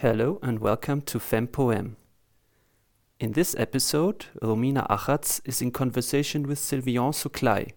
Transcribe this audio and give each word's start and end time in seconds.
Hello 0.00 0.38
and 0.42 0.60
welcome 0.60 1.02
to 1.02 1.18
FemPoem. 1.18 1.96
In 3.18 3.32
this 3.32 3.54
episode, 3.58 4.24
Romina 4.42 4.88
Achatz 4.88 5.42
is 5.44 5.60
in 5.60 5.72
conversation 5.72 6.44
with 6.44 6.58
Sylvain 6.58 7.12
Souklaye, 7.12 7.72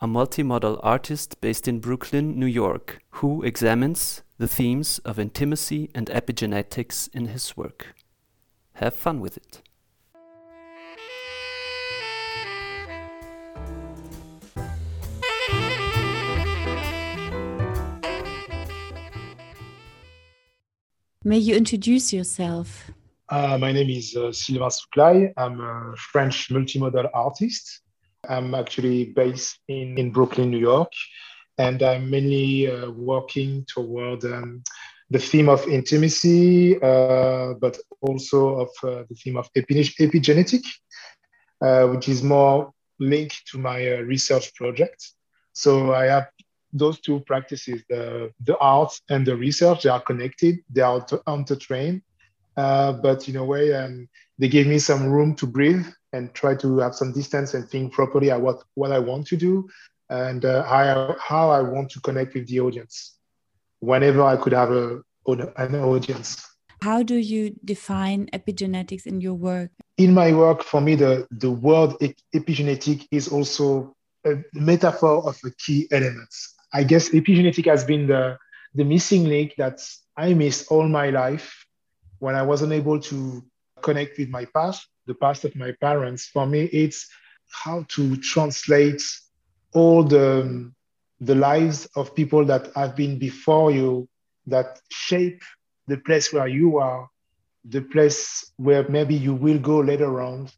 a 0.00 0.06
multimodal 0.06 0.78
artist 0.84 1.40
based 1.40 1.66
in 1.66 1.80
Brooklyn, 1.80 2.38
New 2.38 2.46
York, 2.46 3.00
who 3.14 3.42
examines 3.42 4.22
the 4.38 4.46
themes 4.46 5.00
of 5.00 5.18
intimacy 5.18 5.90
and 5.96 6.06
epigenetics 6.10 7.12
in 7.12 7.26
his 7.26 7.56
work. 7.56 7.96
Have 8.74 8.94
fun 8.94 9.18
with 9.18 9.36
it. 9.36 9.62
May 21.24 21.38
you 21.38 21.54
introduce 21.54 22.12
yourself? 22.12 22.90
Uh, 23.28 23.56
my 23.56 23.70
name 23.70 23.90
is 23.90 24.16
uh, 24.16 24.32
Sylvain 24.32 24.70
Souklaye. 24.70 25.32
I'm 25.36 25.60
a 25.60 25.94
French 25.96 26.48
multimodal 26.48 27.08
artist. 27.14 27.82
I'm 28.28 28.56
actually 28.56 29.04
based 29.04 29.60
in, 29.68 29.96
in 29.98 30.10
Brooklyn, 30.10 30.50
New 30.50 30.58
York, 30.58 30.90
and 31.58 31.80
I'm 31.80 32.10
mainly 32.10 32.68
uh, 32.68 32.90
working 32.90 33.64
toward 33.72 34.24
um, 34.24 34.64
the 35.10 35.20
theme 35.20 35.48
of 35.48 35.64
intimacy, 35.68 36.82
uh, 36.82 37.54
but 37.54 37.78
also 38.00 38.56
of 38.62 38.70
uh, 38.82 39.04
the 39.08 39.14
theme 39.14 39.36
of 39.36 39.48
epi- 39.54 39.94
epigenetic, 40.00 40.64
uh, 41.64 41.86
which 41.86 42.08
is 42.08 42.24
more 42.24 42.72
linked 42.98 43.46
to 43.52 43.58
my 43.58 43.86
research 43.98 44.52
project. 44.56 45.12
So 45.52 45.94
I 45.94 46.06
have 46.06 46.26
those 46.72 47.00
two 47.00 47.20
practices, 47.20 47.82
the, 47.88 48.32
the 48.44 48.56
art 48.58 48.92
and 49.10 49.26
the 49.26 49.36
research, 49.36 49.82
they 49.82 49.90
are 49.90 50.00
connected, 50.00 50.58
they 50.70 50.80
are 50.80 51.04
intertrained. 51.28 52.02
Uh, 52.56 52.92
but 52.92 53.28
in 53.28 53.36
a 53.36 53.44
way, 53.44 53.74
um, 53.74 54.08
they 54.38 54.48
gave 54.48 54.66
me 54.66 54.78
some 54.78 55.06
room 55.06 55.34
to 55.34 55.46
breathe 55.46 55.86
and 56.12 56.32
try 56.34 56.54
to 56.54 56.78
have 56.78 56.94
some 56.94 57.12
distance 57.12 57.54
and 57.54 57.68
think 57.68 57.92
properly 57.92 58.30
at 58.30 58.40
what, 58.40 58.62
what 58.74 58.92
I 58.92 58.98
want 58.98 59.26
to 59.28 59.36
do 59.36 59.68
and 60.10 60.44
uh, 60.44 60.62
how, 60.64 61.16
how 61.18 61.50
I 61.50 61.62
want 61.62 61.90
to 61.92 62.00
connect 62.00 62.34
with 62.34 62.46
the 62.48 62.60
audience 62.60 63.16
whenever 63.80 64.22
I 64.22 64.36
could 64.36 64.52
have 64.52 64.70
a, 64.70 65.02
an 65.26 65.74
audience. 65.76 66.46
How 66.82 67.02
do 67.02 67.14
you 67.14 67.54
define 67.64 68.28
epigenetics 68.32 69.06
in 69.06 69.20
your 69.20 69.34
work? 69.34 69.70
In 69.98 70.12
my 70.12 70.32
work, 70.32 70.62
for 70.62 70.80
me, 70.80 70.96
the, 70.96 71.26
the 71.30 71.50
word 71.50 71.90
epigenetic 72.34 73.06
is 73.10 73.28
also 73.28 73.94
a 74.26 74.42
metaphor 74.52 75.26
of 75.28 75.38
the 75.42 75.52
key 75.52 75.88
elements. 75.90 76.51
I 76.72 76.84
guess 76.84 77.10
epigenetic 77.10 77.66
has 77.66 77.84
been 77.84 78.06
the, 78.06 78.38
the 78.74 78.84
missing 78.84 79.24
link 79.24 79.54
that 79.58 79.80
I 80.16 80.32
missed 80.34 80.70
all 80.70 80.88
my 80.88 81.10
life 81.10 81.66
when 82.18 82.34
I 82.34 82.42
wasn't 82.42 82.72
able 82.72 83.00
to 83.00 83.44
connect 83.82 84.18
with 84.18 84.30
my 84.30 84.46
past, 84.46 84.86
the 85.06 85.14
past 85.14 85.44
of 85.44 85.54
my 85.54 85.72
parents. 85.80 86.26
For 86.26 86.46
me, 86.46 86.64
it's 86.64 87.08
how 87.50 87.84
to 87.88 88.16
translate 88.16 89.02
all 89.74 90.02
the, 90.02 90.72
the 91.20 91.34
lives 91.34 91.86
of 91.94 92.14
people 92.14 92.44
that 92.46 92.70
have 92.74 92.96
been 92.96 93.18
before 93.18 93.70
you 93.70 94.08
that 94.46 94.80
shape 94.90 95.42
the 95.88 95.98
place 95.98 96.32
where 96.32 96.48
you 96.48 96.78
are, 96.78 97.08
the 97.64 97.82
place 97.82 98.52
where 98.56 98.88
maybe 98.88 99.14
you 99.14 99.34
will 99.34 99.58
go 99.58 99.80
later 99.80 100.20
on, 100.22 100.48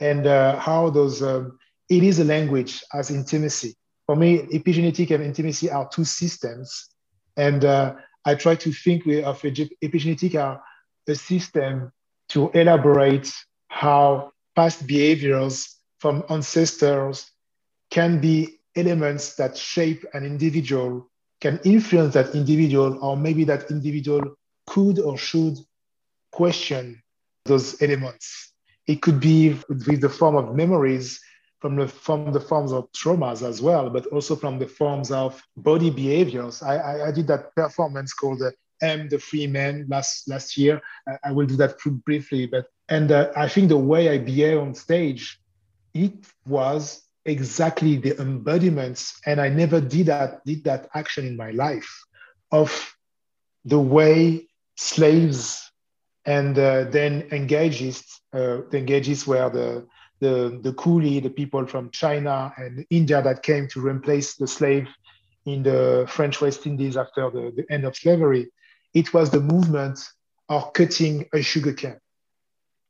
and 0.00 0.26
uh, 0.26 0.58
how 0.58 0.90
those, 0.90 1.22
um, 1.22 1.58
it 1.88 2.02
is 2.02 2.18
a 2.18 2.24
language 2.24 2.82
as 2.92 3.10
intimacy 3.10 3.76
for 4.10 4.16
me, 4.16 4.38
epigenetic 4.52 5.14
and 5.14 5.22
intimacy 5.22 5.70
are 5.70 5.88
two 5.88 6.02
systems. 6.02 6.88
And 7.36 7.64
uh, 7.64 7.94
I 8.24 8.34
try 8.34 8.56
to 8.56 8.72
think 8.72 9.06
of 9.06 9.40
epigenetic 9.40 10.34
as 10.34 10.58
a 11.06 11.14
system 11.14 11.92
to 12.30 12.50
elaborate 12.50 13.32
how 13.68 14.32
past 14.56 14.84
behaviors 14.84 15.76
from 16.00 16.24
ancestors 16.28 17.30
can 17.90 18.20
be 18.20 18.58
elements 18.74 19.36
that 19.36 19.56
shape 19.56 20.04
an 20.12 20.24
individual, 20.24 21.08
can 21.40 21.60
influence 21.62 22.14
that 22.14 22.34
individual, 22.34 22.98
or 23.00 23.16
maybe 23.16 23.44
that 23.44 23.70
individual 23.70 24.34
could 24.66 24.98
or 24.98 25.16
should 25.16 25.56
question 26.32 27.00
those 27.44 27.80
elements. 27.80 28.54
It 28.88 29.02
could 29.02 29.20
be 29.20 29.50
with 29.68 30.00
the 30.00 30.08
form 30.08 30.34
of 30.34 30.56
memories 30.56 31.20
from 31.60 31.76
the 31.76 31.86
from 31.86 32.32
the 32.32 32.40
forms 32.40 32.72
of 32.72 32.90
traumas 32.92 33.42
as 33.46 33.60
well, 33.60 33.90
but 33.90 34.06
also 34.06 34.34
from 34.34 34.58
the 34.58 34.66
forms 34.66 35.10
of 35.10 35.42
body 35.56 35.90
behaviors. 35.90 36.62
I, 36.62 36.76
I, 36.76 37.08
I 37.08 37.12
did 37.12 37.26
that 37.28 37.54
performance 37.54 38.12
called 38.12 38.38
the 38.40 38.52
M 38.82 39.08
the 39.08 39.18
Free 39.18 39.46
Man 39.46 39.86
last 39.88 40.28
last 40.28 40.56
year. 40.56 40.80
I, 41.06 41.28
I 41.28 41.32
will 41.32 41.46
do 41.46 41.56
that 41.56 41.76
briefly, 42.04 42.46
but 42.46 42.66
and 42.88 43.12
uh, 43.12 43.30
I 43.36 43.48
think 43.48 43.68
the 43.68 43.76
way 43.76 44.08
I 44.08 44.18
behave 44.18 44.58
on 44.58 44.74
stage, 44.74 45.38
it 45.94 46.14
was 46.46 47.02
exactly 47.26 47.96
the 47.96 48.18
embodiments, 48.20 49.20
and 49.26 49.40
I 49.40 49.48
never 49.48 49.80
did 49.80 50.06
that 50.06 50.44
did 50.44 50.64
that 50.64 50.88
action 50.94 51.26
in 51.26 51.36
my 51.36 51.50
life 51.50 51.90
of 52.50 52.96
the 53.64 53.78
way 53.78 54.48
slaves 54.76 55.70
and 56.24 56.58
uh, 56.58 56.84
then 56.84 57.28
engages 57.32 58.02
uh, 58.32 58.58
the 58.70 58.78
engages 58.78 59.26
were 59.26 59.50
the 59.50 59.86
the, 60.20 60.60
the 60.62 60.72
coolie, 60.72 61.22
the 61.22 61.30
people 61.30 61.66
from 61.66 61.90
China 61.90 62.52
and 62.56 62.84
India 62.90 63.22
that 63.22 63.42
came 63.42 63.68
to 63.68 63.80
replace 63.80 64.36
the 64.36 64.46
slave 64.46 64.88
in 65.46 65.62
the 65.62 66.06
French 66.08 66.40
West 66.40 66.66
Indies 66.66 66.96
after 66.96 67.30
the, 67.30 67.52
the 67.56 67.72
end 67.72 67.84
of 67.84 67.96
slavery. 67.96 68.50
It 68.92 69.12
was 69.14 69.30
the 69.30 69.40
movement 69.40 69.98
of 70.48 70.72
cutting 70.72 71.26
a 71.32 71.42
sugar 71.42 71.72
cane. 71.72 72.00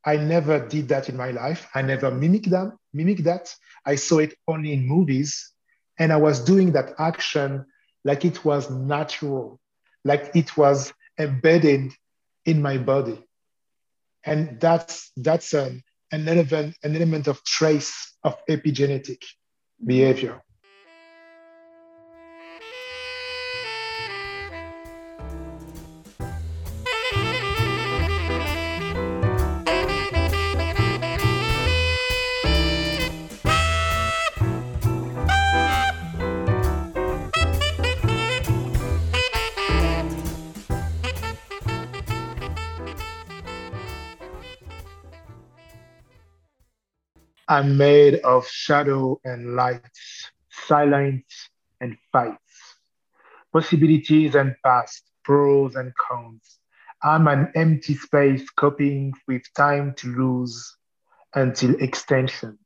I 0.04 0.16
never 0.16 0.66
did 0.66 0.88
that 0.88 1.08
in 1.08 1.16
my 1.16 1.30
life. 1.30 1.68
I 1.74 1.82
never 1.82 2.10
mimicked 2.10 2.50
that. 2.50 2.72
Mimicked 2.92 3.24
that. 3.24 3.54
I 3.86 3.94
saw 3.96 4.18
it 4.18 4.34
only 4.48 4.72
in 4.72 4.86
movies, 4.86 5.52
and 5.98 6.12
I 6.12 6.16
was 6.16 6.40
doing 6.40 6.72
that 6.72 6.94
action 6.98 7.66
like 8.04 8.24
it 8.24 8.44
was 8.44 8.70
natural, 8.70 9.60
like 10.04 10.30
it 10.34 10.56
was 10.56 10.92
embedded 11.18 11.92
in 12.46 12.62
my 12.62 12.78
body. 12.78 13.22
And 14.24 14.58
that's 14.60 15.12
that's 15.16 15.52
um, 15.54 15.82
an 16.12 16.28
element, 16.28 16.76
an 16.82 16.96
element 16.96 17.28
of 17.28 17.42
trace 17.44 18.16
of 18.24 18.36
epigenetic 18.46 19.22
behavior. 19.84 20.42
I'm 47.50 47.76
made 47.76 48.20
of 48.20 48.46
shadow 48.46 49.20
and 49.24 49.56
light, 49.56 49.82
silence 50.68 51.50
and 51.80 51.96
fights, 52.12 52.76
possibilities 53.52 54.36
and 54.36 54.54
past, 54.64 55.02
pros 55.24 55.74
and 55.74 55.92
cons. 55.96 56.60
I'm 57.02 57.26
an 57.26 57.50
empty 57.56 57.96
space 57.96 58.48
coping 58.50 59.14
with 59.26 59.42
time 59.56 59.94
to 59.96 60.14
lose 60.14 60.76
until 61.34 61.74
extension. 61.82 62.56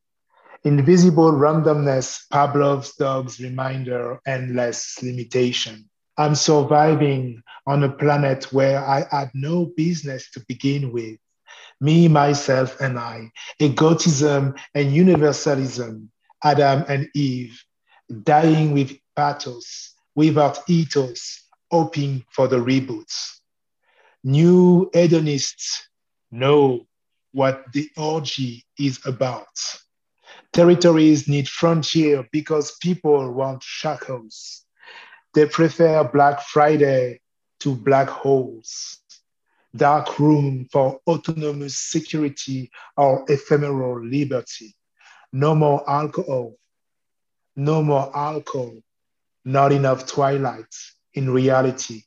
Invisible 0.65 1.33
randomness, 1.33 2.29
Pavlov's 2.31 2.95
dog's 2.97 3.41
reminder, 3.41 4.21
endless 4.27 5.03
limitation. 5.03 5.89
I'm 6.19 6.35
surviving 6.35 7.43
on 7.67 7.85
a 7.85 7.89
planet 7.91 8.53
where 8.53 8.85
I 8.85 9.07
had 9.11 9.31
no 9.33 9.65
business 9.65 10.31
to 10.33 10.45
begin 10.47 10.93
with 10.93 11.19
me, 11.85 12.09
myself, 12.09 12.81
and 12.81 12.99
I, 12.99 13.31
egotism 13.59 14.55
and 14.75 14.93
universalism, 14.93 16.11
Adam 16.43 16.85
and 16.89 17.09
Eve, 17.15 17.63
dying 18.23 18.73
with 18.73 18.97
pathos, 19.15 19.95
without 20.15 20.59
ethos, 20.69 21.43
hoping 21.71 22.25
for 22.31 22.49
the 22.49 22.57
reboots. 22.57 23.41
New 24.23 24.91
hedonists 24.95 25.89
know 26.31 26.87
what 27.33 27.65
the 27.73 27.91
orgy 27.97 28.65
is 28.79 28.99
about. 29.05 29.47
Territories 30.53 31.29
need 31.29 31.49
frontier 31.49 32.27
because 32.33 32.79
people 32.81 33.31
want 33.33 33.63
shackles. 33.63 34.65
They 35.35 35.47
prefer 35.47 36.05
Black 36.05 36.41
Friday 36.41 37.21
to 37.61 37.75
black 37.75 38.09
holes 38.09 39.01
dark 39.77 40.19
room 40.19 40.67
for 40.71 41.01
autonomous 41.07 41.79
security 41.79 42.71
or 42.97 43.25
ephemeral 43.29 44.05
liberty. 44.05 44.75
No 45.33 45.55
more 45.55 45.89
alcohol. 45.89 46.55
No 47.57 47.83
more 47.83 48.17
alcohol. 48.17 48.79
Not 49.45 49.73
enough 49.73 50.07
twilight 50.07 50.75
in 51.15 51.31
reality. 51.31 52.03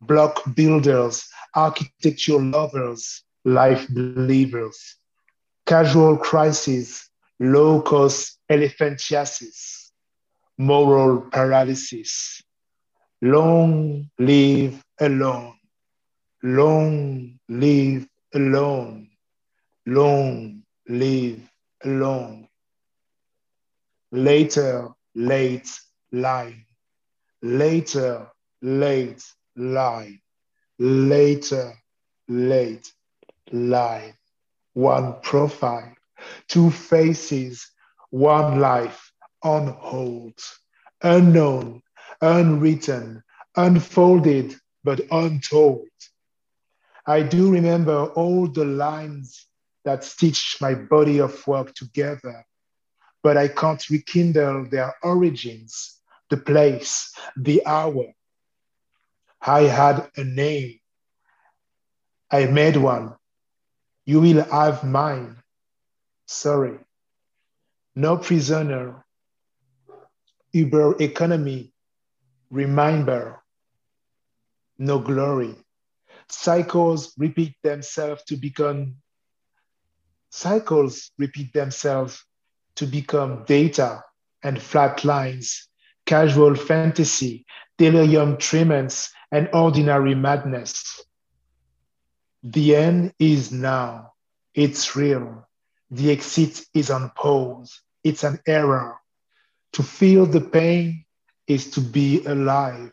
Block 0.00 0.42
builders 0.54 1.28
architecture 1.54 2.40
lovers, 2.40 3.24
life 3.44 3.86
believers, 3.88 4.96
casual 5.66 6.16
crisis, 6.16 7.08
low 7.38 7.80
cost 7.82 8.38
elephantiasis, 8.50 9.90
moral 10.58 11.22
paralysis, 11.32 12.42
long 13.22 14.08
live 14.18 14.82
alone, 15.00 15.54
long 16.42 17.38
live 17.48 18.08
alone, 18.34 19.08
long 19.86 20.62
live 20.88 21.50
alone. 21.84 22.48
Later, 24.12 24.88
late 25.14 25.70
line, 26.12 26.64
later, 27.42 28.28
late 28.62 29.22
line, 29.56 30.20
later, 30.78 31.74
late 32.28 32.92
line. 33.52 34.14
One 34.72 35.20
profile, 35.22 35.94
two 36.48 36.70
faces, 36.70 37.70
one 38.10 38.60
life 38.60 39.12
on 39.42 39.68
hold, 39.68 40.38
unknown, 41.02 41.82
unwritten, 42.20 43.22
unfolded, 43.56 44.54
but 44.84 45.00
untold. 45.10 45.88
I 47.10 47.22
do 47.22 47.50
remember 47.50 48.04
all 48.14 48.46
the 48.46 48.64
lines 48.64 49.48
that 49.84 50.04
stitch 50.04 50.58
my 50.60 50.74
body 50.74 51.18
of 51.18 51.44
work 51.44 51.74
together, 51.74 52.44
but 53.24 53.36
I 53.36 53.48
can't 53.48 53.82
rekindle 53.90 54.68
their 54.70 54.94
origins, 55.02 55.98
the 56.28 56.36
place, 56.36 57.12
the 57.36 57.66
hour. 57.66 58.12
I 59.42 59.62
had 59.62 60.08
a 60.16 60.22
name. 60.22 60.78
I 62.30 62.44
made 62.44 62.76
one. 62.76 63.16
You 64.04 64.20
will 64.20 64.44
have 64.44 64.84
mine. 64.84 65.36
Sorry. 66.26 66.78
No 67.96 68.18
prisoner. 68.18 69.04
Uber 70.52 71.02
economy. 71.02 71.72
Remember. 72.50 73.42
No 74.78 75.00
glory. 75.00 75.56
Cycles 76.30 77.12
repeat 77.18 77.56
themselves 77.62 78.22
to 78.24 78.36
become 78.36 78.96
cycles 80.30 81.10
repeat 81.18 81.52
themselves 81.52 82.24
to 82.76 82.86
become 82.86 83.44
data 83.46 84.02
and 84.42 84.62
flat 84.62 85.04
lines, 85.04 85.68
casual 86.06 86.54
fantasy, 86.54 87.44
delirium 87.76 88.36
tremens, 88.38 89.10
and 89.32 89.48
ordinary 89.52 90.14
madness. 90.14 91.02
The 92.42 92.76
end 92.76 93.12
is 93.18 93.52
now. 93.52 94.12
It's 94.54 94.96
real. 94.96 95.46
The 95.90 96.10
exit 96.12 96.64
is 96.72 96.90
on 96.90 97.10
pause. 97.16 97.82
It's 98.02 98.24
an 98.24 98.38
error. 98.46 98.96
To 99.74 99.82
feel 99.82 100.26
the 100.26 100.40
pain 100.40 101.04
is 101.46 101.70
to 101.72 101.80
be 101.80 102.24
alive. 102.24 102.92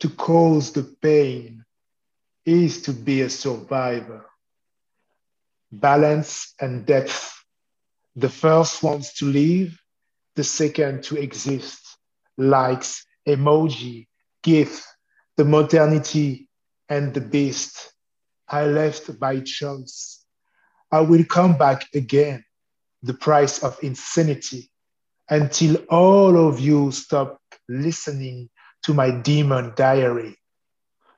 To 0.00 0.10
cause 0.10 0.72
the 0.72 0.84
pain 0.84 1.63
is 2.44 2.82
to 2.82 2.92
be 2.92 3.22
a 3.22 3.30
survivor. 3.30 4.24
Balance 5.72 6.54
and 6.60 6.86
depth. 6.86 7.32
The 8.16 8.28
first 8.28 8.82
wants 8.82 9.14
to 9.18 9.26
live, 9.26 9.76
the 10.36 10.44
second 10.44 11.04
to 11.04 11.16
exist. 11.16 11.80
Likes, 12.36 13.04
emoji, 13.26 14.06
gift, 14.42 14.84
the 15.36 15.44
modernity 15.44 16.48
and 16.88 17.12
the 17.14 17.20
beast. 17.20 17.92
I 18.48 18.66
left 18.66 19.18
by 19.18 19.40
choice. 19.40 20.24
I 20.92 21.00
will 21.00 21.24
come 21.24 21.56
back 21.56 21.86
again, 21.94 22.44
the 23.02 23.14
price 23.14 23.64
of 23.64 23.78
insanity, 23.82 24.70
until 25.28 25.76
all 25.88 26.48
of 26.48 26.60
you 26.60 26.92
stop 26.92 27.40
listening 27.68 28.50
to 28.84 28.94
my 28.94 29.10
demon 29.10 29.72
diary. 29.74 30.36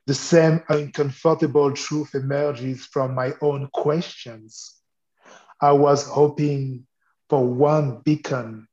The 0.06 0.14
same 0.14 0.62
uncomfortable 0.68 1.72
truth 1.72 2.14
emerges 2.14 2.86
from 2.86 3.14
my 3.14 3.34
own 3.40 3.68
questions. 3.72 4.80
I 5.60 5.72
was 5.72 6.06
hoping 6.06 6.86
for 7.28 7.44
one 7.44 8.02
beacon, 8.04 8.68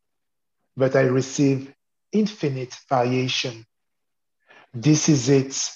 but 0.77 0.95
I 0.95 1.01
receive 1.01 1.73
infinite 2.11 2.75
variation. 2.87 3.65
This 4.73 5.09
is 5.09 5.29
it, 5.29 5.71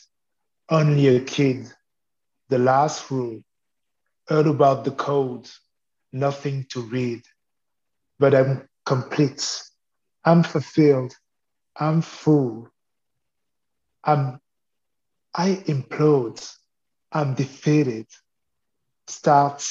only 0.70 1.08
a 1.08 1.22
kid 1.22 1.72
the 2.50 2.58
last 2.58 3.10
rule, 3.12 3.42
heard 4.28 4.48
about 4.48 4.86
the 4.86 4.92
code, 4.92 5.50
nothing 6.14 6.66
to 6.70 6.82
read, 6.82 7.22
but 8.20 8.34
I'm 8.34 8.68
complete. 8.86 9.64
I'm 10.24 10.44
fulfilled. 10.44 11.14
I'm 11.76 12.02
full. 12.02 12.70
I'm, 14.04 14.40
I 15.40 15.58
implode. 15.68 16.44
I'm 17.12 17.36
defeated. 17.36 18.08
Start, 19.06 19.64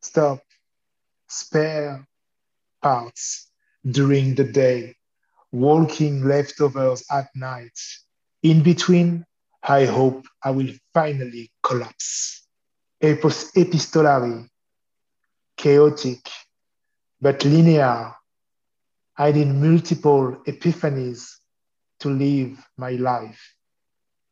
stop, 0.00 0.40
spare 1.28 2.08
parts 2.80 3.50
during 3.84 4.34
the 4.34 4.44
day, 4.44 4.96
walking 5.52 6.24
leftovers 6.24 7.04
at 7.10 7.28
night. 7.36 7.78
In 8.42 8.62
between, 8.62 9.26
I 9.62 9.84
hope 9.84 10.24
I 10.42 10.50
will 10.50 10.72
finally 10.94 11.52
collapse. 11.62 12.48
Epistolary, 13.02 14.48
chaotic, 15.58 16.26
but 17.20 17.44
linear. 17.44 18.14
I 19.18 19.32
need 19.32 19.48
multiple 19.48 20.42
epiphanies 20.46 21.36
to 21.98 22.08
live 22.08 22.66
my 22.78 22.92
life 22.92 23.56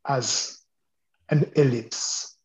as 0.08 0.62
an 1.28 1.50
ellipse. 1.56 2.37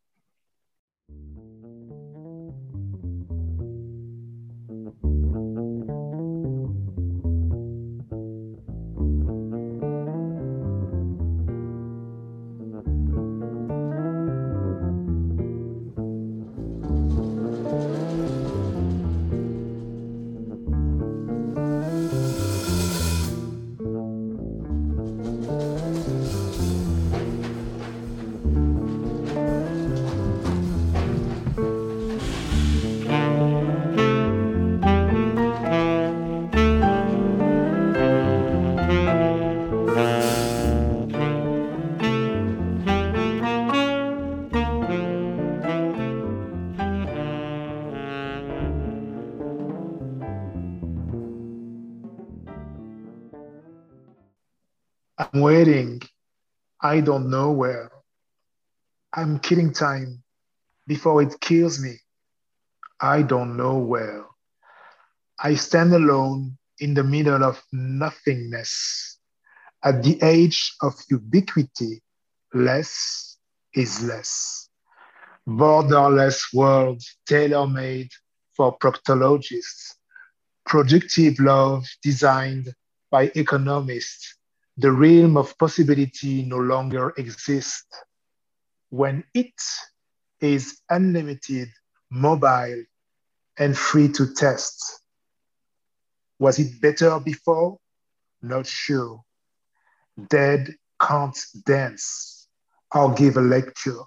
I 56.86 57.00
don't 57.00 57.30
know 57.30 57.50
where. 57.50 57.90
I'm 59.14 59.40
killing 59.40 59.72
time 59.72 60.22
before 60.86 61.22
it 61.22 61.40
kills 61.40 61.80
me. 61.80 61.96
I 63.00 63.22
don't 63.22 63.56
know 63.56 63.78
where. 63.78 64.26
I 65.40 65.56
stand 65.56 65.94
alone 65.94 66.58
in 66.80 66.94
the 66.94 67.04
middle 67.06 67.42
of 67.42 67.64
nothingness. 67.72 69.18
At 69.82 70.04
the 70.04 70.20
age 70.22 70.76
of 70.82 70.94
ubiquity, 71.10 72.04
less 72.54 73.38
is 73.74 74.04
less. 74.04 74.68
Borderless 75.48 76.54
world 76.54 77.02
tailor 77.26 77.66
made 77.66 78.10
for 78.58 78.78
proctologists. 78.78 79.96
Productive 80.66 81.40
love 81.40 81.86
designed 82.02 82.76
by 83.10 83.32
economists 83.36 84.36
the 84.78 84.92
realm 84.92 85.38
of 85.38 85.58
possibility 85.58 86.44
no 86.44 86.58
longer 86.58 87.14
exists. 87.18 87.86
When 88.90 89.24
it 89.34 89.54
is 90.40 90.82
unlimited, 90.90 91.70
mobile, 92.10 92.84
and 93.58 93.78
free 93.78 94.10
to 94.10 94.34
test. 94.34 95.02
Was 96.40 96.60
it 96.60 96.82
better 96.82 97.20
before? 97.20 97.78
Not 98.42 98.68
sure. 98.68 99.24
Dead 100.30 100.76
can't 101.00 101.38
dance 101.66 102.48
or 102.94 103.14
give 103.14 103.38
a 103.38 103.42
lecture. 103.42 104.02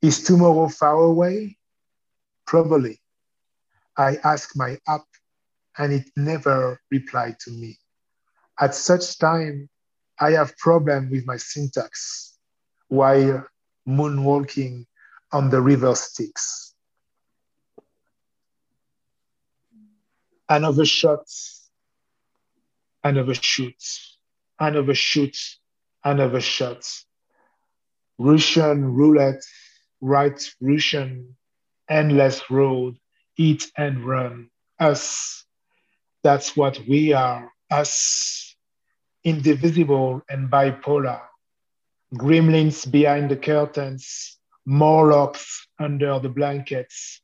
Is 0.00 0.22
tomorrow 0.22 0.68
far 0.68 0.94
away? 0.94 1.56
Probably. 2.46 3.00
I 3.96 4.16
ask 4.24 4.56
my 4.56 4.78
app 4.86 5.04
and 5.78 5.92
it 5.92 6.10
never 6.16 6.80
replied 6.90 7.38
to 7.40 7.50
me. 7.50 7.78
At 8.62 8.76
such 8.76 9.18
time, 9.18 9.68
I 10.20 10.30
have 10.38 10.56
problem 10.56 11.10
with 11.10 11.26
my 11.26 11.36
syntax 11.36 12.38
while 12.86 13.44
moonwalking 13.88 14.86
on 15.32 15.50
the 15.50 15.60
river 15.60 15.96
Styx. 15.96 16.72
Another 20.48 20.84
shot, 20.84 21.26
another 23.02 23.34
shoot, 23.34 23.82
another 24.60 24.94
shoot, 24.94 25.36
another 26.04 26.40
shot. 26.40 26.88
Russian 28.16 28.94
roulette, 28.94 29.42
right 30.00 30.40
Russian, 30.60 31.36
endless 31.90 32.48
road, 32.48 32.96
eat 33.36 33.72
and 33.76 34.06
run. 34.06 34.50
Us, 34.78 35.44
that's 36.22 36.56
what 36.56 36.78
we 36.86 37.12
are. 37.12 37.50
Us, 37.68 38.51
indivisible 39.24 40.22
and 40.28 40.50
bipolar. 40.50 41.20
Gremlins 42.14 42.90
behind 42.90 43.30
the 43.30 43.36
curtains, 43.36 44.38
Morlocks 44.66 45.66
under 45.78 46.18
the 46.18 46.28
blankets, 46.28 47.20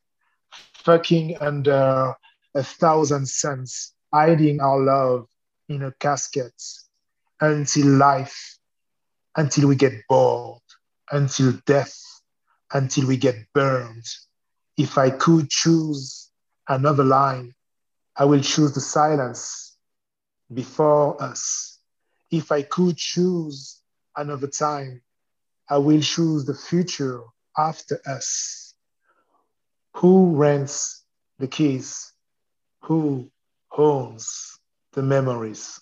fucking 0.85 1.37
under 1.41 2.15
a 2.55 2.63
thousand 2.63 3.29
suns, 3.29 3.93
hiding 4.13 4.61
our 4.61 4.81
love 4.81 5.29
in 5.69 5.83
a 5.83 5.93
casket 6.01 6.55
until 7.41 7.87
life, 7.87 8.59
until 9.37 9.69
we 9.69 9.77
get 9.77 9.93
bored, 10.09 10.63
until 11.13 11.53
death, 11.67 11.97
until 12.73 13.07
we 13.07 13.17
get 13.17 13.37
burned. 13.55 14.05
If 14.77 14.99
I 14.99 15.11
could 15.11 15.51
choose 15.51 16.31
another 16.69 17.05
line, 17.05 17.55
I 18.17 18.25
will 18.25 18.41
choose 18.41 18.73
the 18.73 18.81
silence 18.81 19.77
before 20.53 21.23
us. 21.23 21.78
If 22.31 22.53
I 22.53 22.63
could 22.63 22.97
choose 22.97 23.81
another 24.17 24.49
time, 24.49 25.03
I 25.69 25.79
will 25.79 26.01
choose 26.01 26.45
the 26.45 26.55
future 26.55 27.23
after 27.57 28.01
us. 28.07 28.75
Who 29.95 30.37
rents 30.37 31.05
the 31.39 31.49
keys? 31.49 32.13
Who 32.85 33.31
owns 33.77 34.59
the 34.93 35.03
memories? 35.03 35.81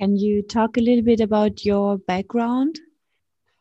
Can 0.00 0.16
you 0.16 0.42
talk 0.42 0.76
a 0.76 0.80
little 0.80 1.04
bit 1.04 1.20
about 1.20 1.64
your 1.64 1.98
background? 1.98 2.78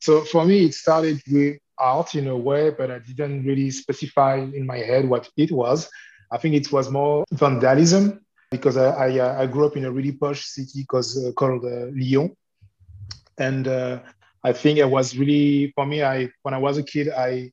So 0.01 0.21
for 0.21 0.45
me, 0.45 0.65
it 0.65 0.73
started 0.73 1.21
with 1.31 1.57
art 1.79 2.15
in 2.15 2.27
a 2.27 2.37
way, 2.37 2.71
but 2.71 2.91
I 2.91 2.99
didn't 2.99 3.45
really 3.45 3.71
specify 3.71 4.37
in 4.37 4.65
my 4.65 4.77
head 4.77 5.07
what 5.07 5.29
it 5.37 5.51
was. 5.51 5.89
I 6.31 6.37
think 6.37 6.55
it 6.55 6.71
was 6.71 6.89
more 6.89 7.23
vandalism 7.31 8.24
because 8.57 8.77
I, 8.77 8.89
I, 9.07 9.19
uh, 9.19 9.41
I 9.41 9.45
grew 9.47 9.65
up 9.65 9.77
in 9.77 9.85
a 9.85 9.91
really 9.91 10.11
posh 10.11 10.45
city 10.45 10.85
called, 10.85 11.05
uh, 11.17 11.31
called 11.33 11.65
uh, 11.65 11.87
Lyon. 11.93 12.35
And 13.37 13.67
I 14.43 14.53
think 14.53 14.79
it 14.79 14.89
was 14.89 15.17
really, 15.17 15.73
for 15.75 15.85
me, 15.85 16.03
I 16.03 16.29
when 16.43 16.53
I 16.53 16.57
was 16.57 16.77
a 16.77 16.83
kid, 16.83 17.09
I, 17.09 17.51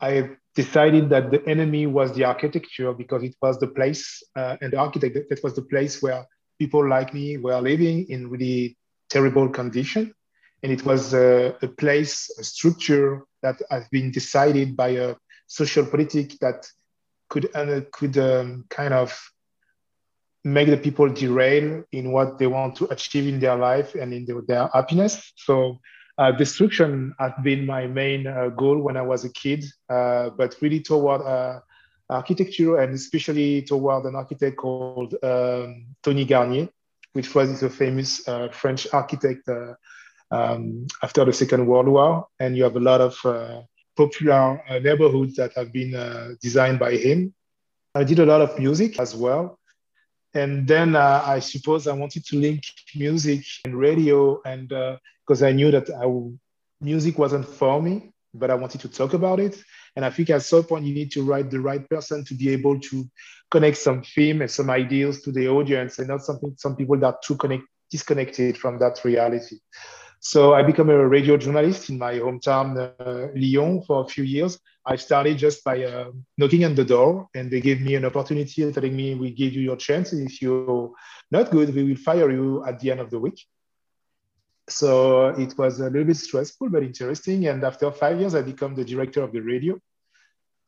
I 0.00 0.30
decided 0.54 1.10
that 1.10 1.30
the 1.30 1.46
enemy 1.46 1.86
was 1.86 2.12
the 2.12 2.24
architecture 2.24 2.92
because 2.94 3.22
it 3.22 3.34
was 3.42 3.58
the 3.58 3.66
place 3.66 4.22
and 4.34 4.72
the 4.72 4.78
architect, 4.78 5.28
that 5.28 5.44
was 5.44 5.54
the 5.54 5.62
place 5.62 6.00
where 6.00 6.24
people 6.58 6.88
like 6.88 7.12
me 7.12 7.36
were 7.36 7.60
living 7.60 8.06
in 8.08 8.30
really 8.30 8.78
terrible 9.10 9.48
condition. 9.48 10.14
And 10.62 10.72
it 10.72 10.84
was 10.84 11.12
a, 11.12 11.56
a 11.60 11.68
place, 11.68 12.30
a 12.38 12.44
structure 12.44 13.22
that 13.42 13.60
has 13.70 13.86
been 13.88 14.10
decided 14.10 14.76
by 14.76 14.88
a 14.88 15.14
social 15.46 15.84
politic 15.84 16.38
that 16.40 16.66
could, 17.28 17.50
uh, 17.54 17.82
could 17.92 18.16
um, 18.16 18.64
kind 18.70 18.94
of 18.94 19.12
make 20.46 20.68
the 20.68 20.76
people 20.76 21.08
derail 21.08 21.82
in 21.90 22.12
what 22.12 22.38
they 22.38 22.46
want 22.46 22.76
to 22.76 22.84
achieve 22.92 23.26
in 23.26 23.40
their 23.40 23.56
life 23.56 23.96
and 23.96 24.14
in 24.14 24.24
their, 24.46 24.68
happiness. 24.72 25.32
So 25.34 25.80
uh, 26.18 26.30
destruction 26.30 27.12
has 27.18 27.32
been 27.42 27.66
my 27.66 27.88
main 27.88 28.28
uh, 28.28 28.50
goal 28.50 28.78
when 28.78 28.96
I 28.96 29.02
was 29.02 29.24
a 29.24 29.32
kid, 29.32 29.64
uh, 29.90 30.30
but 30.30 30.54
really 30.60 30.80
toward 30.80 31.22
uh, 31.22 31.58
architecture 32.08 32.78
and 32.78 32.94
especially 32.94 33.62
toward 33.62 34.04
an 34.04 34.14
architect 34.14 34.56
called 34.56 35.16
um, 35.24 35.86
Tony 36.04 36.24
Garnier, 36.24 36.68
which 37.12 37.34
was 37.34 37.64
a 37.64 37.68
famous 37.68 38.26
uh, 38.28 38.48
French 38.52 38.86
architect 38.92 39.48
uh, 39.48 39.74
um, 40.30 40.86
after 41.02 41.24
the 41.24 41.32
Second 41.32 41.66
World 41.66 41.88
War. 41.88 42.28
And 42.38 42.56
you 42.56 42.62
have 42.62 42.76
a 42.76 42.80
lot 42.80 43.00
of 43.00 43.18
popular 43.96 44.62
neighborhoods 44.80 45.34
that 45.36 45.54
have 45.54 45.72
been 45.72 46.36
designed 46.40 46.78
by 46.78 46.92
him. 46.92 47.34
I 47.96 48.04
did 48.04 48.20
a 48.20 48.26
lot 48.26 48.42
of 48.42 48.56
music 48.60 49.00
as 49.00 49.12
well 49.12 49.58
and 50.36 50.68
then 50.68 50.94
uh, 50.94 51.22
I 51.24 51.38
suppose 51.40 51.86
I 51.86 51.94
wanted 52.02 52.24
to 52.26 52.36
link 52.36 52.62
music 52.94 53.42
and 53.64 53.74
radio, 53.74 54.40
and 54.44 54.68
because 54.68 55.42
uh, 55.42 55.48
I 55.48 55.52
knew 55.52 55.70
that 55.70 55.88
I, 55.90 56.06
music 56.84 57.18
wasn't 57.18 57.46
for 57.48 57.80
me, 57.80 58.12
but 58.34 58.50
I 58.50 58.54
wanted 58.54 58.80
to 58.82 58.88
talk 58.88 59.14
about 59.14 59.40
it. 59.40 59.54
And 59.94 60.04
I 60.04 60.10
think 60.10 60.28
at 60.30 60.42
some 60.42 60.64
point 60.64 60.84
you 60.84 60.94
need 60.94 61.10
to 61.12 61.22
write 61.22 61.50
the 61.50 61.60
right 61.60 61.88
person 61.88 62.24
to 62.26 62.34
be 62.34 62.50
able 62.50 62.78
to 62.80 63.08
connect 63.50 63.78
some 63.78 64.02
theme 64.02 64.42
and 64.42 64.50
some 64.50 64.68
ideas 64.68 65.22
to 65.22 65.32
the 65.32 65.48
audience, 65.48 65.98
and 65.98 66.08
not 66.08 66.22
something 66.22 66.54
some 66.58 66.76
people 66.76 66.98
that 66.98 67.22
too 67.22 67.36
connect, 67.36 67.64
disconnected 67.90 68.58
from 68.58 68.78
that 68.78 69.02
reality. 69.04 69.56
So 70.20 70.54
I 70.54 70.62
became 70.62 70.90
a 70.90 71.08
radio 71.08 71.36
journalist 71.36 71.88
in 71.88 71.98
my 71.98 72.14
hometown, 72.14 72.76
uh, 72.76 73.28
Lyon, 73.34 73.82
for 73.86 74.04
a 74.04 74.08
few 74.08 74.24
years. 74.24 74.58
I 74.86 74.96
started 74.96 75.36
just 75.36 75.64
by 75.64 75.84
uh, 75.84 76.10
knocking 76.38 76.64
on 76.64 76.74
the 76.76 76.84
door, 76.84 77.28
and 77.34 77.50
they 77.50 77.60
gave 77.60 77.80
me 77.80 77.96
an 77.96 78.04
opportunity, 78.04 78.70
telling 78.72 78.94
me, 78.94 79.14
"We 79.16 79.32
give 79.32 79.52
you 79.52 79.62
your 79.62 79.76
chance. 79.76 80.12
If 80.12 80.40
you're 80.40 80.92
not 81.30 81.50
good, 81.50 81.74
we 81.74 81.82
will 81.82 81.96
fire 81.96 82.30
you 82.30 82.64
at 82.64 82.78
the 82.78 82.92
end 82.92 83.00
of 83.00 83.10
the 83.10 83.18
week." 83.18 83.38
So 84.68 85.28
it 85.28 85.56
was 85.58 85.80
a 85.80 85.90
little 85.90 86.04
bit 86.04 86.16
stressful, 86.16 86.70
but 86.70 86.82
interesting. 86.82 87.46
And 87.46 87.64
after 87.64 87.90
five 87.90 88.20
years, 88.20 88.34
I 88.34 88.42
became 88.42 88.74
the 88.74 88.84
director 88.84 89.22
of 89.22 89.32
the 89.32 89.40
radio. 89.40 89.78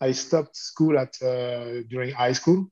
I 0.00 0.12
stopped 0.12 0.56
school 0.56 0.98
at 0.98 1.14
uh, 1.22 1.82
during 1.88 2.12
high 2.12 2.32
school, 2.32 2.70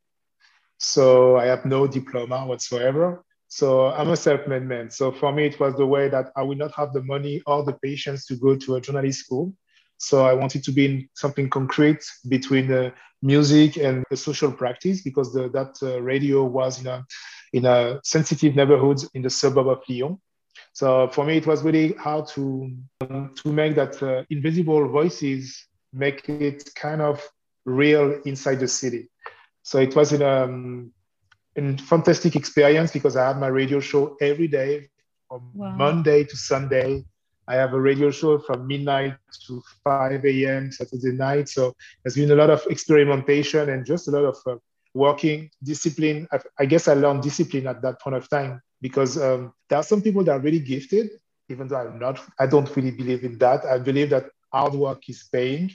so 0.78 1.36
I 1.36 1.46
have 1.46 1.64
no 1.64 1.86
diploma 1.86 2.46
whatsoever. 2.46 3.24
So 3.48 3.86
I'm 3.86 4.10
a 4.10 4.16
self-made 4.16 4.64
man. 4.64 4.90
So 4.90 5.12
for 5.12 5.32
me, 5.32 5.46
it 5.46 5.60
was 5.60 5.74
the 5.76 5.86
way 5.86 6.08
that 6.08 6.32
I 6.36 6.42
would 6.42 6.58
not 6.58 6.72
have 6.74 6.92
the 6.92 7.02
money 7.02 7.42
or 7.46 7.62
the 7.62 7.74
patience 7.74 8.26
to 8.26 8.36
go 8.36 8.56
to 8.56 8.76
a 8.76 8.80
journalist 8.80 9.20
school. 9.20 9.54
So 9.98 10.24
I 10.26 10.34
wanted 10.34 10.62
to 10.64 10.72
be 10.72 10.84
in 10.84 11.08
something 11.14 11.48
concrete 11.48 12.04
between 12.28 12.68
the 12.68 12.92
music 13.22 13.76
and 13.76 14.04
the 14.10 14.16
social 14.16 14.52
practice 14.52 15.02
because 15.02 15.32
the, 15.32 15.48
that 15.50 15.76
uh, 15.82 16.00
radio 16.00 16.44
was 16.44 16.80
in 16.80 16.86
a 16.86 17.04
in 17.52 17.64
a 17.64 18.00
sensitive 18.04 18.54
neighborhood 18.54 18.98
in 19.14 19.22
the 19.22 19.30
suburb 19.30 19.68
of 19.68 19.82
Lyon. 19.88 20.18
So 20.72 21.08
for 21.08 21.24
me, 21.24 21.38
it 21.38 21.46
was 21.46 21.62
really 21.62 21.92
hard 21.94 22.26
to 22.28 22.70
um, 23.00 23.34
to 23.36 23.52
make 23.52 23.74
that 23.76 24.02
uh, 24.02 24.24
invisible 24.30 24.88
voices 24.88 25.66
make 25.92 26.28
it 26.28 26.70
kind 26.74 27.00
of 27.00 27.26
real 27.64 28.20
inside 28.24 28.60
the 28.60 28.68
city. 28.68 29.08
So 29.62 29.78
it 29.78 29.96
was 29.96 30.12
in 30.12 30.22
a 30.22 30.44
um, 30.44 30.92
a 31.56 31.76
fantastic 31.78 32.36
experience 32.36 32.92
because 32.92 33.16
I 33.16 33.28
had 33.28 33.38
my 33.38 33.48
radio 33.48 33.80
show 33.80 34.16
every 34.20 34.48
day 34.48 34.88
from 35.28 35.50
wow. 35.54 35.74
Monday 35.76 36.24
to 36.24 36.36
Sunday. 36.36 37.04
I 37.48 37.54
have 37.54 37.74
a 37.74 37.80
radio 37.80 38.10
show 38.10 38.38
from 38.38 38.66
midnight 38.66 39.14
to 39.46 39.62
5 39.84 40.24
a.m. 40.24 40.72
Saturday 40.72 41.12
night. 41.12 41.48
So 41.48 41.74
there's 42.02 42.16
been 42.16 42.30
a 42.30 42.34
lot 42.34 42.50
of 42.50 42.66
experimentation 42.68 43.70
and 43.70 43.86
just 43.86 44.08
a 44.08 44.10
lot 44.10 44.24
of 44.24 44.36
uh, 44.46 44.56
working 44.94 45.50
discipline. 45.62 46.26
I, 46.32 46.40
I, 46.58 46.66
guess 46.66 46.88
I 46.88 46.94
learned 46.94 47.22
discipline 47.22 47.66
at 47.66 47.82
that 47.82 48.00
point 48.00 48.16
of 48.16 48.28
time 48.28 48.60
because 48.80 49.16
um, 49.16 49.52
there 49.68 49.78
are 49.78 49.84
some 49.84 50.02
people 50.02 50.24
that 50.24 50.32
are 50.32 50.40
really 50.40 50.58
gifted, 50.60 51.10
even 51.48 51.68
though 51.68 51.76
I'm 51.76 51.98
not, 51.98 52.20
I 52.40 52.46
don't 52.46 52.74
really 52.74 52.90
believe 52.90 53.24
in 53.24 53.38
that. 53.38 53.64
I 53.64 53.78
believe 53.78 54.10
that 54.10 54.30
hard 54.52 54.74
work 54.74 55.08
is 55.08 55.28
paying 55.30 55.70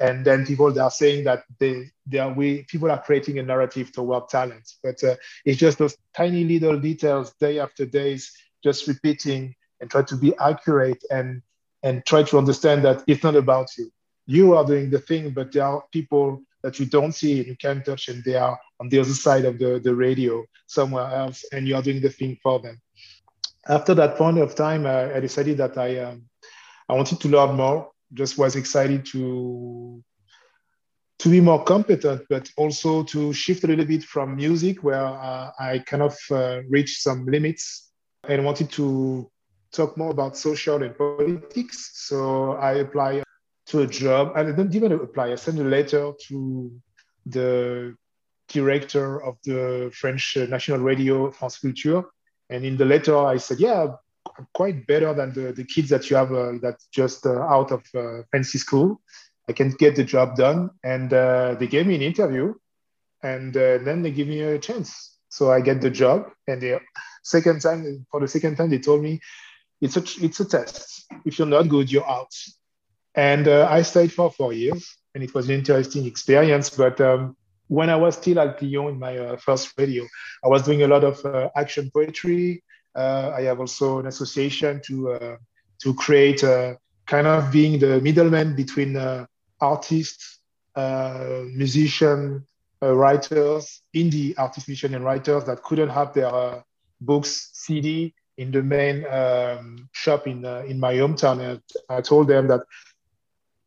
and 0.00 0.24
then 0.24 0.44
people 0.44 0.70
they 0.70 0.80
are 0.80 0.90
saying 0.90 1.24
that 1.24 1.44
they 1.58 1.90
they 2.06 2.18
are 2.18 2.32
we 2.32 2.64
people 2.64 2.90
are 2.90 3.02
creating 3.02 3.38
a 3.38 3.42
narrative 3.42 3.92
toward 3.92 4.28
talent 4.28 4.72
but 4.82 5.02
uh, 5.04 5.14
it's 5.44 5.58
just 5.58 5.78
those 5.78 5.96
tiny 6.14 6.44
little 6.44 6.78
details 6.78 7.32
day 7.40 7.58
after 7.58 7.86
days 7.86 8.32
just 8.62 8.86
repeating 8.86 9.54
and 9.80 9.90
try 9.90 10.02
to 10.02 10.16
be 10.16 10.34
accurate 10.38 11.02
and 11.10 11.42
and 11.82 12.04
try 12.04 12.22
to 12.22 12.38
understand 12.38 12.84
that 12.84 13.04
it's 13.06 13.22
not 13.22 13.36
about 13.36 13.68
you. 13.76 13.90
You 14.26 14.56
are 14.56 14.64
doing 14.64 14.90
the 14.90 14.98
thing 14.98 15.30
but 15.30 15.52
there 15.52 15.64
are 15.64 15.84
people 15.92 16.42
that 16.62 16.80
you 16.80 16.86
don't 16.86 17.12
see 17.12 17.38
and 17.38 17.46
you 17.46 17.56
can't 17.56 17.84
touch 17.84 18.08
and 18.08 18.24
they 18.24 18.34
are 18.34 18.58
on 18.80 18.88
the 18.88 18.98
other 18.98 19.14
side 19.14 19.44
of 19.44 19.58
the, 19.58 19.80
the 19.82 19.94
radio 19.94 20.44
somewhere 20.66 21.06
else 21.06 21.44
and 21.52 21.68
you 21.68 21.76
are 21.76 21.82
doing 21.82 22.00
the 22.00 22.10
thing 22.10 22.36
for 22.42 22.58
them. 22.58 22.80
After 23.68 23.94
that 23.94 24.16
point 24.16 24.38
of 24.38 24.54
time 24.54 24.86
i 24.86 25.20
decided 25.20 25.58
that 25.58 25.76
i 25.78 25.98
um, 25.98 26.24
i 26.88 26.94
wanted 26.94 27.20
to 27.20 27.28
learn 27.28 27.56
more 27.56 27.90
just 28.14 28.38
was 28.38 28.56
excited 28.56 29.04
to 29.06 30.02
to 31.18 31.28
be 31.28 31.40
more 31.40 31.64
competent, 31.64 32.22
but 32.28 32.50
also 32.56 33.02
to 33.04 33.32
shift 33.32 33.64
a 33.64 33.66
little 33.66 33.86
bit 33.86 34.02
from 34.04 34.36
music, 34.36 34.82
where 34.82 35.04
uh, 35.04 35.50
I 35.58 35.78
kind 35.78 36.02
of 36.02 36.16
uh, 36.30 36.60
reached 36.68 37.02
some 37.02 37.24
limits 37.26 37.90
and 38.28 38.44
wanted 38.44 38.70
to 38.72 39.30
talk 39.72 39.96
more 39.96 40.10
about 40.10 40.36
social 40.36 40.82
and 40.82 40.96
politics. 40.96 41.90
So 41.94 42.52
I 42.52 42.74
apply 42.74 43.22
to 43.66 43.80
a 43.80 43.86
job. 43.86 44.32
and 44.36 44.48
I 44.48 44.52
didn't 44.52 44.74
even 44.74 44.92
apply. 44.92 45.32
I 45.32 45.34
send 45.34 45.58
a 45.58 45.64
letter 45.64 46.12
to 46.28 46.72
the 47.26 47.94
director 48.48 49.22
of 49.22 49.36
the 49.44 49.90
French 49.92 50.36
national 50.36 50.78
radio, 50.78 51.30
France 51.30 51.58
Culture. 51.58 52.04
And 52.48 52.64
in 52.64 52.76
the 52.76 52.84
letter, 52.84 53.16
I 53.16 53.38
said, 53.38 53.58
yeah, 53.58 53.88
I'm 54.38 54.46
quite 54.54 54.86
better 54.86 55.12
than 55.14 55.32
the, 55.32 55.52
the 55.52 55.64
kids 55.64 55.88
that 55.90 56.08
you 56.10 56.16
have 56.16 56.32
uh, 56.32 56.52
that 56.62 56.76
just 56.92 57.26
uh, 57.26 57.40
out 57.40 57.72
of 57.72 57.82
uh, 57.94 58.22
fancy 58.30 58.58
school. 58.58 59.00
I 59.48 59.52
can 59.52 59.70
get 59.70 59.96
the 59.96 60.04
job 60.04 60.36
done. 60.36 60.70
And 60.84 61.12
uh, 61.12 61.56
they 61.58 61.66
gave 61.66 61.86
me 61.86 61.96
an 61.96 62.02
interview 62.02 62.54
and 63.22 63.56
uh, 63.56 63.78
then 63.78 64.02
they 64.02 64.10
give 64.10 64.28
me 64.28 64.40
a 64.42 64.58
chance. 64.58 65.18
So 65.28 65.50
I 65.50 65.60
get 65.60 65.80
the 65.80 65.90
job. 65.90 66.30
And 66.46 66.60
the 66.62 66.80
second 67.22 67.60
time, 67.60 68.06
for 68.10 68.20
the 68.20 68.28
second 68.28 68.56
time, 68.56 68.70
they 68.70 68.78
told 68.78 69.02
me, 69.02 69.20
it's 69.80 69.96
a, 69.96 70.02
it's 70.24 70.40
a 70.40 70.44
test. 70.44 71.06
If 71.24 71.38
you're 71.38 71.48
not 71.48 71.68
good, 71.68 71.90
you're 71.90 72.08
out. 72.08 72.32
And 73.14 73.48
uh, 73.48 73.66
I 73.70 73.82
stayed 73.82 74.12
for 74.12 74.30
four 74.30 74.52
years 74.52 74.96
and 75.14 75.24
it 75.24 75.34
was 75.34 75.48
an 75.48 75.54
interesting 75.54 76.04
experience. 76.04 76.70
But 76.70 77.00
um, 77.00 77.36
when 77.68 77.90
I 77.90 77.96
was 77.96 78.16
still 78.16 78.38
at 78.40 78.62
Lyon 78.62 78.88
in 78.88 78.98
my 78.98 79.16
uh, 79.16 79.36
first 79.36 79.72
radio, 79.78 80.04
I 80.44 80.48
was 80.48 80.62
doing 80.62 80.82
a 80.82 80.86
lot 80.86 81.04
of 81.04 81.24
uh, 81.24 81.48
action 81.56 81.90
poetry. 81.92 82.62
Uh, 82.94 83.32
I 83.34 83.42
have 83.42 83.60
also 83.60 84.00
an 84.00 84.06
association 84.06 84.80
to 84.86 85.12
uh, 85.12 85.36
to 85.82 85.94
create 85.94 86.40
kind 86.40 87.26
of 87.26 87.52
being 87.52 87.78
the 87.78 88.00
middleman 88.00 88.56
between 88.56 88.96
artists, 89.60 90.38
musicians, 90.74 92.42
writers, 92.80 93.82
indie 93.94 94.34
artists, 94.38 94.68
musicians, 94.68 94.94
and 94.94 95.04
writers 95.04 95.44
that 95.44 95.62
couldn't 95.62 95.90
have 95.90 96.14
their 96.14 96.64
books 97.00 97.50
CD 97.52 98.14
in 98.38 98.50
the 98.50 98.62
main 98.62 99.06
um, 99.06 99.88
shop 99.92 100.26
in 100.26 100.44
uh, 100.44 100.62
in 100.66 100.78
my 100.78 100.94
hometown. 100.94 101.40
And 101.40 101.60
I 101.88 102.00
told 102.00 102.28
them 102.28 102.48
that 102.48 102.60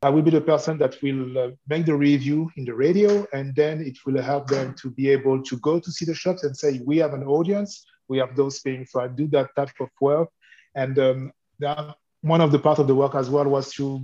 I 0.02 0.10
will 0.10 0.22
be 0.22 0.32
the 0.32 0.42
person 0.42 0.78
that 0.78 1.02
will 1.02 1.38
uh, 1.38 1.52
make 1.68 1.86
the 1.86 1.96
review 1.96 2.50
in 2.56 2.64
the 2.64 2.74
radio, 2.74 3.28
and 3.34 3.54
then 3.54 3.82
it 3.82 3.98
will 4.06 4.22
help 4.22 4.48
them 4.48 4.74
to 4.82 4.90
be 4.90 5.10
able 5.10 5.44
to 5.44 5.58
go 5.58 5.80
to 5.80 5.92
see 5.92 6.06
the 6.06 6.14
shops 6.16 6.44
and 6.44 6.56
say, 6.56 6.80
we 6.86 6.98
have 6.98 7.14
an 7.14 7.24
audience, 7.24 7.86
we 8.08 8.18
have 8.18 8.36
those 8.36 8.60
things. 8.60 8.92
So 8.92 9.02
I 9.02 9.10
do 9.10 9.28
that 9.28 9.54
type 9.58 9.72
of 9.82 9.90
work. 10.00 10.30
And 10.74 10.98
um, 11.00 11.32
that, 11.60 11.96
one 12.22 12.40
of 12.40 12.52
the 12.52 12.60
part 12.60 12.80
of 12.80 12.88
the 12.88 12.96
work 12.96 13.14
as 13.16 13.30
well 13.30 13.46
was 13.46 13.74
to, 13.74 14.02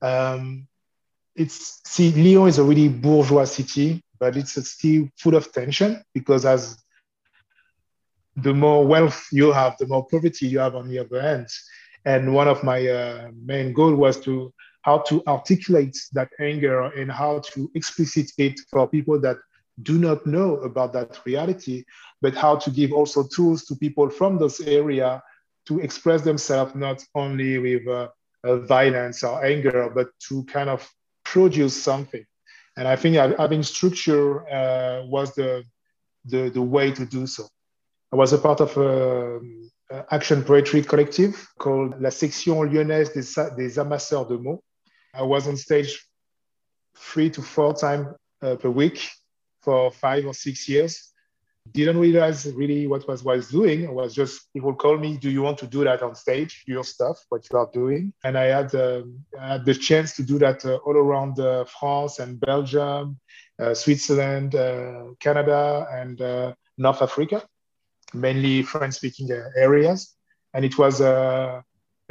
um, 0.00 0.66
it's, 1.34 1.82
see, 1.84 2.12
Lyon 2.12 2.48
is 2.48 2.58
a 2.58 2.64
really 2.64 2.88
bourgeois 2.88 3.44
city, 3.44 4.02
but 4.18 4.38
it's 4.38 4.54
still 4.70 5.08
full 5.18 5.34
of 5.34 5.52
tension 5.52 6.02
because 6.14 6.46
as 6.46 6.78
the 8.36 8.52
more 8.52 8.86
wealth 8.86 9.26
you 9.32 9.52
have, 9.52 9.76
the 9.78 9.86
more 9.86 10.06
poverty 10.06 10.46
you 10.46 10.58
have 10.58 10.74
on 10.74 10.88
the 10.88 10.98
other. 10.98 11.46
And 12.04 12.34
one 12.34 12.48
of 12.48 12.62
my 12.62 12.86
uh, 12.86 13.30
main 13.44 13.72
goal 13.72 13.94
was 13.94 14.20
to 14.20 14.52
how 14.82 14.98
to 14.98 15.22
articulate 15.26 15.96
that 16.12 16.28
anger 16.38 16.82
and 16.82 17.10
how 17.10 17.40
to 17.40 17.70
explicit 17.74 18.30
it 18.38 18.60
for 18.70 18.86
people 18.88 19.20
that 19.20 19.36
do 19.82 19.98
not 19.98 20.24
know 20.26 20.56
about 20.58 20.92
that 20.92 21.18
reality, 21.26 21.84
but 22.22 22.34
how 22.34 22.56
to 22.56 22.70
give 22.70 22.92
also 22.92 23.26
tools 23.26 23.64
to 23.64 23.74
people 23.74 24.08
from 24.08 24.38
those 24.38 24.60
area 24.60 25.20
to 25.66 25.80
express 25.80 26.22
themselves 26.22 26.74
not 26.74 27.04
only 27.14 27.58
with 27.58 27.86
uh, 27.88 28.08
uh, 28.44 28.56
violence 28.58 29.24
or 29.24 29.44
anger, 29.44 29.90
but 29.92 30.08
to 30.28 30.44
kind 30.44 30.70
of 30.70 30.88
produce 31.24 31.82
something. 31.82 32.24
And 32.76 32.86
I 32.86 32.94
think 32.94 33.16
having 33.16 33.62
structure 33.64 34.48
uh, 34.48 35.04
was 35.06 35.34
the, 35.34 35.64
the, 36.26 36.50
the 36.50 36.62
way 36.62 36.92
to 36.92 37.04
do 37.04 37.26
so. 37.26 37.48
I 38.12 38.16
was 38.16 38.32
a 38.32 38.38
part 38.38 38.60
of 38.60 38.76
a, 38.76 39.38
a 39.90 40.14
action 40.14 40.44
poetry 40.44 40.82
collective 40.82 41.48
called 41.58 42.00
La 42.00 42.10
Section 42.10 42.62
Lyonnaise 42.62 43.10
des, 43.10 43.56
des 43.56 43.78
Amasseurs 43.78 44.26
de 44.26 44.38
Mots, 44.38 44.62
I 45.16 45.22
was 45.22 45.48
on 45.48 45.56
stage 45.56 46.06
three 46.94 47.30
to 47.30 47.42
four 47.42 47.72
times 47.74 48.08
uh, 48.42 48.56
per 48.56 48.68
week 48.68 49.08
for 49.62 49.90
five 49.90 50.26
or 50.26 50.34
six 50.34 50.68
years. 50.68 51.12
Didn't 51.72 51.98
realize 51.98 52.46
really 52.52 52.86
what 52.86 53.08
was 53.08 53.24
what 53.24 53.32
I 53.32 53.36
was 53.38 53.48
doing. 53.48 53.88
I 53.88 53.90
was 53.90 54.14
just 54.14 54.52
people 54.52 54.74
call 54.74 54.98
me, 54.98 55.16
"Do 55.16 55.30
you 55.30 55.42
want 55.42 55.58
to 55.58 55.66
do 55.66 55.82
that 55.84 56.02
on 56.02 56.14
stage? 56.14 56.62
Your 56.66 56.84
stuff, 56.84 57.18
what 57.28 57.48
you 57.50 57.58
are 57.58 57.68
doing?" 57.72 58.12
And 58.22 58.38
I 58.38 58.44
had, 58.44 58.72
um, 58.74 59.24
I 59.40 59.54
had 59.54 59.64
the 59.64 59.74
chance 59.74 60.14
to 60.16 60.22
do 60.22 60.38
that 60.38 60.64
uh, 60.64 60.76
all 60.86 60.96
around 60.96 61.40
uh, 61.40 61.64
France 61.64 62.20
and 62.20 62.38
Belgium, 62.38 63.18
uh, 63.58 63.74
Switzerland, 63.74 64.54
uh, 64.54 65.14
Canada, 65.18 65.88
and 65.90 66.20
uh, 66.20 66.54
North 66.78 67.02
Africa, 67.02 67.42
mainly 68.14 68.62
French-speaking 68.62 69.30
areas. 69.56 70.14
And 70.54 70.64
it 70.64 70.78
was 70.78 71.00
a 71.00 71.64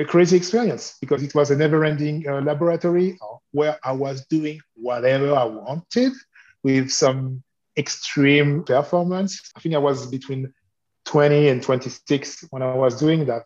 crazy 0.08 0.36
experience 0.36 0.97
because 0.99 1.23
it 1.23 1.34
was 1.34 1.51
a 1.51 1.55
never-ending 1.55 2.27
uh, 2.27 2.41
laboratory 2.41 3.17
where 3.51 3.79
I 3.84 3.93
was 3.93 4.25
doing 4.25 4.60
whatever 4.75 5.34
I 5.34 5.45
wanted 5.45 6.12
with 6.63 6.89
some 6.89 7.43
extreme 7.77 8.63
performance. 8.63 9.51
I 9.55 9.60
think 9.60 9.75
I 9.75 9.79
was 9.79 10.08
between 10.08 10.53
20 11.05 11.49
and 11.49 11.63
26 11.63 12.45
when 12.49 12.62
I 12.62 12.73
was 12.73 12.99
doing 12.99 13.25
that. 13.25 13.43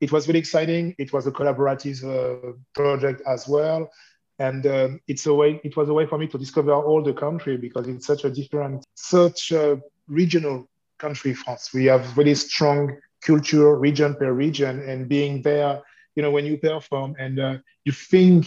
It 0.00 0.10
was 0.12 0.26
really 0.26 0.40
exciting. 0.40 0.94
It 0.98 1.12
was 1.12 1.26
a 1.26 1.32
collaborative 1.32 2.02
uh, 2.04 2.52
project 2.74 3.22
as 3.26 3.46
well. 3.48 3.90
And 4.38 4.66
um, 4.66 5.00
it's 5.08 5.26
a 5.26 5.34
way, 5.34 5.60
it 5.64 5.76
was 5.76 5.88
a 5.88 5.92
way 5.92 6.06
for 6.06 6.18
me 6.18 6.28
to 6.28 6.38
discover 6.38 6.72
all 6.72 7.02
the 7.02 7.12
country 7.12 7.56
because 7.56 7.88
it's 7.88 8.06
such 8.06 8.24
a 8.24 8.30
different, 8.30 8.84
such 8.94 9.50
a 9.50 9.80
regional 10.06 10.68
country, 10.98 11.34
France. 11.34 11.72
We 11.72 11.86
have 11.86 12.16
really 12.16 12.34
strong 12.34 12.96
culture 13.22 13.74
region 13.76 14.14
per 14.14 14.32
region 14.32 14.80
and 14.88 15.08
being 15.08 15.42
there 15.42 15.82
you 16.14 16.22
know 16.22 16.30
when 16.30 16.44
you 16.44 16.58
perform 16.58 17.14
and 17.18 17.38
uh, 17.38 17.56
you 17.84 17.92
think 17.92 18.46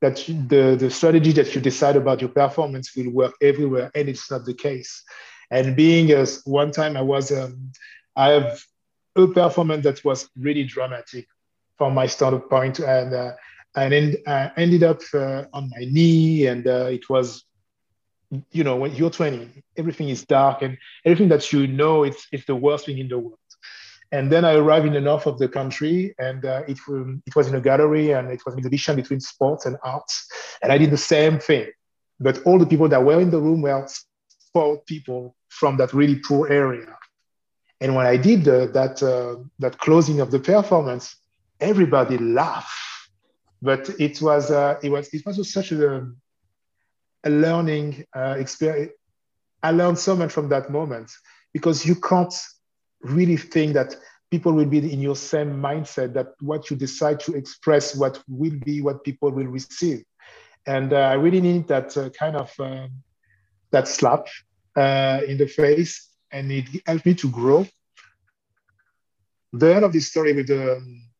that 0.00 0.16
the, 0.48 0.76
the 0.78 0.90
strategy 0.90 1.30
that 1.32 1.54
you 1.54 1.60
decide 1.60 1.94
about 1.96 2.20
your 2.20 2.30
performance 2.30 2.96
will 2.96 3.10
work 3.10 3.34
everywhere 3.40 3.90
and 3.94 4.08
it's 4.08 4.30
not 4.30 4.44
the 4.44 4.54
case 4.54 5.04
and 5.50 5.76
being 5.76 6.10
as 6.10 6.42
one 6.44 6.70
time 6.70 6.96
i 6.96 7.00
was 7.00 7.30
um, 7.30 7.70
i 8.16 8.28
have 8.30 8.60
a 9.16 9.26
performance 9.28 9.84
that 9.84 10.04
was 10.04 10.28
really 10.36 10.64
dramatic 10.64 11.26
from 11.78 11.94
my 11.94 12.06
standpoint 12.06 12.78
and 12.80 13.14
uh, 13.14 13.32
and 13.74 14.18
I 14.26 14.50
ended 14.58 14.82
up 14.82 15.00
uh, 15.14 15.44
on 15.54 15.70
my 15.70 15.84
knee 15.90 16.46
and 16.46 16.66
uh, 16.66 16.88
it 16.90 17.08
was 17.08 17.44
you 18.50 18.64
know 18.64 18.76
when 18.76 18.94
you're 18.94 19.10
20 19.10 19.62
everything 19.76 20.08
is 20.08 20.24
dark 20.24 20.62
and 20.62 20.78
everything 21.04 21.28
that 21.28 21.52
you 21.52 21.66
know 21.66 22.02
it's, 22.04 22.26
it's 22.32 22.46
the 22.46 22.56
worst 22.56 22.86
thing 22.86 22.98
in 22.98 23.08
the 23.08 23.18
world 23.18 23.38
and 24.12 24.30
then 24.30 24.44
I 24.44 24.54
arrived 24.54 24.86
in 24.86 24.92
the 24.92 25.00
north 25.00 25.26
of 25.26 25.38
the 25.38 25.48
country, 25.48 26.14
and 26.18 26.44
uh, 26.44 26.62
it, 26.68 26.78
um, 26.86 27.22
it 27.26 27.34
was 27.34 27.48
in 27.48 27.54
a 27.54 27.60
gallery, 27.62 28.12
and 28.12 28.30
it 28.30 28.42
was 28.44 28.52
an 28.52 28.58
exhibition 28.58 28.94
between 28.94 29.20
sports 29.20 29.64
and 29.64 29.78
arts. 29.82 30.28
And 30.62 30.70
I 30.70 30.76
did 30.76 30.90
the 30.90 30.98
same 30.98 31.38
thing. 31.38 31.68
But 32.20 32.42
all 32.44 32.58
the 32.58 32.66
people 32.66 32.88
that 32.90 33.02
were 33.02 33.20
in 33.20 33.30
the 33.30 33.40
room 33.40 33.62
were 33.62 33.86
sport 34.38 34.84
people 34.84 35.34
from 35.48 35.78
that 35.78 35.94
really 35.94 36.16
poor 36.16 36.52
area. 36.52 36.94
And 37.80 37.94
when 37.94 38.06
I 38.06 38.18
did 38.18 38.44
the, 38.44 38.70
that, 38.74 39.02
uh, 39.02 39.42
that 39.60 39.78
closing 39.78 40.20
of 40.20 40.30
the 40.30 40.38
performance, 40.38 41.16
everybody 41.58 42.18
laughed. 42.18 42.70
But 43.62 43.88
it 43.98 44.20
was, 44.20 44.50
uh, 44.50 44.78
it 44.82 44.90
was, 44.90 45.08
it 45.14 45.24
was 45.24 45.50
such 45.50 45.72
a, 45.72 46.06
a 47.24 47.30
learning 47.30 48.04
uh, 48.16 48.36
experience. 48.38 48.92
I 49.62 49.70
learned 49.70 49.98
so 49.98 50.16
much 50.16 50.32
from 50.32 50.48
that 50.48 50.70
moment 50.70 51.10
because 51.52 51.86
you 51.86 51.94
can't 51.94 52.34
really 53.02 53.36
think 53.36 53.74
that 53.74 53.96
people 54.32 54.52
will 54.52 54.66
be 54.66 54.78
in 54.78 55.00
your 55.00 55.14
same 55.14 55.60
mindset 55.60 56.14
that 56.14 56.28
what 56.40 56.70
you 56.70 56.76
decide 56.76 57.20
to 57.20 57.34
express 57.34 57.94
what 57.94 58.22
will 58.28 58.58
be 58.64 58.80
what 58.80 59.04
people 59.04 59.30
will 59.30 59.46
receive 59.46 60.02
and 60.66 60.92
uh, 60.92 60.96
i 60.96 61.12
really 61.12 61.40
need 61.40 61.68
that 61.68 61.94
uh, 61.96 62.08
kind 62.10 62.36
of 62.36 62.50
uh, 62.58 62.86
that 63.72 63.86
slap 63.86 64.26
uh, 64.76 65.20
in 65.28 65.36
the 65.36 65.46
face 65.46 66.08
and 66.30 66.50
it 66.50 66.66
helped 66.86 67.04
me 67.04 67.14
to 67.14 67.28
grow 67.28 67.66
the 69.52 69.74
end 69.74 69.84
of 69.84 69.92
this 69.92 70.08
story 70.08 70.32
with 70.32 70.46
the 70.46 70.76
um, 70.76 71.11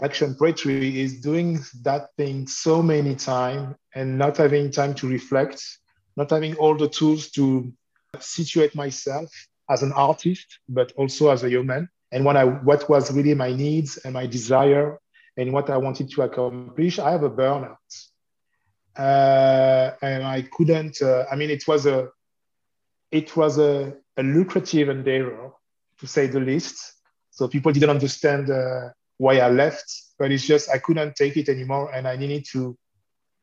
action 0.00 0.34
poetry 0.34 1.00
is 1.00 1.20
doing 1.20 1.58
that 1.82 2.08
thing 2.16 2.46
so 2.46 2.82
many 2.82 3.14
times 3.14 3.74
and 3.94 4.16
not 4.16 4.36
having 4.36 4.70
time 4.70 4.94
to 4.94 5.08
reflect 5.08 5.62
not 6.18 6.30
having 6.30 6.56
all 6.56 6.76
the 6.76 6.88
tools 6.88 7.30
to 7.30 7.72
situate 8.18 8.74
myself 8.74 9.30
as 9.70 9.82
an 9.82 9.92
artist, 9.92 10.58
but 10.68 10.92
also 10.96 11.30
as 11.30 11.44
a 11.44 11.48
human. 11.48 11.88
And 12.10 12.24
what 12.24 12.36
I 12.36 12.44
what 12.44 12.88
was 12.88 13.12
really 13.12 13.34
my 13.34 13.52
needs 13.52 13.98
and 13.98 14.12
my 14.14 14.26
desire 14.26 14.98
and 15.36 15.52
what 15.52 15.70
I 15.70 15.76
wanted 15.76 16.10
to 16.10 16.22
accomplish, 16.22 16.98
I 16.98 17.12
have 17.12 17.22
a 17.22 17.30
burnout. 17.30 17.92
Uh, 18.96 19.92
and 20.02 20.24
I 20.24 20.42
couldn't, 20.42 21.00
uh, 21.00 21.24
I 21.30 21.36
mean, 21.36 21.50
it 21.50 21.68
was 21.68 21.86
a, 21.86 22.08
it 23.12 23.36
was 23.36 23.58
a, 23.58 23.94
a, 24.16 24.22
lucrative 24.24 24.88
endeavor 24.88 25.52
to 26.00 26.06
say 26.08 26.26
the 26.26 26.40
least. 26.40 26.94
So 27.30 27.46
people 27.46 27.70
didn't 27.70 27.90
understand 27.90 28.50
uh, 28.50 28.88
why 29.18 29.38
I 29.38 29.50
left, 29.50 29.92
but 30.18 30.32
it's 30.32 30.46
just, 30.46 30.70
I 30.70 30.78
couldn't 30.78 31.14
take 31.16 31.36
it 31.36 31.48
anymore. 31.48 31.92
And 31.94 32.08
I 32.08 32.16
needed 32.16 32.46
to, 32.52 32.76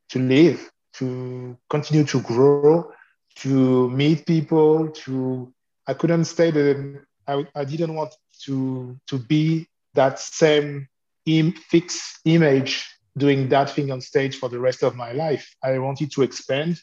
to 0.10 0.20
live, 0.20 0.72
to 0.94 1.58
continue 1.70 2.06
to 2.06 2.22
grow, 2.22 2.92
to 3.38 3.90
meet 3.92 4.26
people, 4.26 4.90
to 4.90 5.54
I 5.88 5.94
couldn't 5.94 6.26
stay 6.26 6.52
the 6.52 7.02
I, 7.28 7.46
I 7.56 7.66
didn't 7.66 7.94
want 7.94 8.16
to 8.46 9.00
to 9.08 9.18
be 9.18 9.68
that 9.94 10.20
same 10.20 10.88
Im- 11.26 11.54
fixed 11.54 12.20
image 12.26 12.86
doing 13.18 13.50
that 13.50 13.70
thing 13.70 13.92
on 13.92 14.02
stage 14.02 14.38
for 14.38 14.50
the 14.50 14.60
rest 14.60 14.84
of 14.84 14.96
my 14.96 15.12
life. 15.12 15.56
I 15.64 15.80
wanted 15.80 16.12
to 16.12 16.22
expand. 16.22 16.80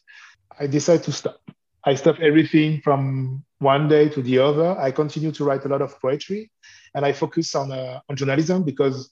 I 0.58 0.66
decided 0.66 1.04
to 1.04 1.12
stop. 1.12 1.40
I 1.84 1.94
stopped 1.94 2.20
everything 2.20 2.80
from 2.80 3.44
one 3.58 3.88
day 3.88 4.08
to 4.08 4.22
the 4.22 4.38
other. 4.38 4.78
I 4.78 4.90
continued 4.90 5.34
to 5.36 5.44
write 5.44 5.64
a 5.64 5.68
lot 5.68 5.82
of 5.82 6.00
poetry 6.00 6.50
and 6.94 7.04
I 7.04 7.12
focused 7.12 7.54
on, 7.56 7.72
uh, 7.72 8.00
on 8.08 8.16
journalism 8.16 8.62
because 8.62 9.10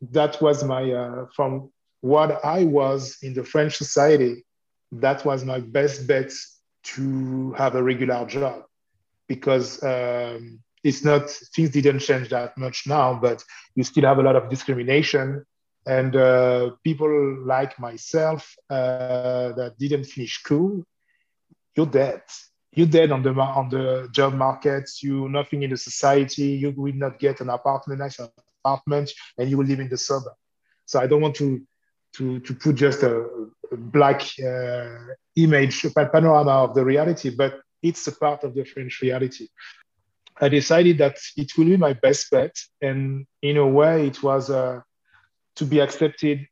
that 0.00 0.40
was 0.40 0.64
my, 0.64 0.92
uh, 0.92 1.26
from 1.34 1.70
what 2.00 2.44
I 2.44 2.64
was 2.64 3.18
in 3.22 3.34
the 3.34 3.44
French 3.44 3.76
society, 3.76 4.44
that 4.92 5.24
was 5.24 5.44
my 5.44 5.60
best 5.60 6.06
bet 6.06 6.32
to 6.82 7.52
have 7.52 7.74
a 7.74 7.82
regular 7.82 8.24
job 8.26 8.64
because 9.26 9.82
um, 9.82 10.60
it's 10.82 11.04
not, 11.04 11.28
things 11.28 11.70
didn't 11.70 11.98
change 11.98 12.28
that 12.30 12.56
much 12.56 12.86
now, 12.86 13.18
but 13.20 13.44
you 13.74 13.84
still 13.84 14.04
have 14.04 14.18
a 14.18 14.22
lot 14.22 14.36
of 14.36 14.48
discrimination 14.48 15.44
and 15.86 16.16
uh, 16.16 16.70
people 16.84 17.44
like 17.44 17.78
myself 17.78 18.54
uh, 18.68 19.52
that 19.52 19.74
didn't 19.78 20.04
finish 20.04 20.38
school, 20.38 20.84
you're 21.74 21.86
dead. 21.86 22.22
You're 22.78 22.86
dead 22.86 23.10
on 23.10 23.24
the 23.24 23.32
on 23.32 23.68
the 23.70 24.08
job 24.12 24.34
market. 24.34 24.88
You 25.02 25.28
nothing 25.28 25.64
in 25.64 25.70
the 25.70 25.76
society. 25.76 26.50
You 26.62 26.72
will 26.76 26.94
not 26.94 27.18
get 27.18 27.40
an 27.40 27.50
apartment, 27.50 27.98
nice 27.98 28.20
apartment, 28.20 29.10
and 29.36 29.50
you 29.50 29.58
will 29.58 29.66
live 29.66 29.80
in 29.80 29.88
the 29.88 29.98
suburb. 29.98 30.34
So 30.86 31.00
I 31.00 31.08
don't 31.08 31.20
want 31.20 31.34
to 31.42 31.60
to 32.12 32.38
to 32.38 32.54
put 32.54 32.76
just 32.76 33.02
a, 33.02 33.26
black 33.72 34.22
uh, 34.40 34.96
image, 35.34 35.84
a 35.84 35.90
panorama 35.90 36.52
of 36.66 36.74
the 36.76 36.84
reality, 36.84 37.30
but 37.30 37.60
it's 37.82 38.06
a 38.06 38.12
part 38.12 38.44
of 38.44 38.54
the 38.54 38.64
French 38.64 39.02
reality. 39.02 39.48
I 40.40 40.48
decided 40.48 40.98
that 40.98 41.18
it 41.36 41.58
will 41.58 41.64
be 41.64 41.76
my 41.76 41.94
best 41.94 42.30
bet, 42.30 42.54
and 42.80 43.26
in 43.42 43.56
a 43.56 43.66
way, 43.66 44.06
it 44.06 44.22
was 44.22 44.50
a 44.50 44.84
to 45.56 45.64
be 45.64 45.80
accepted 45.80 46.46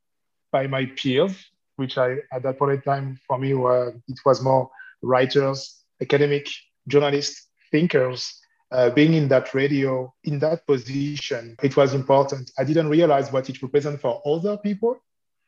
by 0.50 0.66
my 0.66 0.86
peers, 0.86 1.36
which 1.76 1.96
I, 1.96 2.16
at 2.32 2.42
that 2.42 2.58
point 2.58 2.72
in 2.72 2.82
time, 2.82 3.20
for 3.28 3.38
me, 3.38 3.54
were, 3.54 3.94
it 4.08 4.18
was 4.24 4.42
more 4.42 4.70
writers, 5.02 5.86
academic, 6.00 6.48
journalists, 6.88 7.48
thinkers, 7.70 8.40
uh, 8.72 8.90
being 8.90 9.14
in 9.14 9.28
that 9.28 9.54
radio, 9.54 10.12
in 10.24 10.38
that 10.40 10.66
position, 10.66 11.56
it 11.62 11.76
was 11.76 11.94
important. 11.94 12.50
I 12.59 12.64
didn't 12.64 12.88
realize 12.88 13.30
what 13.32 13.48
it 13.48 13.62
represented 13.62 14.00
for 14.00 14.20
other 14.26 14.56
people, 14.56 14.96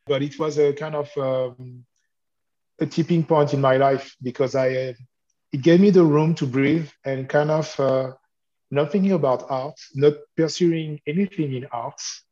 but 0.07 0.23
it 0.23 0.39
was 0.39 0.59
a 0.59 0.73
kind 0.73 0.95
of 0.95 1.11
um, 1.17 1.85
a 2.81 2.87
tipping 2.87 3.25
point 3.25 3.55
in 3.55 3.61
my 3.61 3.77
life 3.77 4.15
because 4.23 4.55
I, 4.55 4.69
uh, 4.69 4.93
it 5.53 5.63
gave 5.63 5.81
me 5.81 5.91
the 5.91 6.05
room 6.05 6.35
to 6.37 6.47
breathe 6.47 6.89
and 7.05 7.29
kind 7.29 7.51
of 7.51 7.81
uh, 7.81 8.13
not 8.71 8.93
thinking 8.93 9.13
about 9.13 9.51
art, 9.51 9.79
not 9.95 10.15
pursuing 10.37 11.01
anything 11.07 11.55
in 11.55 11.67
arts, 11.73 12.23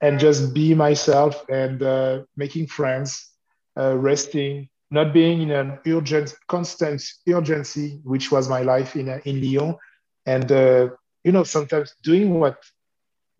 and 0.00 0.18
just 0.18 0.52
be 0.52 0.74
myself 0.74 1.48
and 1.48 1.82
uh, 1.82 2.22
making 2.36 2.66
friends, 2.66 3.30
uh, 3.78 3.96
resting, 3.96 4.68
not 4.94 5.12
being 5.12 5.42
in 5.42 5.50
an 5.50 5.78
urgent, 5.86 6.34
constant 6.48 7.02
urgency, 7.28 8.00
which 8.04 8.30
was 8.30 8.48
my 8.48 8.62
life 8.62 8.96
in, 8.96 9.08
uh, 9.08 9.20
in 9.24 9.40
Lyon. 9.42 9.76
And, 10.24 10.50
uh, 10.50 10.88
you 11.24 11.32
know, 11.32 11.44
sometimes 11.44 11.94
doing 12.02 12.38
what 12.40 12.58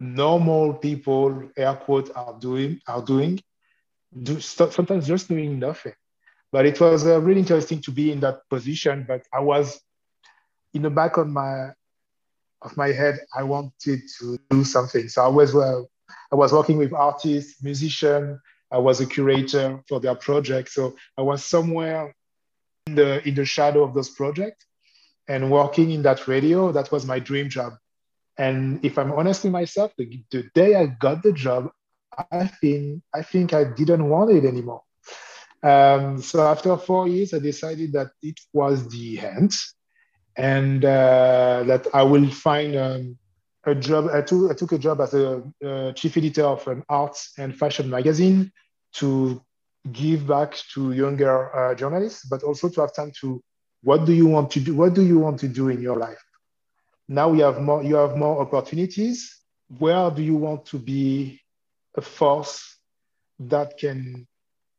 normal 0.01 0.75
people, 0.75 1.51
air 1.57 1.75
quote, 1.75 2.11
are 2.14 2.37
doing, 2.38 2.81
are 2.87 3.03
doing, 3.03 3.40
do, 4.23 4.40
sometimes 4.40 5.07
just 5.07 5.29
doing 5.29 5.59
nothing. 5.59 5.95
But 6.53 6.67
it 6.67 6.81
was 6.81 7.07
uh, 7.07 7.21
really 7.21 7.40
interesting 7.40 7.81
to 7.83 7.90
be 7.90 8.12
in 8.12 8.21
that 8.21 8.49
position. 8.49 9.05
But 9.09 9.23
I 9.33 9.40
was 9.40 9.81
in 10.73 10.83
the 10.83 10.90
back 10.90 11.17
of 11.17 11.29
my 11.29 11.71
of 12.62 12.77
my 12.77 12.88
head, 12.88 13.21
I 13.37 13.43
wanted 13.43 14.01
to 14.19 14.38
do 14.51 14.64
something. 14.64 15.09
So 15.09 15.23
I 15.23 15.29
was 15.29 15.53
well, 15.53 15.90
I 16.33 16.37
was 16.37 16.53
working 16.53 16.79
with 16.79 16.93
artists, 16.93 17.62
musicians. 17.62 18.40
I 18.75 18.79
was 18.79 19.01
a 19.01 19.07
curator 19.07 19.81
for 19.89 20.01
their 20.01 20.17
project. 20.17 20.69
So 20.71 20.97
I 21.17 21.23
was 21.23 21.45
somewhere 21.45 22.13
in 22.87 22.97
the 22.97 23.27
in 23.29 23.35
the 23.37 23.45
shadow 23.45 23.85
of 23.85 23.95
those 23.95 24.11
projects 24.11 24.67
and 25.29 25.51
working 25.51 25.93
in 25.93 26.03
that 26.03 26.27
radio. 26.27 26.73
That 26.73 26.91
was 26.91 27.07
my 27.07 27.21
dream 27.21 27.49
job. 27.49 27.75
And 28.37 28.85
if 28.85 28.99
I'm 28.99 29.13
honest 29.13 29.45
with 29.45 29.53
myself, 29.53 29.93
the, 29.97 30.25
the 30.33 30.43
day 30.55 30.75
I 30.75 30.87
got 30.87 31.23
the 31.23 31.33
job, 31.33 31.71
I 32.33 32.49
think 32.61 33.03
I 33.15 33.23
think 33.23 33.53
I 33.53 33.63
didn't 33.63 34.09
want 34.09 34.33
it 34.33 34.45
anymore. 34.45 34.83
Um, 35.63 36.21
so 36.21 36.45
after 36.45 36.77
four 36.77 37.07
years, 37.07 37.33
I 37.33 37.39
decided 37.39 37.93
that 37.93 38.11
it 38.23 38.39
was 38.53 38.89
the 38.89 39.21
end, 39.21 39.53
and 40.37 40.85
uh, 40.85 41.63
that 41.71 41.87
I 41.95 42.03
will 42.03 42.29
find 42.29 42.77
um, 42.77 43.19
a 43.65 43.75
job. 43.75 44.11
I 44.13 44.21
took, 44.21 44.51
I 44.51 44.55
took 44.55 44.73
a 44.73 44.79
job 44.79 45.01
as 45.01 45.15
a, 45.15 45.43
a 45.63 45.93
chief 45.95 46.17
editor 46.17 46.45
of 46.45 46.67
an 46.67 46.83
arts 46.89 47.33
and 47.39 47.57
fashion 47.57 47.89
magazine 47.89 48.51
to 48.94 49.42
give 49.92 50.26
back 50.26 50.57
to 50.74 50.92
younger 50.92 51.54
uh, 51.54 51.74
journalists, 51.74 52.26
but 52.26 52.42
also 52.42 52.68
to 52.68 52.80
have 52.80 52.94
time 52.94 53.12
to 53.20 53.42
what 53.83 54.07
do 54.07 54.12
you 54.12 54.26
want 54.26 54.50
to 54.52 54.61
do? 54.61 54.74
What 54.74 54.94
do 54.94 55.02
you 55.02 55.18
want 55.18 55.38
to 55.40 55.48
do 55.48 55.68
in 55.68 55.83
your 55.83 55.96
life? 55.96 56.22
Now 57.07 57.33
you 57.33 57.42
have 57.42 57.61
more. 57.61 57.83
You 57.83 57.96
have 57.96 58.16
more 58.16 58.40
opportunities. 58.40 59.40
Where 59.78 60.11
do 60.11 60.22
you 60.22 60.37
want 60.37 60.64
to 60.66 60.78
be 60.78 61.40
a 61.94 62.00
force 62.00 62.78
that 63.40 63.76
can 63.76 64.26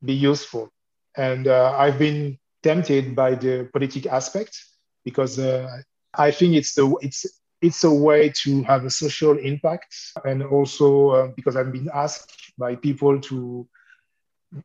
be 0.03 0.13
useful? 0.13 0.71
And 1.15 1.47
uh, 1.47 1.75
I've 1.77 1.99
been 1.99 2.39
tempted 2.63 3.15
by 3.15 3.35
the 3.35 3.69
politic 3.71 4.07
aspect 4.07 4.57
because 5.03 5.37
uh, 5.37 5.81
I 6.17 6.31
think 6.31 6.55
it's 6.55 6.73
the 6.73 6.97
it's 7.01 7.25
it's 7.61 7.83
a 7.83 7.91
way 7.91 8.31
to 8.43 8.63
have 8.63 8.85
a 8.85 8.89
social 8.89 9.37
impact 9.37 9.95
and 10.23 10.43
also 10.43 11.09
uh, 11.09 11.27
because 11.35 11.55
i've 11.55 11.71
been 11.71 11.89
asked 11.93 12.31
by 12.57 12.75
people 12.75 13.19
to 13.19 13.67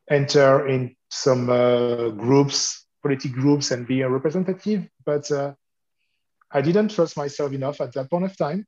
enter 0.09 0.67
in 0.67 0.95
some 1.09 1.49
uh, 1.49 2.09
groups 2.09 2.85
political 3.01 3.31
groups 3.31 3.71
and 3.71 3.87
be 3.87 4.01
a 4.01 4.09
representative 4.09 4.87
but 5.05 5.29
uh, 5.31 5.53
i 6.51 6.61
didn't 6.61 6.89
trust 6.89 7.17
myself 7.17 7.51
enough 7.53 7.81
at 7.81 7.93
that 7.93 8.09
point 8.09 8.25
of 8.25 8.37
time. 8.37 8.65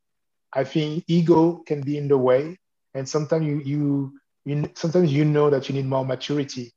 I 0.53 0.63
think 0.65 1.03
ego 1.07 1.63
can 1.67 1.81
be 1.81 1.97
in 1.97 2.07
the 2.07 2.17
way 2.17 2.57
and 2.93 3.07
sometimes 3.07 3.45
you 3.45 3.62
you, 3.65 4.13
you 4.45 4.69
sometimes 4.75 5.12
you 5.13 5.25
know 5.25 5.49
that 5.49 5.69
you 5.69 5.75
need 5.75 5.86
more 5.88 6.05
maturity 6.05 6.71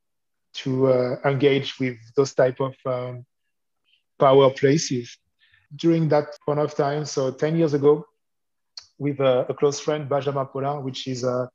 to 0.55 0.89
uh, 0.89 1.17
engage 1.25 1.79
with 1.79 1.97
those 2.17 2.35
type 2.35 2.61
of 2.61 2.75
um, 2.87 3.25
power 4.19 4.51
places. 4.51 5.19
During 5.77 6.09
that 6.09 6.27
point 6.47 6.61
of 6.61 6.75
time, 6.75 7.05
so 7.05 7.31
10 7.31 7.57
years 7.57 7.75
ago, 7.75 8.07
with 8.99 9.21
a, 9.21 9.47
a 9.49 9.55
close 9.55 9.81
friend, 9.81 10.09
Benjamin 10.09 10.47
Paulin, 10.47 10.83
which 10.85 11.07
is 11.07 11.25
a, 11.25 11.51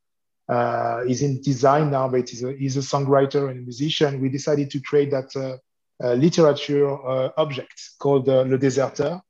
uh, 0.51 1.01
is 1.07 1.21
in 1.21 1.41
design 1.41 1.89
now, 1.89 2.09
but 2.09 2.27
he's 2.29 2.43
a, 2.43 2.51
he's 2.51 2.75
a 2.75 2.81
songwriter 2.81 3.49
and 3.49 3.59
a 3.59 3.61
musician. 3.61 4.21
We 4.21 4.29
decided 4.29 4.69
to 4.71 4.81
create 4.81 5.09
that 5.11 5.29
uh, 5.35 5.57
uh, 6.03 6.13
literature 6.15 6.89
uh, 6.89 7.29
object 7.37 7.77
called 7.99 8.27
uh, 8.27 8.41
Le 8.41 8.57
Déserteur. 8.57 9.21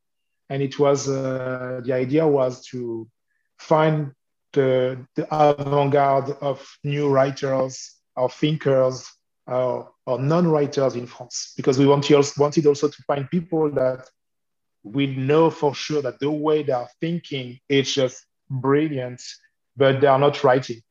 And 0.50 0.62
it 0.64 0.80
was, 0.80 1.08
uh, 1.08 1.82
the 1.86 1.94
idea 1.94 2.28
was 2.28 2.66
to 2.68 3.08
find 3.60 4.14
the, 4.54 5.06
the 5.16 5.28
avant-garde 5.32 6.32
of 6.42 6.58
new 6.84 7.08
writers 7.10 7.96
or 8.16 8.30
thinkers 8.30 9.08
or, 9.46 9.92
or 10.06 10.20
non-writers 10.20 10.96
in 10.96 11.06
France, 11.08 11.54
because 11.56 11.78
we 11.78 11.86
wanted, 11.86 12.26
wanted 12.38 12.66
also 12.66 12.88
to 12.88 13.04
find 13.04 13.30
people 13.30 13.70
that 13.72 14.10
we 14.84 15.06
know 15.06 15.52
for 15.52 15.76
sure 15.76 16.02
that 16.02 16.20
the 16.20 16.32
way 16.32 16.64
they 16.64 16.74
are 16.74 16.90
thinking 17.00 17.60
is 17.70 17.94
just 17.94 18.26
brilliant, 18.50 19.22
but 19.78 20.02
they 20.02 20.08
are 20.08 20.20
not 20.20 20.44
writing 20.44 20.82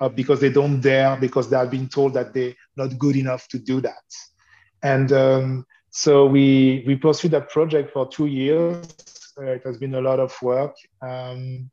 uh, 0.00 0.08
because 0.08 0.40
they 0.40 0.50
don't 0.50 0.80
dare, 0.80 1.16
because 1.16 1.48
they 1.48 1.56
have 1.56 1.70
been 1.70 1.88
told 1.88 2.14
that 2.14 2.32
they're 2.32 2.54
not 2.76 2.98
good 2.98 3.16
enough 3.16 3.46
to 3.48 3.58
do 3.58 3.80
that. 3.80 4.04
And 4.82 5.12
um, 5.12 5.66
so 5.90 6.26
we, 6.26 6.84
we 6.86 6.96
pursued 6.96 7.32
that 7.32 7.50
project 7.50 7.92
for 7.92 8.08
two 8.08 8.26
years. 8.26 8.86
Uh, 9.38 9.44
it 9.44 9.62
has 9.64 9.78
been 9.78 9.94
a 9.94 10.00
lot 10.00 10.20
of 10.20 10.34
work. 10.42 10.74
Um, 11.02 11.70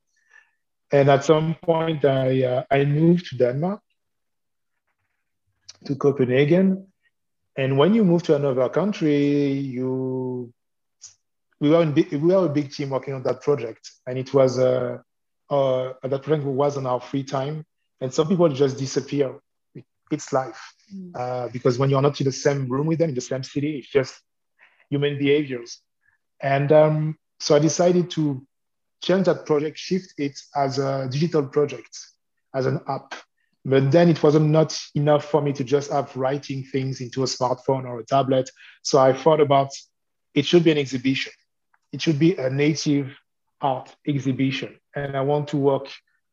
and 0.91 1.09
at 1.09 1.25
some 1.25 1.55
point, 1.61 2.05
I, 2.05 2.43
uh, 2.43 2.63
I 2.71 2.85
moved 2.85 3.27
to 3.27 3.37
Denmark, 3.37 3.81
to 5.85 5.95
Copenhagen. 5.95 6.87
And 7.55 7.77
when 7.77 7.93
you 7.93 8.03
move 8.03 8.23
to 8.23 8.35
another 8.35 8.69
country, 8.69 9.51
you 9.51 10.53
we 11.59 11.69
were 11.69 11.85
big, 11.85 12.11
we 12.11 12.33
were 12.33 12.45
a 12.45 12.49
big 12.49 12.71
team 12.71 12.91
working 12.91 13.13
on 13.13 13.23
that 13.23 13.41
project, 13.41 13.91
and 14.05 14.17
it 14.17 14.33
was 14.33 14.59
uh, 14.59 14.99
uh, 15.49 15.93
that 16.03 16.21
project 16.23 16.45
was 16.45 16.77
on 16.77 16.85
our 16.85 17.01
free 17.01 17.23
time, 17.23 17.65
and 18.01 18.13
some 18.13 18.27
people 18.27 18.49
just 18.49 18.77
disappear. 18.77 19.39
It's 20.09 20.31
life 20.31 20.73
mm. 20.93 21.11
uh, 21.15 21.49
because 21.49 21.77
when 21.77 21.89
you're 21.89 22.01
not 22.01 22.19
in 22.21 22.25
the 22.25 22.31
same 22.31 22.69
room 22.69 22.87
with 22.87 22.99
them 22.99 23.09
in 23.09 23.15
the 23.15 23.21
same 23.21 23.43
city, 23.43 23.79
it's 23.79 23.89
just 23.89 24.21
human 24.89 25.17
behaviors. 25.17 25.81
And 26.41 26.71
um, 26.71 27.17
so 27.39 27.55
I 27.55 27.59
decided 27.59 28.09
to 28.11 28.45
change 29.03 29.25
that 29.25 29.45
project, 29.45 29.77
shift 29.77 30.13
it 30.17 30.39
as 30.55 30.79
a 30.79 31.09
digital 31.11 31.45
project, 31.45 31.97
as 32.53 32.65
an 32.65 32.79
app. 32.87 33.15
But 33.65 33.91
then 33.91 34.07
it 34.07 34.23
wasn't 34.23 34.49
not 34.49 34.79
enough 34.95 35.25
for 35.25 35.41
me 35.41 35.51
to 35.53 35.63
just 35.65 35.91
have 35.91 36.15
writing 36.15 36.63
things 36.63 37.01
into 37.01 37.23
a 37.23 37.25
smartphone 37.25 37.83
or 37.83 37.99
a 37.99 38.05
tablet. 38.05 38.49
So 38.83 38.99
I 38.99 39.11
thought 39.11 39.41
about 39.41 39.71
it 40.33 40.45
should 40.45 40.63
be 40.63 40.71
an 40.71 40.77
exhibition 40.77 41.33
it 41.91 42.01
should 42.01 42.19
be 42.19 42.35
a 42.35 42.49
native 42.49 43.15
art 43.61 43.95
exhibition. 44.07 44.79
And 44.95 45.15
I 45.15 45.21
want 45.21 45.47
to 45.49 45.57
work 45.57 45.87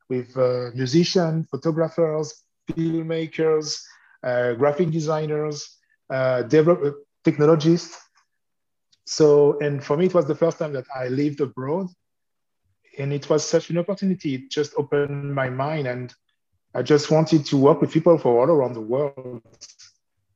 with 0.09 0.37
uh, 0.37 0.71
musicians, 0.75 1.47
photographers, 1.51 2.45
filmmakers, 2.71 3.81
uh, 4.23 4.55
graphic 4.55 4.91
designers, 4.91 5.77
uh, 6.11 6.43
develop, 6.43 6.97
technologists. 7.25 7.97
So, 9.07 9.59
and 9.61 9.83
for 9.83 9.97
me, 9.97 10.07
it 10.07 10.15
was 10.15 10.27
the 10.27 10.35
first 10.35 10.59
time 10.59 10.73
that 10.73 10.87
I 10.95 11.09
lived 11.09 11.41
abroad. 11.41 11.89
And 12.99 13.13
it 13.13 13.29
was 13.29 13.45
such 13.45 13.71
an 13.71 13.79
opportunity. 13.79 14.35
It 14.37 14.51
just 14.51 14.73
opened 14.77 15.35
my 15.35 15.51
mind. 15.51 15.87
And 15.87 16.15
I 16.75 16.83
just 16.83 17.11
wanted 17.11 17.45
to 17.47 17.57
work 17.57 17.81
with 17.81 17.93
people 17.93 18.19
from 18.19 18.33
all 18.33 18.45
around 18.45 18.75
the 18.75 18.81
world, 18.81 19.43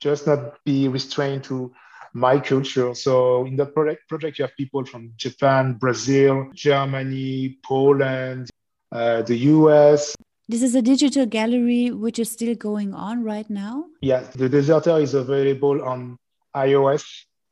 just 0.00 0.26
not 0.26 0.62
be 0.64 0.88
restrained 0.88 1.44
to 1.44 1.72
my 2.12 2.38
culture. 2.40 2.94
So 2.94 3.44
in 3.46 3.56
that 3.56 3.74
project, 3.74 4.08
project 4.08 4.38
you 4.38 4.44
have 4.44 4.56
people 4.56 4.84
from 4.84 5.12
Japan, 5.16 5.74
Brazil, 5.74 6.50
Germany, 6.54 7.58
Poland, 7.64 8.50
uh, 8.92 9.22
the 9.22 9.36
US. 9.54 10.14
This 10.48 10.62
is 10.62 10.74
a 10.74 10.82
digital 10.82 11.26
gallery 11.26 11.90
which 11.90 12.18
is 12.18 12.30
still 12.30 12.54
going 12.54 12.94
on 12.94 13.22
right 13.22 13.48
now? 13.50 13.84
Yeah, 14.00 14.20
the 14.34 14.48
Deserter 14.48 14.98
is 14.98 15.14
available 15.14 15.82
on 15.82 16.16
iOS, 16.56 17.04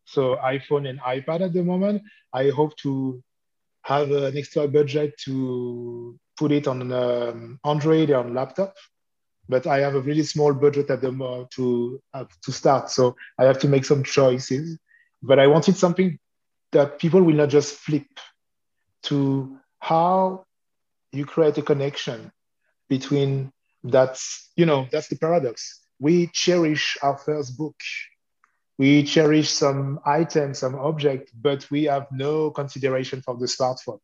so 0.05 0.37
iPhone 0.37 0.89
and 0.89 0.99
iPad 1.01 1.43
at 1.43 1.53
the 1.53 1.63
moment. 1.63 2.03
I 2.33 2.51
hope 2.51 2.77
to 2.79 3.23
have 3.83 4.11
an 4.11 4.37
extra 4.37 4.67
budget 4.67 5.15
to 5.27 6.19
put 6.39 6.53
it 6.53 6.67
on 6.67 6.91
um, 6.93 7.59
Android 7.65 8.11
on 8.11 8.35
laptop 8.35 8.75
but 9.49 9.67
I 9.67 9.79
have 9.79 9.95
a 9.95 10.01
really 10.01 10.23
small 10.23 10.53
budget 10.53 10.91
at 10.91 11.01
the 11.01 11.13
moment 11.13 11.51
to 11.53 12.01
uh, 12.15 12.25
to 12.43 12.53
start. 12.53 12.91
So 12.91 13.17
I 13.39 13.45
have 13.45 13.59
to 13.61 13.69
make 13.69 13.85
some 13.85 14.03
choices. 14.03 14.79
But 15.23 15.39
I 15.39 15.47
wanted 15.47 15.77
something 15.77 16.19
that 16.73 16.99
people 16.99 17.23
will 17.23 17.35
not 17.35 17.49
just 17.49 17.77
flip 17.77 18.07
to 19.05 19.59
how 19.81 20.46
you 21.13 21.25
create 21.25 21.59
a 21.59 21.63
connection 21.63 22.33
between 22.89 23.53
that's 23.85 24.51
you 24.57 24.67
know 24.67 24.87
that's 24.91 25.09
the 25.09 25.17
paradox. 25.17 25.81
We 25.99 26.29
cherish 26.29 26.97
our 27.03 27.17
first 27.17 27.57
book. 27.57 27.77
We 28.79 29.05
cherish 29.05 29.51
some 29.51 30.01
item, 30.05 30.53
some 30.53 30.75
object, 30.75 31.33
but 31.41 31.67
we 31.71 31.85
have 31.85 32.07
no 32.13 32.51
consideration 32.51 33.23
for 33.23 33.35
the 33.35 33.47
smartphone, 33.47 34.01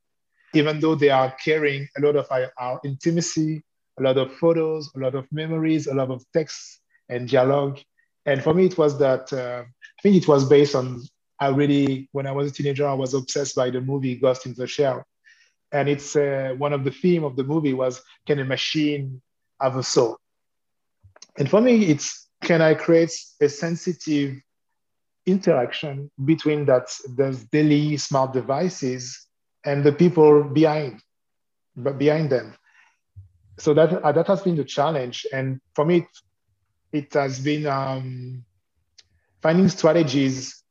even 0.55 0.81
though 0.81 0.95
they 0.95 1.11
are 1.11 1.31
carrying 1.45 1.89
a 1.99 2.01
lot 2.01 2.17
of 2.17 2.27
our, 2.31 2.51
our 2.59 2.81
intimacy, 2.83 3.65
a 3.99 4.03
lot 4.03 4.17
of 4.17 4.33
photos, 4.33 4.91
a 4.97 4.99
lot 4.99 5.15
of 5.15 5.31
memories, 5.31 5.89
a 5.89 5.95
lot 5.95 6.11
of 6.11 6.25
texts 6.33 6.81
and 7.11 7.29
dialogue. 7.29 7.81
And 8.25 8.43
for 8.43 8.55
me, 8.55 8.65
it 8.65 8.79
was 8.79 8.99
that 8.99 9.31
uh, 9.31 9.65
I 9.67 10.03
think 10.03 10.17
it 10.17 10.27
was 10.27 10.49
based 10.49 10.75
on 10.75 11.03
I 11.43 11.49
really, 11.49 12.09
when 12.13 12.29
I 12.29 12.33
was 12.33 12.51
a 12.51 12.55
teenager, 12.55 12.87
I 12.87 12.95
was 12.95 13.15
obsessed 13.15 13.57
by 13.57 13.69
the 13.69 13.81
movie 13.81 14.15
Ghost 14.15 14.47
in 14.47 14.55
the 14.55 14.67
Shell. 14.67 15.05
And 15.73 15.89
it's 15.89 16.15
uh, 16.17 16.55
one 16.59 16.73
of 16.73 16.85
the 16.85 16.91
theme 16.91 17.25
of 17.25 17.37
the 17.37 17.45
movie 17.45 17.73
was 17.73 18.03
can 18.27 18.39
a 18.39 18.45
machine 18.45 19.23
have 19.61 19.77
a 19.77 19.83
soul? 19.83 20.19
And 21.39 21.49
for 21.49 21.61
me, 21.61 21.87
it's 21.87 22.29
can 22.43 22.61
I 22.61 22.75
create 22.75 23.13
a 23.41 23.49
sensitive 23.49 24.37
interaction 25.25 26.11
between 26.25 26.67
that 26.67 26.95
those 27.09 27.45
daily 27.45 27.97
smart 27.97 28.33
devices 28.33 29.27
and 29.65 29.85
the 29.85 29.93
people 29.93 30.45
behind, 30.45 31.01
but 31.77 31.99
behind 31.99 32.31
them? 32.31 32.55
So 33.59 33.73
that 33.75 33.93
uh, 34.03 34.13
that 34.13 34.27
has 34.27 34.43
been 34.43 34.57
the 34.57 34.65
challenge. 34.65 35.27
And 35.33 35.61
for 35.75 35.85
me 35.85 35.99
it, 35.99 36.09
it 36.93 37.15
has 37.15 37.41
been 37.41 37.67
um, 37.67 38.45
finding 39.41 39.69
strategies 39.69 40.63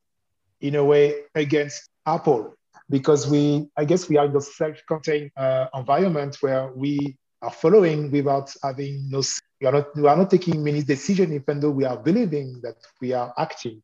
in 0.59 0.75
a 0.75 0.83
way 0.83 1.15
against 1.33 1.89
apple 2.05 2.55
because 2.91 3.27
we 3.29 3.67
i 3.77 3.85
guess 3.85 4.09
we 4.09 4.17
are 4.17 4.25
in 4.25 4.33
the 4.33 4.41
self-contained 4.41 5.31
uh, 5.37 5.67
environment 5.75 6.37
where 6.41 6.71
we 6.73 7.17
are 7.41 7.51
following 7.51 8.11
without 8.11 8.53
having 8.63 9.09
no 9.09 9.23
we 9.61 9.67
are 9.67 9.73
not 9.73 9.95
we 9.95 10.07
are 10.07 10.17
not 10.17 10.29
taking 10.29 10.63
many 10.63 10.83
decisions 10.83 11.33
even 11.33 11.59
though 11.59 11.71
we 11.71 11.85
are 11.85 11.97
believing 11.97 12.59
that 12.61 12.75
we 13.01 13.13
are 13.13 13.33
acting 13.37 13.81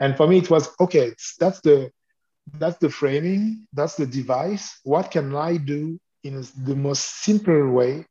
and 0.00 0.16
for 0.16 0.26
me 0.26 0.38
it 0.38 0.50
was 0.50 0.70
okay 0.80 1.14
that's 1.40 1.60
the 1.60 1.90
that's 2.54 2.78
the 2.78 2.90
framing 2.90 3.66
that's 3.72 3.96
the 3.96 4.06
device 4.06 4.80
what 4.84 5.10
can 5.10 5.34
i 5.36 5.56
do 5.56 5.98
in 6.24 6.44
the 6.64 6.74
most 6.76 7.22
simple 7.22 7.70
way 7.70 8.04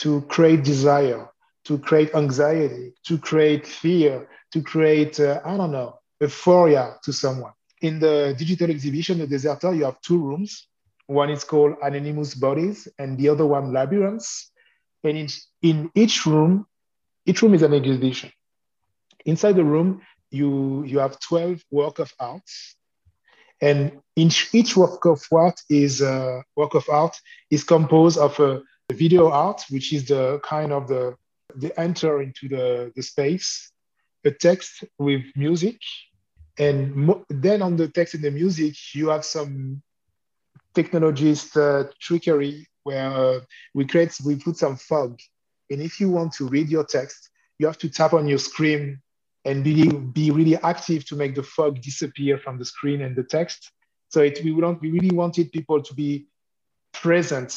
to 0.00 0.22
create 0.22 0.64
desire, 0.64 1.28
to 1.64 1.78
create 1.78 2.14
anxiety, 2.14 2.94
to 3.04 3.18
create 3.18 3.66
fear, 3.66 4.28
to 4.52 4.62
create, 4.62 5.20
uh, 5.20 5.40
I 5.44 5.56
don't 5.56 5.72
know, 5.72 5.98
euphoria 6.20 6.96
to 7.04 7.12
someone. 7.12 7.52
In 7.80 7.98
the 7.98 8.34
digital 8.36 8.70
exhibition, 8.70 9.18
The 9.18 9.26
Deserter, 9.26 9.74
you 9.74 9.84
have 9.84 10.00
two 10.00 10.18
rooms. 10.18 10.68
One 11.06 11.30
is 11.30 11.44
called 11.44 11.76
Anonymous 11.82 12.34
Bodies, 12.34 12.86
and 12.98 13.18
the 13.18 13.28
other 13.30 13.46
one, 13.46 13.72
Labyrinths. 13.72 14.52
And 15.02 15.16
in, 15.16 15.28
in 15.62 15.90
each 15.94 16.26
room, 16.26 16.66
each 17.26 17.42
room 17.42 17.54
is 17.54 17.62
an 17.62 17.74
exhibition. 17.74 18.30
Inside 19.24 19.56
the 19.56 19.64
room, 19.64 20.02
you, 20.30 20.84
you 20.84 20.98
have 20.98 21.18
12 21.20 21.64
work 21.70 21.98
of 21.98 22.12
art. 22.20 22.48
And 23.60 24.00
each, 24.16 24.54
each 24.54 24.76
work 24.76 25.04
of 25.04 25.22
art 25.32 25.60
is 25.68 26.00
uh, 26.00 26.40
work 26.56 26.74
of 26.74 26.88
art 26.88 27.16
is 27.50 27.64
composed 27.64 28.18
of 28.18 28.38
a 28.40 28.62
video 28.92 29.30
art, 29.30 29.64
which 29.70 29.92
is 29.92 30.06
the 30.06 30.40
kind 30.42 30.72
of 30.72 30.88
the, 30.88 31.16
the 31.56 31.78
enter 31.78 32.22
into 32.22 32.48
the, 32.48 32.92
the 32.96 33.02
space, 33.02 33.70
a 34.24 34.30
text 34.30 34.84
with 34.98 35.22
music. 35.36 35.78
And 36.60 36.94
mo- 36.94 37.24
then 37.30 37.62
on 37.62 37.76
the 37.76 37.88
text 37.88 38.14
and 38.14 38.22
the 38.22 38.30
music, 38.30 38.74
you 38.94 39.08
have 39.08 39.24
some 39.24 39.82
technologist 40.74 41.56
uh, 41.56 41.90
trickery 41.98 42.68
where 42.82 43.10
uh, 43.10 43.40
we 43.74 43.86
create, 43.86 44.14
we 44.26 44.36
put 44.36 44.58
some 44.58 44.76
fog. 44.76 45.18
And 45.70 45.80
if 45.80 45.98
you 46.00 46.10
want 46.10 46.34
to 46.34 46.48
read 46.48 46.68
your 46.68 46.84
text, 46.84 47.30
you 47.58 47.66
have 47.66 47.78
to 47.78 47.88
tap 47.88 48.12
on 48.12 48.28
your 48.28 48.38
screen 48.38 49.00
and 49.46 49.64
be, 49.64 49.88
be 49.90 50.30
really 50.30 50.58
active 50.58 51.06
to 51.06 51.16
make 51.16 51.34
the 51.34 51.42
fog 51.42 51.80
disappear 51.80 52.36
from 52.36 52.58
the 52.58 52.64
screen 52.66 53.00
and 53.00 53.16
the 53.16 53.24
text. 53.24 53.72
So 54.10 54.20
it, 54.20 54.44
we, 54.44 54.52
we 54.52 54.90
really 54.90 55.16
wanted 55.16 55.52
people 55.52 55.82
to 55.82 55.94
be 55.94 56.26
present 56.92 57.56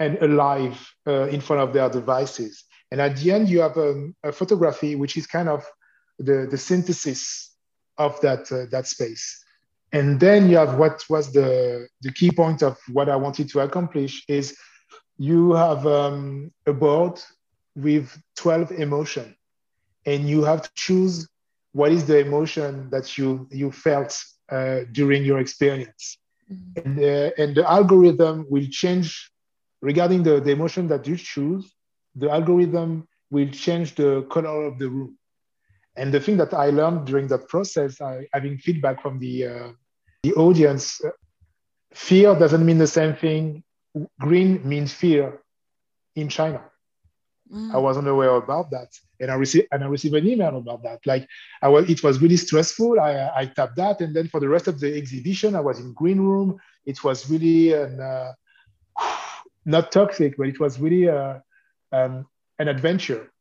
and 0.00 0.18
alive 0.20 0.84
uh, 1.06 1.28
in 1.28 1.40
front 1.40 1.62
of 1.62 1.72
their 1.72 1.88
devices. 1.88 2.64
And 2.90 3.00
at 3.00 3.18
the 3.18 3.30
end, 3.30 3.48
you 3.48 3.60
have 3.60 3.76
um, 3.76 4.16
a 4.24 4.32
photography, 4.32 4.96
which 4.96 5.16
is 5.16 5.28
kind 5.28 5.48
of 5.48 5.64
the, 6.18 6.48
the 6.50 6.58
synthesis 6.58 7.51
of 8.02 8.20
that, 8.20 8.50
uh, 8.52 8.66
that 8.70 8.86
space. 8.86 9.44
And 9.92 10.18
then 10.18 10.48
you 10.48 10.56
have 10.56 10.78
what 10.78 11.04
was 11.08 11.32
the, 11.32 11.88
the 12.00 12.12
key 12.12 12.30
point 12.30 12.62
of 12.62 12.78
what 12.88 13.08
I 13.08 13.16
wanted 13.16 13.48
to 13.50 13.60
accomplish 13.60 14.24
is 14.28 14.56
you 15.18 15.52
have 15.52 15.86
um, 15.86 16.50
a 16.66 16.72
board 16.72 17.20
with 17.76 18.16
12 18.36 18.72
emotion 18.72 19.36
and 20.06 20.28
you 20.28 20.42
have 20.44 20.62
to 20.62 20.70
choose 20.74 21.28
what 21.72 21.92
is 21.92 22.06
the 22.06 22.18
emotion 22.18 22.88
that 22.90 23.16
you, 23.18 23.46
you 23.50 23.70
felt 23.70 24.18
uh, 24.50 24.80
during 24.92 25.24
your 25.24 25.38
experience. 25.40 26.18
Mm-hmm. 26.50 26.80
And, 26.80 26.98
uh, 26.98 27.30
and 27.38 27.54
the 27.54 27.70
algorithm 27.70 28.46
will 28.48 28.66
change 28.70 29.30
regarding 29.80 30.22
the, 30.22 30.40
the 30.40 30.50
emotion 30.50 30.86
that 30.88 31.06
you 31.06 31.16
choose, 31.16 31.74
the 32.14 32.30
algorithm 32.30 33.06
will 33.30 33.50
change 33.50 33.94
the 33.94 34.22
color 34.30 34.64
of 34.66 34.78
the 34.78 34.88
room. 34.88 35.18
And 35.96 36.12
the 36.12 36.20
thing 36.20 36.36
that 36.38 36.54
I 36.54 36.70
learned 36.70 37.06
during 37.06 37.28
that 37.28 37.48
process, 37.48 38.00
I, 38.00 38.26
having 38.32 38.58
feedback 38.58 39.02
from 39.02 39.18
the, 39.18 39.46
uh, 39.46 39.68
the 40.22 40.32
audience, 40.34 41.04
uh, 41.04 41.10
fear 41.92 42.34
doesn't 42.34 42.64
mean 42.64 42.78
the 42.78 42.86
same 42.86 43.14
thing. 43.14 43.62
Green 44.18 44.66
means 44.66 44.92
fear 44.92 45.42
in 46.16 46.28
China. 46.28 46.62
Mm. 47.52 47.74
I 47.74 47.78
wasn't 47.78 48.08
aware 48.08 48.36
about 48.36 48.70
that. 48.70 48.88
And 49.20 49.30
I 49.30 49.34
received 49.34 49.68
and 49.72 49.84
I 49.84 49.86
received 49.86 50.14
an 50.14 50.26
email 50.26 50.56
about 50.56 50.82
that. 50.84 51.00
Like 51.04 51.28
I 51.60 51.68
was, 51.68 51.88
it 51.90 52.02
was 52.02 52.20
really 52.20 52.38
stressful. 52.38 52.98
I, 52.98 53.30
I 53.34 53.46
tapped 53.46 53.76
that, 53.76 54.00
and 54.00 54.16
then 54.16 54.28
for 54.28 54.40
the 54.40 54.48
rest 54.48 54.68
of 54.68 54.80
the 54.80 54.96
exhibition, 54.96 55.54
I 55.54 55.60
was 55.60 55.78
in 55.78 55.92
green 55.92 56.20
room. 56.20 56.58
It 56.86 57.04
was 57.04 57.30
really 57.30 57.74
an 57.74 58.00
uh, 58.00 58.32
not 59.64 59.92
toxic, 59.92 60.36
but 60.38 60.48
it 60.48 60.58
was 60.58 60.80
really 60.80 61.06
a, 61.06 61.42
um, 61.92 62.26
an 62.58 62.68
adventure. 62.68 63.31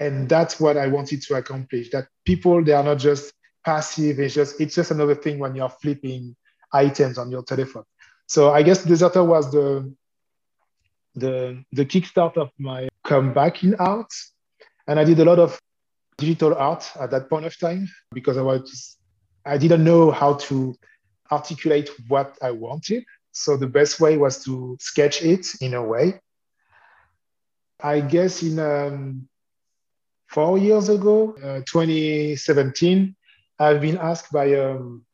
And 0.00 0.28
that's 0.28 0.58
what 0.58 0.76
I 0.76 0.88
wanted 0.88 1.22
to 1.22 1.34
accomplish. 1.34 1.90
That 1.90 2.08
people 2.24 2.64
they 2.64 2.72
are 2.72 2.82
not 2.82 2.98
just 2.98 3.32
passive. 3.64 4.18
It's 4.18 4.34
just 4.34 4.60
it's 4.60 4.74
just 4.74 4.90
another 4.90 5.14
thing 5.14 5.38
when 5.38 5.54
you're 5.54 5.68
flipping 5.68 6.34
items 6.72 7.18
on 7.18 7.30
your 7.30 7.42
telephone. 7.42 7.84
So 8.26 8.52
I 8.52 8.62
guess 8.62 8.84
Deserter 8.84 9.22
was 9.22 9.52
the 9.52 9.94
the 11.14 11.62
the 11.72 11.84
kickstart 11.84 12.36
of 12.36 12.50
my 12.58 12.88
comeback 13.04 13.62
in 13.62 13.74
art, 13.74 14.12
and 14.86 14.98
I 14.98 15.04
did 15.04 15.20
a 15.20 15.24
lot 15.24 15.38
of 15.38 15.60
digital 16.16 16.54
art 16.54 16.90
at 17.00 17.10
that 17.10 17.28
point 17.28 17.46
of 17.46 17.58
time 17.58 17.88
because 18.12 18.36
I 18.36 18.42
was 18.42 18.96
I 19.44 19.58
didn't 19.58 19.84
know 19.84 20.10
how 20.10 20.34
to 20.34 20.74
articulate 21.30 21.90
what 22.08 22.36
I 22.42 22.50
wanted. 22.50 23.04
So 23.32 23.56
the 23.56 23.66
best 23.66 24.00
way 24.00 24.16
was 24.16 24.44
to 24.44 24.76
sketch 24.80 25.22
it 25.22 25.46
in 25.60 25.74
a 25.74 25.82
way. 25.82 26.20
I 27.82 28.00
guess 28.00 28.42
in 28.42 28.58
um, 28.58 29.28
four 30.30 30.58
years 30.58 30.88
ago, 30.88 31.34
uh, 31.42 31.60
2017, 31.66 33.14
I've 33.58 33.80
been 33.80 33.98
asked 33.98 34.32
by 34.32 34.54
um, 34.54 35.04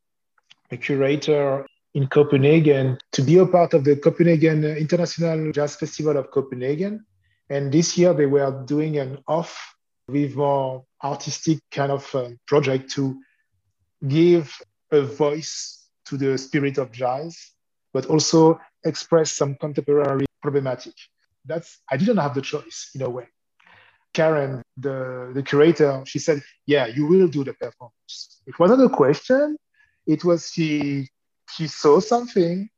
a 0.70 0.76
curator 0.76 1.66
in 1.94 2.06
Copenhagen 2.06 2.98
to 3.12 3.22
be 3.22 3.38
a 3.38 3.46
part 3.46 3.72
of 3.72 3.84
the 3.84 3.96
Copenhagen 3.96 4.62
International 4.64 5.50
Jazz 5.52 5.76
Festival 5.76 6.16
of 6.18 6.30
Copenhagen. 6.30 7.04
And 7.48 7.72
this 7.72 7.96
year 7.96 8.12
they 8.12 8.26
were 8.26 8.62
doing 8.66 8.98
an 8.98 9.18
off 9.26 9.74
with 10.08 10.36
more 10.36 10.84
artistic 11.02 11.58
kind 11.70 11.90
of 11.90 12.14
uh, 12.14 12.30
project 12.46 12.90
to 12.92 13.18
give 14.06 14.54
a 14.92 15.00
voice 15.00 15.88
to 16.04 16.16
the 16.16 16.36
spirit 16.36 16.78
of 16.78 16.92
jazz, 16.92 17.52
but 17.92 18.06
also 18.06 18.60
express 18.84 19.32
some 19.32 19.54
contemporary 19.56 20.26
problematic. 20.42 20.94
That's 21.46 21.80
I 21.90 21.96
didn't 21.96 22.18
have 22.18 22.34
the 22.34 22.42
choice 22.42 22.90
in 22.94 23.02
a 23.02 23.10
way. 23.10 23.28
Karen, 24.16 24.62
the, 24.78 25.30
the 25.34 25.42
curator, 25.42 26.02
she 26.06 26.18
said, 26.18 26.42
Yeah, 26.64 26.86
you 26.86 27.06
will 27.06 27.28
do 27.28 27.44
the 27.44 27.52
performance. 27.52 28.40
It 28.46 28.58
wasn't 28.58 28.82
a 28.82 28.88
question. 28.88 29.58
It 30.06 30.24
was 30.24 30.50
she 30.52 31.08
she 31.54 31.66
saw 31.66 32.00
something 32.00 32.68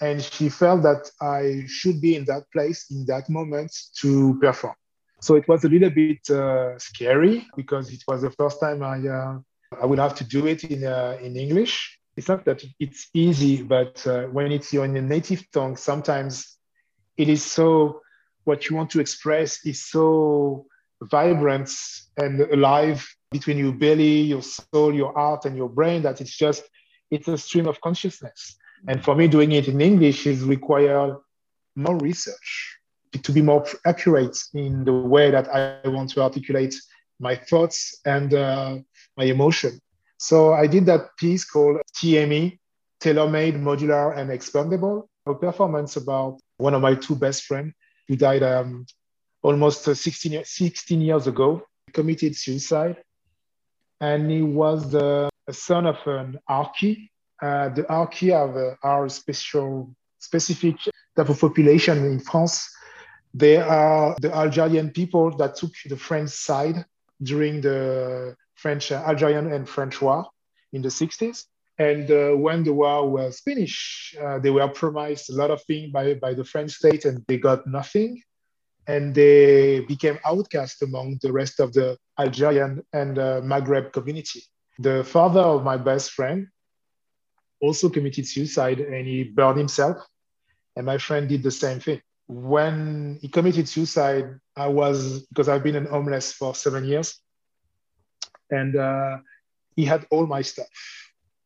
and 0.00 0.22
she 0.22 0.48
felt 0.50 0.82
that 0.82 1.10
I 1.20 1.64
should 1.66 2.00
be 2.00 2.16
in 2.16 2.24
that 2.26 2.44
place 2.52 2.90
in 2.90 3.06
that 3.06 3.30
moment 3.30 3.72
to 4.00 4.38
perform. 4.40 4.74
So 5.20 5.36
it 5.36 5.48
was 5.48 5.64
a 5.64 5.68
little 5.68 5.90
bit 5.90 6.28
uh, 6.28 6.78
scary 6.78 7.46
because 7.56 7.90
it 7.90 8.02
was 8.06 8.20
the 8.20 8.30
first 8.30 8.60
time 8.60 8.82
I 8.82 8.98
uh, 9.18 9.38
I 9.82 9.86
would 9.86 9.98
have 9.98 10.14
to 10.16 10.24
do 10.24 10.46
it 10.46 10.64
in 10.64 10.84
uh, 10.84 11.16
in 11.26 11.32
English. 11.36 11.74
It's 12.16 12.28
not 12.28 12.44
that 12.44 12.62
it's 12.78 13.08
easy, 13.14 13.62
but 13.62 14.06
uh, 14.06 14.24
when 14.36 14.52
it's 14.52 14.70
your 14.72 14.86
native 14.86 15.42
tongue, 15.50 15.76
sometimes 15.76 16.58
it 17.16 17.28
is 17.28 17.42
so 17.42 18.02
what 18.44 18.68
you 18.68 18.76
want 18.76 18.90
to 18.90 19.00
express 19.00 19.64
is 19.64 19.78
so 19.94 20.66
vibrant 21.10 21.70
and 22.16 22.40
alive 22.40 23.06
between 23.30 23.58
your 23.58 23.72
belly, 23.72 24.20
your 24.20 24.42
soul, 24.42 24.94
your 24.94 25.12
heart, 25.12 25.44
and 25.44 25.56
your 25.56 25.68
brain 25.68 26.02
that 26.02 26.20
it's 26.20 26.36
just 26.36 26.62
it's 27.10 27.28
a 27.28 27.38
stream 27.38 27.66
of 27.66 27.80
consciousness. 27.80 28.56
And 28.88 29.02
for 29.02 29.14
me, 29.14 29.28
doing 29.28 29.52
it 29.52 29.68
in 29.68 29.80
English 29.80 30.26
is 30.26 30.42
require 30.42 31.16
more 31.76 31.96
research 31.98 32.78
to 33.22 33.32
be 33.32 33.42
more 33.42 33.64
accurate 33.86 34.36
in 34.54 34.84
the 34.84 34.92
way 34.92 35.30
that 35.30 35.48
I 35.48 35.88
want 35.88 36.10
to 36.10 36.22
articulate 36.22 36.74
my 37.20 37.36
thoughts 37.36 38.00
and 38.04 38.34
uh, 38.34 38.78
my 39.16 39.24
emotion. 39.24 39.80
So 40.18 40.52
I 40.52 40.66
did 40.66 40.86
that 40.86 41.16
piece 41.16 41.44
called 41.44 41.80
TME, 41.96 42.58
Tailor-Made, 43.00 43.54
Modular, 43.54 44.16
and 44.16 44.30
Expandable, 44.30 45.08
a 45.26 45.34
performance 45.34 45.96
about 45.96 46.40
one 46.56 46.74
of 46.74 46.82
my 46.82 46.94
two 46.94 47.14
best 47.14 47.44
friends 47.44 47.72
who 48.08 48.16
died 48.16 48.42
um, 48.42 48.86
almost 49.44 49.86
uh, 49.86 49.94
16, 49.94 50.42
16 50.44 51.00
years 51.00 51.26
ago, 51.26 51.62
committed 51.92 52.34
suicide. 52.34 52.96
And 54.00 54.30
he 54.30 54.42
was 54.42 54.90
the 54.90 55.28
son 55.50 55.86
of 55.86 55.98
an 56.06 56.38
Harki. 56.48 57.10
Uh, 57.40 57.68
the 57.68 57.84
have, 57.88 58.56
uh, 58.56 58.74
are 58.82 59.08
special, 59.08 59.94
specific 60.18 60.76
type 61.14 61.28
of 61.28 61.38
population 61.38 61.98
in 62.04 62.20
France. 62.20 62.70
They 63.34 63.58
are 63.58 64.16
the 64.20 64.34
Algerian 64.34 64.90
people 64.90 65.36
that 65.36 65.56
took 65.56 65.72
the 65.84 65.96
French 65.96 66.30
side 66.30 66.84
during 67.22 67.60
the 67.60 68.34
French, 68.54 68.92
uh, 68.92 69.02
Algerian 69.06 69.52
and 69.52 69.68
French 69.68 70.00
war 70.00 70.26
in 70.72 70.80
the 70.80 70.88
60s. 70.88 71.44
And 71.78 72.10
uh, 72.10 72.30
when 72.36 72.64
the 72.64 72.72
war 72.72 73.10
was 73.10 73.40
finished, 73.40 74.16
uh, 74.16 74.38
they 74.38 74.50
were 74.50 74.68
promised 74.68 75.28
a 75.28 75.34
lot 75.34 75.50
of 75.50 75.62
things 75.64 75.92
by, 75.92 76.14
by 76.14 76.32
the 76.32 76.44
French 76.44 76.70
state 76.70 77.04
and 77.04 77.22
they 77.26 77.36
got 77.36 77.66
nothing. 77.66 78.22
And 78.86 79.14
they 79.14 79.80
became 79.80 80.18
outcast 80.24 80.82
among 80.82 81.18
the 81.22 81.32
rest 81.32 81.60
of 81.60 81.72
the 81.72 81.96
Algerian 82.18 82.82
and 82.92 83.18
uh, 83.18 83.40
Maghreb 83.40 83.92
community. 83.92 84.42
The 84.78 85.04
father 85.04 85.40
of 85.40 85.64
my 85.64 85.76
best 85.76 86.12
friend 86.12 86.48
also 87.60 87.88
committed 87.88 88.26
suicide 88.26 88.80
and 88.80 89.06
he 89.06 89.24
burned 89.24 89.58
himself. 89.58 89.96
And 90.76 90.84
my 90.84 90.98
friend 90.98 91.28
did 91.28 91.42
the 91.42 91.50
same 91.50 91.80
thing. 91.80 92.02
When 92.26 93.18
he 93.22 93.28
committed 93.28 93.68
suicide, 93.68 94.38
I 94.56 94.68
was, 94.68 95.26
because 95.26 95.48
I've 95.48 95.62
been 95.62 95.76
an 95.76 95.86
homeless 95.86 96.32
for 96.32 96.54
seven 96.54 96.84
years, 96.84 97.20
and 98.50 98.76
uh, 98.76 99.18
he 99.76 99.84
had 99.84 100.06
all 100.10 100.26
my 100.26 100.42
stuff 100.42 100.68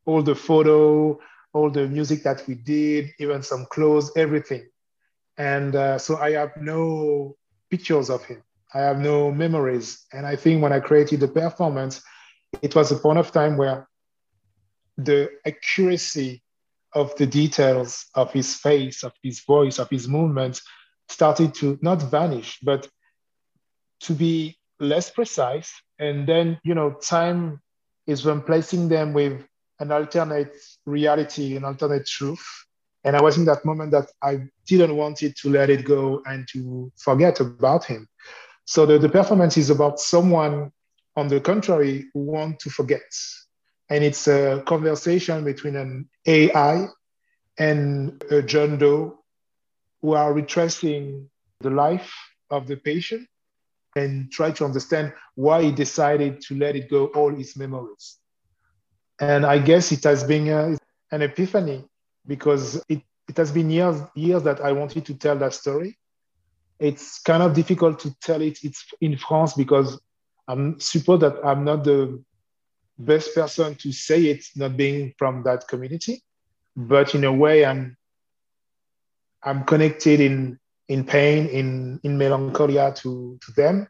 all 0.09 0.23
the 0.23 0.35
photo 0.35 1.19
all 1.53 1.71
the 1.71 1.87
music 1.87 2.23
that 2.23 2.47
we 2.47 2.55
did 2.55 3.11
even 3.19 3.43
some 3.43 3.67
clothes 3.67 4.11
everything 4.17 4.67
and 5.39 5.75
uh, 5.77 5.99
so 5.99 6.17
i 6.19 6.33
have 6.33 6.57
no 6.61 7.37
pictures 7.71 8.11
of 8.11 8.25
him. 8.25 8.43
I 8.75 8.81
have 8.81 8.99
no 8.99 9.31
memories. 9.31 10.07
And 10.13 10.27
i 10.27 10.37
think 10.37 10.63
when 10.63 10.73
i 10.73 10.81
created 10.81 11.21
the 11.21 11.29
performance 11.29 12.03
it 12.63 12.75
was 12.75 12.91
a 12.93 12.97
point 12.97 13.19
of 13.19 13.31
time 13.31 13.57
where 13.57 13.89
the 14.97 15.31
accuracy 15.47 16.43
of 16.95 17.15
the 17.17 17.27
details 17.27 18.07
of 18.15 18.33
his 18.33 18.55
face 18.55 19.05
of 19.05 19.13
his 19.23 19.41
voice 19.41 19.79
of 19.79 19.89
his 19.91 20.09
movements 20.09 20.63
started 21.09 21.55
to 21.55 21.79
not 21.83 22.03
vanish 22.03 22.59
but 22.63 22.89
to 24.01 24.13
be 24.15 24.57
less 24.81 25.11
precise. 25.11 25.73
And 25.99 26.27
then 26.27 26.59
you 26.65 26.75
know 26.75 26.93
time 26.93 27.61
is 28.07 28.25
replacing 28.25 28.89
them 28.89 29.13
with 29.13 29.45
an 29.81 29.93
alternate 29.93 30.55
reality 30.87 31.57
an 31.57 31.65
alternate 31.65 32.07
truth 32.07 32.45
and 33.05 33.17
i 33.17 33.23
was 33.23 33.37
in 33.39 33.45
that 33.45 33.65
moment 33.65 33.91
that 33.91 34.07
i 34.23 34.39
didn't 34.67 34.97
want 34.97 35.23
it 35.23 35.37
to 35.37 35.49
let 35.49 35.71
it 35.71 35.85
go 35.85 36.23
and 36.27 36.47
to 36.49 36.91
forget 36.97 37.41
about 37.41 37.85
him 37.85 38.09
so 38.65 38.85
the, 38.85 38.99
the 38.99 39.09
performance 39.09 39.57
is 39.57 39.71
about 39.71 39.99
someone 39.99 40.71
on 41.17 41.29
the 41.29 41.41
contrary 41.41 42.07
who 42.13 42.21
want 42.21 42.59
to 42.59 42.71
forget 42.71 43.11
and 43.91 44.05
it's 44.05 44.29
a 44.29 44.63
conversation 44.67 45.45
between 45.45 45.77
an 45.77 46.09
ai 46.27 46.87
and 47.59 48.23
a 48.31 48.43
john 48.43 48.79
doe 48.79 49.19
who 50.01 50.13
are 50.13 50.33
retracing 50.33 51.29
the 51.61 51.71
life 51.71 52.15
of 52.51 52.67
the 52.67 52.77
patient 52.77 53.27
and 53.97 54.31
try 54.31 54.51
to 54.51 54.65
understand 54.65 55.13
why 55.35 55.63
he 55.63 55.73
decided 55.73 56.41
to 56.41 56.57
let 56.57 56.77
it 56.77 56.89
go 56.89 57.07
all 57.07 57.35
his 57.35 57.57
memories. 57.57 58.19
And 59.21 59.45
I 59.45 59.59
guess 59.59 59.91
it 59.93 60.05
has 60.05 60.23
been 60.23 60.49
a, 60.49 60.79
an 61.11 61.23
epiphany 61.23 61.85
because 62.29 62.81
it, 62.89 63.03
it 63.27 63.37
has 63.37 63.51
been 63.51 63.71
years, 63.71 64.01
years 64.15 64.43
that 64.45 64.61
I 64.61 64.71
wanted 64.73 65.07
to 65.07 65.15
tell 65.15 65.37
that 65.39 65.55
story. 65.55 65.99
It's 66.79 67.21
kind 67.21 67.43
of 67.43 67.55
difficult 67.55 67.99
to 68.01 68.15
tell 68.21 68.41
it 68.41 68.63
it's 68.63 68.87
in 69.01 69.17
France 69.17 69.55
because 69.55 70.01
I'm 70.47 70.79
suppose 70.79 71.21
that 71.21 71.41
I'm 71.43 71.65
not 71.65 71.83
the 71.83 72.23
best 72.99 73.35
person 73.35 73.75
to 73.77 73.91
say 73.91 74.27
it, 74.27 74.45
not 74.55 74.77
being 74.77 75.15
from 75.19 75.43
that 75.43 75.67
community. 75.67 76.23
But 76.77 77.15
in 77.17 77.25
a 77.25 77.33
way, 77.33 77.65
I'm 77.65 77.97
I'm 79.43 79.65
connected 79.65 80.21
in 80.21 80.61
in 80.87 81.05
pain, 81.05 81.49
in 81.49 81.99
in 82.05 82.17
melancholia 82.17 82.93
to 82.99 83.39
to 83.45 83.53
them, 83.57 83.89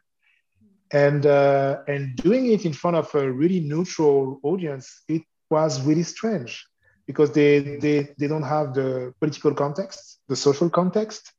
and 0.91 1.25
uh, 1.27 1.83
and 1.87 2.15
doing 2.15 2.47
it 2.47 2.65
in 2.65 2.73
front 2.73 2.97
of 2.97 3.13
a 3.13 3.31
really 3.31 3.59
neutral 3.59 4.39
audience, 4.41 5.03
it 5.07 5.21
was 5.51 5.85
really 5.85 6.03
strange 6.03 6.65
because 7.09 7.31
they 7.31 7.77
they 7.83 8.07
they 8.19 8.27
don't 8.27 8.43
have 8.55 8.75
the 8.75 9.11
political 9.19 9.51
context, 9.51 10.19
the 10.27 10.35
social 10.35 10.69
context, 10.69 11.33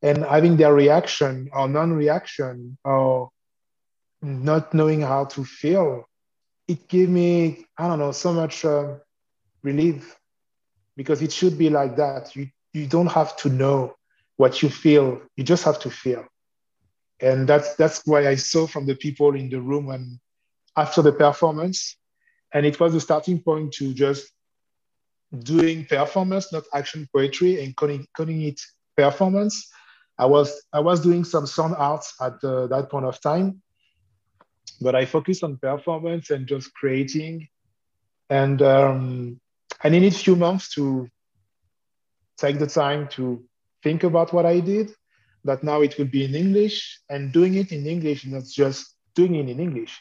and 0.00 0.18
having 0.24 0.56
their 0.56 0.72
reaction 0.72 1.50
or 1.52 1.66
non-reaction 1.68 2.78
or 2.84 3.30
not 4.22 4.72
knowing 4.72 5.00
how 5.00 5.24
to 5.24 5.44
feel, 5.44 6.04
it 6.68 6.86
gave 6.86 7.08
me 7.08 7.66
I 7.76 7.88
don't 7.88 7.98
know 7.98 8.12
so 8.12 8.32
much 8.32 8.64
uh, 8.64 8.94
relief 9.64 10.16
because 10.96 11.20
it 11.20 11.32
should 11.32 11.58
be 11.58 11.68
like 11.68 11.96
that. 11.96 12.36
You 12.36 12.46
you 12.72 12.86
don't 12.86 13.10
have 13.10 13.36
to 13.38 13.48
know 13.48 13.96
what 14.36 14.62
you 14.62 14.68
feel. 14.68 15.20
You 15.36 15.42
just 15.42 15.64
have 15.64 15.80
to 15.80 15.90
feel. 15.90 16.26
And 17.18 17.48
that's 17.48 17.74
that's 17.74 18.02
why 18.06 18.28
I 18.28 18.36
saw 18.36 18.68
from 18.68 18.86
the 18.86 18.94
people 18.94 19.34
in 19.34 19.50
the 19.50 19.60
room 19.60 19.90
and 19.90 20.20
after 20.76 21.02
the 21.02 21.12
performance. 21.12 21.96
And 22.54 22.64
it 22.64 22.78
was 22.78 22.92
the 22.92 23.00
starting 23.00 23.42
point 23.42 23.72
to 23.78 23.92
just 23.92 24.32
doing 25.36 25.84
performance, 25.84 26.52
not 26.52 26.64
action 26.74 27.08
poetry, 27.14 27.62
and 27.62 27.76
calling, 27.76 28.06
calling 28.16 28.42
it 28.42 28.60
performance. 28.96 29.70
I 30.18 30.26
was 30.26 30.62
I 30.72 30.80
was 30.80 31.00
doing 31.00 31.24
some 31.24 31.46
sound 31.46 31.74
arts 31.78 32.14
at 32.20 32.42
uh, 32.42 32.66
that 32.68 32.90
point 32.90 33.06
of 33.06 33.20
time, 33.20 33.62
but 34.80 34.94
I 34.94 35.04
focused 35.04 35.44
on 35.44 35.58
performance 35.58 36.30
and 36.30 36.46
just 36.46 36.72
creating. 36.74 37.48
And 38.30 38.60
um, 38.62 39.40
I 39.82 39.88
needed 39.88 40.12
a 40.12 40.16
few 40.16 40.36
months 40.36 40.74
to 40.74 41.08
take 42.36 42.58
the 42.58 42.66
time 42.66 43.08
to 43.08 43.44
think 43.82 44.04
about 44.04 44.32
what 44.32 44.44
I 44.44 44.60
did, 44.60 44.90
that 45.44 45.62
now 45.62 45.82
it 45.82 45.96
will 45.98 46.06
be 46.06 46.24
in 46.24 46.34
English 46.34 47.00
and 47.08 47.32
doing 47.32 47.54
it 47.54 47.72
in 47.72 47.86
English, 47.86 48.26
not 48.26 48.44
just 48.44 48.96
doing 49.14 49.36
it 49.36 49.48
in 49.48 49.60
English. 49.60 50.00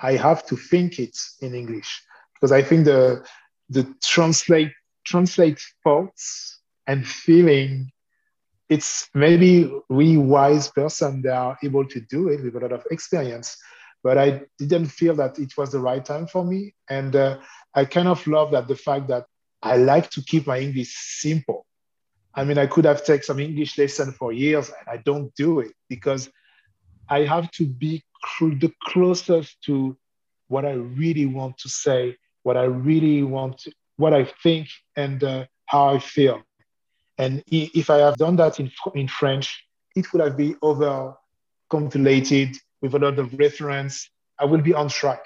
I 0.00 0.12
have 0.12 0.46
to 0.46 0.56
think 0.56 0.98
it 0.98 1.16
in 1.40 1.54
English 1.54 2.02
because 2.34 2.52
I 2.52 2.62
think 2.62 2.84
the 2.84 3.24
the 3.68 3.86
translate 4.02 4.72
translate 5.04 5.60
thoughts 5.84 6.60
and 6.86 7.06
feeling 7.06 7.90
it's 8.68 9.08
maybe 9.14 9.72
we 9.88 10.18
wise 10.18 10.68
person 10.68 11.22
that 11.22 11.32
are 11.34 11.58
able 11.62 11.86
to 11.86 12.00
do 12.00 12.28
it 12.28 12.42
with 12.42 12.54
a 12.56 12.60
lot 12.60 12.72
of 12.72 12.84
experience 12.90 13.56
but 14.02 14.18
i 14.18 14.42
didn't 14.58 14.86
feel 14.86 15.14
that 15.14 15.38
it 15.38 15.56
was 15.56 15.72
the 15.72 15.78
right 15.78 16.04
time 16.04 16.26
for 16.26 16.44
me 16.44 16.74
and 16.90 17.16
uh, 17.16 17.38
i 17.74 17.84
kind 17.84 18.08
of 18.08 18.26
love 18.26 18.50
that 18.50 18.68
the 18.68 18.76
fact 18.76 19.08
that 19.08 19.24
I 19.62 19.76
like 19.76 20.10
to 20.10 20.22
keep 20.22 20.46
my 20.46 20.58
English 20.58 20.94
simple. 20.96 21.66
I 22.34 22.44
mean, 22.44 22.58
I 22.58 22.66
could 22.66 22.84
have 22.84 23.04
taken 23.04 23.24
some 23.24 23.40
English 23.40 23.76
lesson 23.78 24.12
for 24.12 24.32
years 24.32 24.68
and 24.68 24.88
I 24.88 25.02
don't 25.02 25.34
do 25.34 25.60
it 25.60 25.72
because 25.88 26.30
I 27.08 27.20
have 27.20 27.50
to 27.52 27.66
be 27.66 28.04
the 28.40 28.72
closest 28.84 29.60
to 29.64 29.96
what 30.46 30.64
I 30.64 30.72
really 30.72 31.26
want 31.26 31.58
to 31.58 31.68
say, 31.68 32.16
what 32.48 32.56
I 32.56 32.64
really 32.64 33.22
want, 33.22 33.58
to, 33.58 33.72
what 33.98 34.14
I 34.14 34.24
think, 34.42 34.68
and 34.96 35.22
uh, 35.22 35.44
how 35.66 35.94
I 35.94 35.98
feel. 35.98 36.40
And 37.18 37.42
if 37.48 37.90
I 37.90 37.98
have 37.98 38.16
done 38.16 38.36
that 38.36 38.58
in, 38.58 38.72
in 38.94 39.06
French, 39.06 39.46
it 39.94 40.10
would 40.10 40.22
have 40.22 40.36
been 40.38 40.56
over 40.62 41.14
compilated 41.68 42.56
with 42.80 42.94
a 42.94 42.98
lot 42.98 43.18
of 43.18 43.38
reference. 43.38 44.08
I 44.38 44.46
will 44.46 44.62
be 44.62 44.72
on 44.72 44.88
track. 44.88 45.20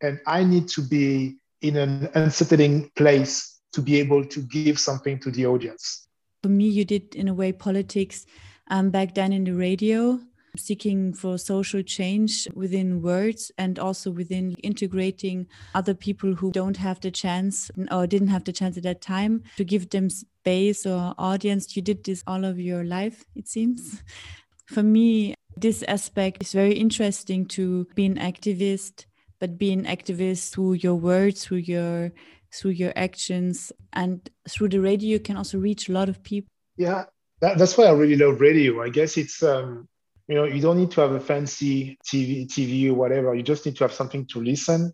And 0.00 0.20
I 0.26 0.42
need 0.42 0.66
to 0.68 0.80
be 0.80 1.36
in 1.60 1.76
an 1.76 2.08
unsettling 2.14 2.90
place 2.96 3.60
to 3.74 3.82
be 3.82 4.00
able 4.00 4.24
to 4.24 4.40
give 4.40 4.80
something 4.80 5.18
to 5.20 5.30
the 5.30 5.44
audience. 5.44 6.08
For 6.42 6.48
me, 6.48 6.68
you 6.68 6.86
did, 6.86 7.14
in 7.14 7.28
a 7.28 7.34
way, 7.34 7.52
politics 7.52 8.24
um, 8.70 8.88
back 8.88 9.14
then 9.14 9.34
in 9.34 9.44
the 9.44 9.52
radio, 9.52 10.18
seeking 10.56 11.12
for 11.12 11.38
social 11.38 11.82
change 11.82 12.48
within 12.54 13.02
words 13.02 13.50
and 13.58 13.78
also 13.78 14.10
within 14.10 14.54
integrating 14.62 15.46
other 15.74 15.94
people 15.94 16.34
who 16.34 16.50
don't 16.52 16.76
have 16.76 17.00
the 17.00 17.10
chance 17.10 17.70
or 17.90 18.06
didn't 18.06 18.28
have 18.28 18.44
the 18.44 18.52
chance 18.52 18.76
at 18.76 18.82
that 18.82 19.00
time 19.00 19.42
to 19.56 19.64
give 19.64 19.90
them 19.90 20.08
space 20.10 20.86
or 20.86 21.14
audience. 21.18 21.76
You 21.76 21.82
did 21.82 22.04
this 22.04 22.22
all 22.26 22.44
of 22.44 22.58
your 22.58 22.84
life, 22.84 23.24
it 23.34 23.48
seems. 23.48 24.02
For 24.66 24.82
me, 24.82 25.34
this 25.56 25.82
aspect 25.84 26.42
is 26.42 26.52
very 26.52 26.72
interesting 26.72 27.46
to 27.48 27.86
be 27.94 28.06
an 28.06 28.16
activist, 28.16 29.06
but 29.38 29.58
be 29.58 29.72
an 29.72 29.84
activist 29.84 30.52
through 30.52 30.74
your 30.74 30.94
words, 30.94 31.44
through 31.44 31.58
your 31.58 32.12
through 32.52 32.70
your 32.70 32.92
actions, 32.94 33.72
and 33.92 34.30
through 34.48 34.68
the 34.68 34.80
radio, 34.80 35.10
you 35.10 35.20
can 35.20 35.36
also 35.36 35.58
reach 35.58 35.88
a 35.88 35.92
lot 35.92 36.08
of 36.08 36.22
people. 36.22 36.48
Yeah, 36.76 37.06
that, 37.40 37.58
that's 37.58 37.76
why 37.76 37.86
I 37.86 37.90
really 37.90 38.16
love 38.16 38.40
radio. 38.40 38.80
I 38.80 38.90
guess 38.90 39.16
it's 39.16 39.42
um, 39.42 39.88
you 40.28 40.34
know 40.34 40.44
you 40.44 40.60
don't 40.60 40.78
need 40.78 40.90
to 40.92 41.00
have 41.00 41.12
a 41.12 41.20
fancy 41.20 41.98
TV, 42.04 42.46
TV 42.46 42.90
or 42.90 42.94
whatever. 42.94 43.34
You 43.34 43.42
just 43.42 43.66
need 43.66 43.76
to 43.76 43.84
have 43.84 43.92
something 43.92 44.26
to 44.26 44.40
listen. 44.40 44.92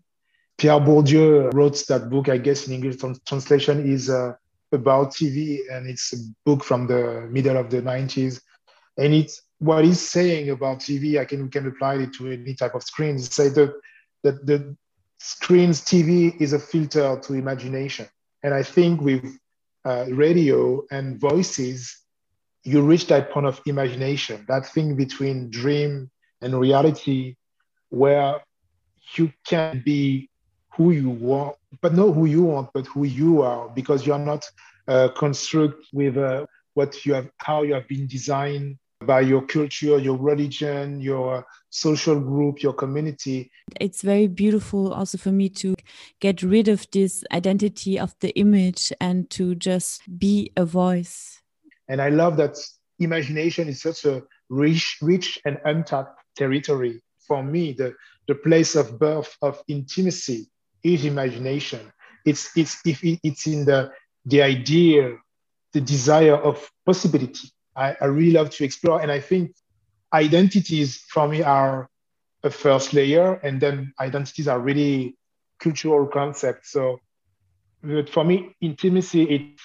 Pierre 0.57 0.79
Bourdieu 0.79 1.53
wrote 1.53 1.83
that 1.87 2.09
book. 2.09 2.29
I 2.29 2.37
guess 2.37 2.67
in 2.67 2.73
English 2.73 2.97
translation 3.25 3.91
is 3.91 4.09
uh, 4.09 4.33
about 4.71 5.11
TV, 5.11 5.59
and 5.71 5.87
it's 5.87 6.13
a 6.13 6.17
book 6.45 6.63
from 6.63 6.87
the 6.87 7.27
middle 7.31 7.57
of 7.57 7.69
the 7.69 7.81
90s. 7.81 8.41
And 8.97 9.13
it's 9.13 9.41
what 9.59 9.85
he's 9.85 10.01
saying 10.01 10.49
about 10.49 10.79
TV. 10.79 11.19
I 11.19 11.25
can 11.25 11.49
can 11.49 11.67
apply 11.67 11.95
it 11.95 12.13
to 12.15 12.31
any 12.31 12.53
type 12.53 12.75
of 12.75 12.83
screen. 12.83 13.17
He 13.17 13.23
say 13.23 13.49
that 13.49 13.73
that 14.23 14.45
the 14.45 14.75
screens 15.19 15.81
TV 15.81 16.39
is 16.41 16.53
a 16.53 16.59
filter 16.59 17.19
to 17.21 17.33
imagination, 17.33 18.07
and 18.43 18.53
I 18.53 18.63
think 18.63 19.01
with 19.01 19.23
uh, 19.85 20.05
radio 20.09 20.83
and 20.91 21.19
voices, 21.19 22.00
you 22.63 22.81
reach 22.81 23.07
that 23.07 23.31
point 23.31 23.45
of 23.45 23.59
imagination, 23.65 24.45
that 24.47 24.67
thing 24.67 24.95
between 24.95 25.49
dream 25.49 26.09
and 26.41 26.59
reality, 26.59 27.35
where 27.89 28.41
you 29.15 29.31
can 29.45 29.81
be 29.83 30.29
who 30.73 30.91
you 30.91 31.09
want, 31.09 31.55
but 31.81 31.93
not 31.93 32.13
who 32.13 32.25
you 32.25 32.43
want, 32.43 32.69
but 32.73 32.85
who 32.87 33.03
you 33.03 33.41
are, 33.41 33.69
because 33.69 34.05
you 34.05 34.13
are 34.13 34.19
not 34.19 34.45
uh, 34.87 35.09
construct 35.17 35.85
with 35.93 36.17
uh, 36.17 36.45
what 36.73 37.05
you 37.05 37.13
have, 37.13 37.29
how 37.37 37.63
you 37.63 37.73
have 37.73 37.87
been 37.87 38.07
designed 38.07 38.77
by 39.05 39.21
your 39.21 39.41
culture, 39.41 39.97
your 39.97 40.15
religion, 40.15 41.01
your 41.01 41.45
social 41.69 42.19
group, 42.19 42.61
your 42.61 42.73
community. 42.73 43.51
It's 43.79 44.01
very 44.01 44.27
beautiful 44.27 44.93
also 44.93 45.17
for 45.17 45.31
me 45.31 45.49
to 45.49 45.75
get 46.19 46.43
rid 46.43 46.67
of 46.67 46.85
this 46.91 47.23
identity 47.31 47.99
of 47.99 48.13
the 48.19 48.29
image 48.37 48.93
and 49.01 49.29
to 49.31 49.55
just 49.55 50.03
be 50.19 50.51
a 50.55 50.65
voice. 50.65 51.40
And 51.91 52.01
I 52.01 52.09
love 52.09 52.37
that 52.37 52.57
imagination 52.99 53.67
is 53.67 53.81
such 53.81 54.05
a 54.05 54.23
rich, 54.49 54.97
rich 55.01 55.39
and 55.45 55.59
untapped 55.65 56.17
territory. 56.37 57.01
For 57.27 57.43
me, 57.43 57.73
the, 57.73 57.93
the 58.27 58.35
place 58.35 58.75
of 58.75 58.97
birth 58.97 59.35
of 59.41 59.61
intimacy 59.67 60.49
is 60.83 61.03
imagination. 61.03 61.91
It's, 62.25 62.55
it's, 62.55 62.79
if 62.85 63.01
it's 63.03 63.45
in 63.45 63.65
the, 63.65 63.91
the 64.25 64.41
idea, 64.41 65.17
the 65.73 65.81
desire 65.81 66.35
of 66.35 66.71
possibility. 66.85 67.49
I, 67.75 67.97
I 67.99 68.05
really 68.05 68.31
love 68.31 68.51
to 68.51 68.63
explore. 68.63 69.01
And 69.01 69.11
I 69.11 69.19
think 69.19 69.53
identities 70.13 71.03
for 71.09 71.27
me 71.27 71.43
are 71.43 71.89
a 72.43 72.49
first 72.49 72.93
layer, 72.93 73.33
and 73.43 73.59
then 73.61 73.93
identities 73.99 74.47
are 74.47 74.59
really 74.59 75.17
cultural 75.59 76.07
concepts. 76.07 76.71
So, 76.71 76.99
but 77.83 78.09
for 78.09 78.23
me, 78.23 78.55
intimacy 78.61 79.23
it's 79.23 79.63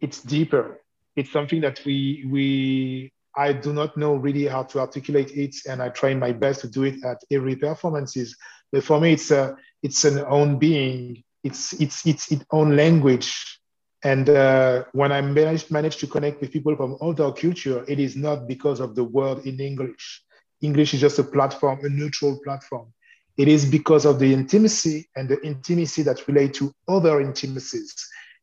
it's 0.00 0.22
deeper. 0.22 0.80
It's 1.18 1.32
something 1.32 1.60
that 1.62 1.80
we 1.84 2.24
we 2.30 3.12
I 3.36 3.52
do 3.52 3.72
not 3.72 3.96
know 3.96 4.14
really 4.16 4.46
how 4.46 4.62
to 4.64 4.80
articulate 4.80 5.30
it, 5.32 5.54
and 5.68 5.82
I 5.82 5.88
try 5.90 6.14
my 6.14 6.32
best 6.32 6.60
to 6.62 6.68
do 6.68 6.84
it 6.84 7.04
at 7.04 7.18
every 7.30 7.56
performances. 7.56 8.36
But 8.72 8.84
for 8.84 9.00
me, 9.00 9.12
it's 9.12 9.30
a 9.30 9.56
it's 9.82 10.04
an 10.04 10.24
own 10.26 10.58
being. 10.58 11.22
It's 11.44 11.72
it's 11.74 12.06
it's 12.06 12.32
its 12.32 12.44
own 12.50 12.76
language 12.76 13.58
and 14.04 14.30
uh, 14.30 14.84
when 14.92 15.10
I 15.10 15.20
manage 15.20 15.70
managed 15.70 16.00
to 16.00 16.06
connect 16.06 16.40
with 16.40 16.52
people 16.52 16.76
from 16.76 16.96
other 17.00 17.32
culture, 17.32 17.84
it 17.88 17.98
is 17.98 18.16
not 18.16 18.46
because 18.46 18.80
of 18.80 18.94
the 18.94 19.04
word 19.04 19.44
in 19.44 19.58
English. 19.60 20.22
English 20.60 20.94
is 20.94 21.00
just 21.00 21.18
a 21.18 21.24
platform, 21.24 21.84
a 21.84 21.88
neutral 21.88 22.38
platform. 22.44 22.92
It 23.36 23.48
is 23.48 23.64
because 23.64 24.04
of 24.04 24.18
the 24.18 24.32
intimacy 24.32 25.08
and 25.16 25.28
the 25.28 25.40
intimacy 25.42 26.02
that 26.02 26.26
relate 26.28 26.54
to 26.54 26.72
other 26.88 27.20
intimacies. 27.20 27.94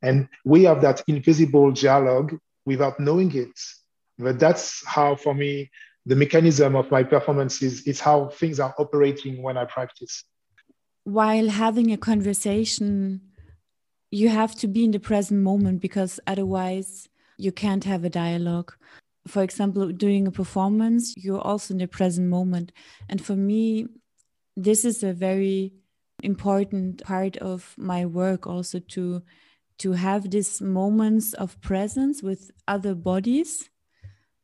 And 0.02 0.28
we 0.44 0.64
have 0.64 0.82
that 0.82 1.04
invisible 1.08 1.72
dialogue 1.72 2.38
without 2.66 3.00
knowing 3.00 3.36
it. 3.36 3.60
But 4.18 4.40
that's 4.40 4.86
how, 4.86 5.16
for 5.16 5.34
me, 5.34 5.70
the 6.06 6.16
mechanism 6.16 6.76
of 6.76 6.90
my 6.92 7.04
performances 7.04 7.88
is 7.88 8.00
how 8.00 8.30
things 8.30 8.60
are 8.60 8.74
operating 8.78 9.42
when 9.42 9.58
I 9.58 9.66
practice. 9.66 10.24
While 11.04 11.50
having 11.50 11.92
a 11.92 11.98
conversation 11.98 13.22
you 14.16 14.30
have 14.30 14.56
to 14.56 14.68
be 14.68 14.86
in 14.86 14.92
the 14.92 15.00
present 15.00 15.42
moment 15.42 15.82
because 15.82 16.20
otherwise 16.26 17.10
you 17.38 17.52
can't 17.52 17.84
have 17.84 18.06
a 18.06 18.10
dialogue 18.10 18.74
for 19.28 19.44
example 19.44 19.92
doing 19.92 20.26
a 20.26 20.32
performance 20.32 21.14
you're 21.18 21.42
also 21.42 21.74
in 21.74 21.80
the 21.80 21.88
present 21.88 22.28
moment 22.30 22.72
and 23.10 23.24
for 23.26 23.36
me 23.36 23.88
this 24.56 24.86
is 24.86 25.04
a 25.04 25.12
very 25.12 25.74
important 26.24 27.04
part 27.04 27.36
of 27.38 27.74
my 27.78 28.06
work 28.06 28.48
also 28.48 28.80
to 28.80 29.22
to 29.80 29.94
have 29.94 30.32
these 30.32 30.62
moments 30.62 31.34
of 31.34 31.60
presence 31.62 32.24
with 32.24 32.52
other 32.68 32.96
bodies 32.96 33.70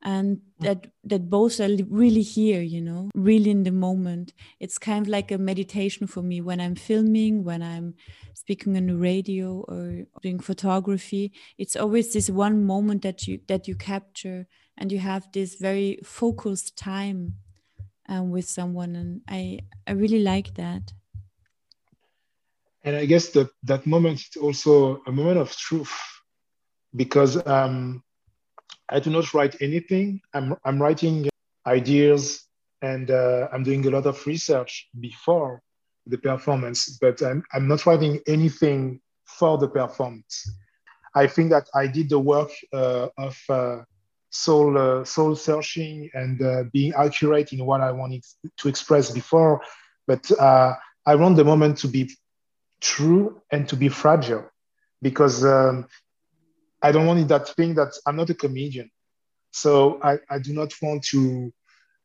and 0.03 0.37
mm. 0.37 0.41
that 0.59 0.87
that 1.03 1.29
both 1.29 1.59
are 1.59 1.75
really 1.89 2.21
here 2.21 2.61
you 2.61 2.81
know 2.81 3.09
really 3.15 3.51
in 3.51 3.63
the 3.63 3.71
moment. 3.71 4.33
It's 4.59 4.77
kind 4.77 5.05
of 5.05 5.09
like 5.09 5.31
a 5.31 5.37
meditation 5.37 6.07
for 6.07 6.21
me 6.21 6.41
when 6.41 6.59
i'm 6.59 6.75
filming 6.75 7.43
when 7.43 7.61
i'm 7.61 7.95
speaking 8.33 8.75
on 8.75 8.87
the 8.87 8.95
radio 8.95 9.63
or 9.67 10.05
doing 10.21 10.39
photography. 10.39 11.31
It's 11.57 11.75
always 11.75 12.13
this 12.13 12.29
one 12.29 12.65
moment 12.65 13.03
that 13.03 13.27
you 13.27 13.39
that 13.47 13.67
you 13.67 13.75
capture 13.75 14.47
and 14.77 14.91
you 14.91 14.99
have 14.99 15.31
this 15.31 15.55
very 15.55 15.99
focused 16.03 16.77
time 16.77 17.35
um, 18.09 18.31
with 18.31 18.45
someone 18.45 18.95
and 18.95 19.21
i 19.27 19.59
i 19.87 19.91
really 19.91 20.23
like 20.23 20.55
that 20.55 20.93
and 22.83 22.95
i 22.95 23.05
guess 23.05 23.29
that 23.29 23.49
that 23.63 23.85
moment 23.85 24.19
is 24.19 24.41
also 24.41 25.01
a 25.07 25.11
moment 25.11 25.37
of 25.37 25.55
truth 25.55 25.93
because 26.95 27.45
um 27.47 28.03
I 28.91 28.99
do 28.99 29.09
not 29.09 29.33
write 29.33 29.61
anything. 29.61 30.19
I'm, 30.33 30.55
I'm 30.65 30.81
writing 30.81 31.29
ideas 31.65 32.45
and 32.81 33.09
uh, 33.09 33.47
I'm 33.53 33.63
doing 33.63 33.85
a 33.87 33.89
lot 33.89 34.05
of 34.05 34.25
research 34.27 34.89
before 34.99 35.61
the 36.07 36.17
performance, 36.17 36.97
but 36.99 37.21
I'm, 37.21 37.41
I'm 37.53 37.67
not 37.69 37.85
writing 37.85 38.19
anything 38.27 38.99
for 39.23 39.57
the 39.57 39.69
performance. 39.69 40.51
I 41.15 41.27
think 41.27 41.51
that 41.51 41.69
I 41.73 41.87
did 41.87 42.09
the 42.09 42.19
work 42.19 42.49
uh, 42.73 43.07
of 43.17 43.37
uh, 43.47 43.77
soul, 44.29 44.77
uh, 44.77 45.05
soul 45.05 45.35
searching 45.35 46.09
and 46.13 46.41
uh, 46.41 46.63
being 46.73 46.93
accurate 46.97 47.53
in 47.53 47.65
what 47.65 47.79
I 47.79 47.91
wanted 47.91 48.25
to 48.57 48.67
express 48.67 49.09
before, 49.11 49.61
but 50.05 50.29
uh, 50.37 50.73
I 51.05 51.15
want 51.15 51.37
the 51.37 51.45
moment 51.45 51.77
to 51.79 51.87
be 51.87 52.09
true 52.81 53.41
and 53.51 53.67
to 53.69 53.75
be 53.75 53.89
fragile 53.89 54.49
because 55.01 55.45
um, 55.45 55.87
I 56.81 56.91
don't 56.91 57.05
want 57.05 57.27
that 57.29 57.47
thing 57.49 57.75
that 57.75 57.93
I'm 58.05 58.15
not 58.15 58.29
a 58.29 58.33
comedian. 58.33 58.89
So 59.51 59.99
I, 60.01 60.17
I 60.29 60.39
do 60.39 60.53
not 60.53 60.73
want 60.81 61.03
to 61.05 61.53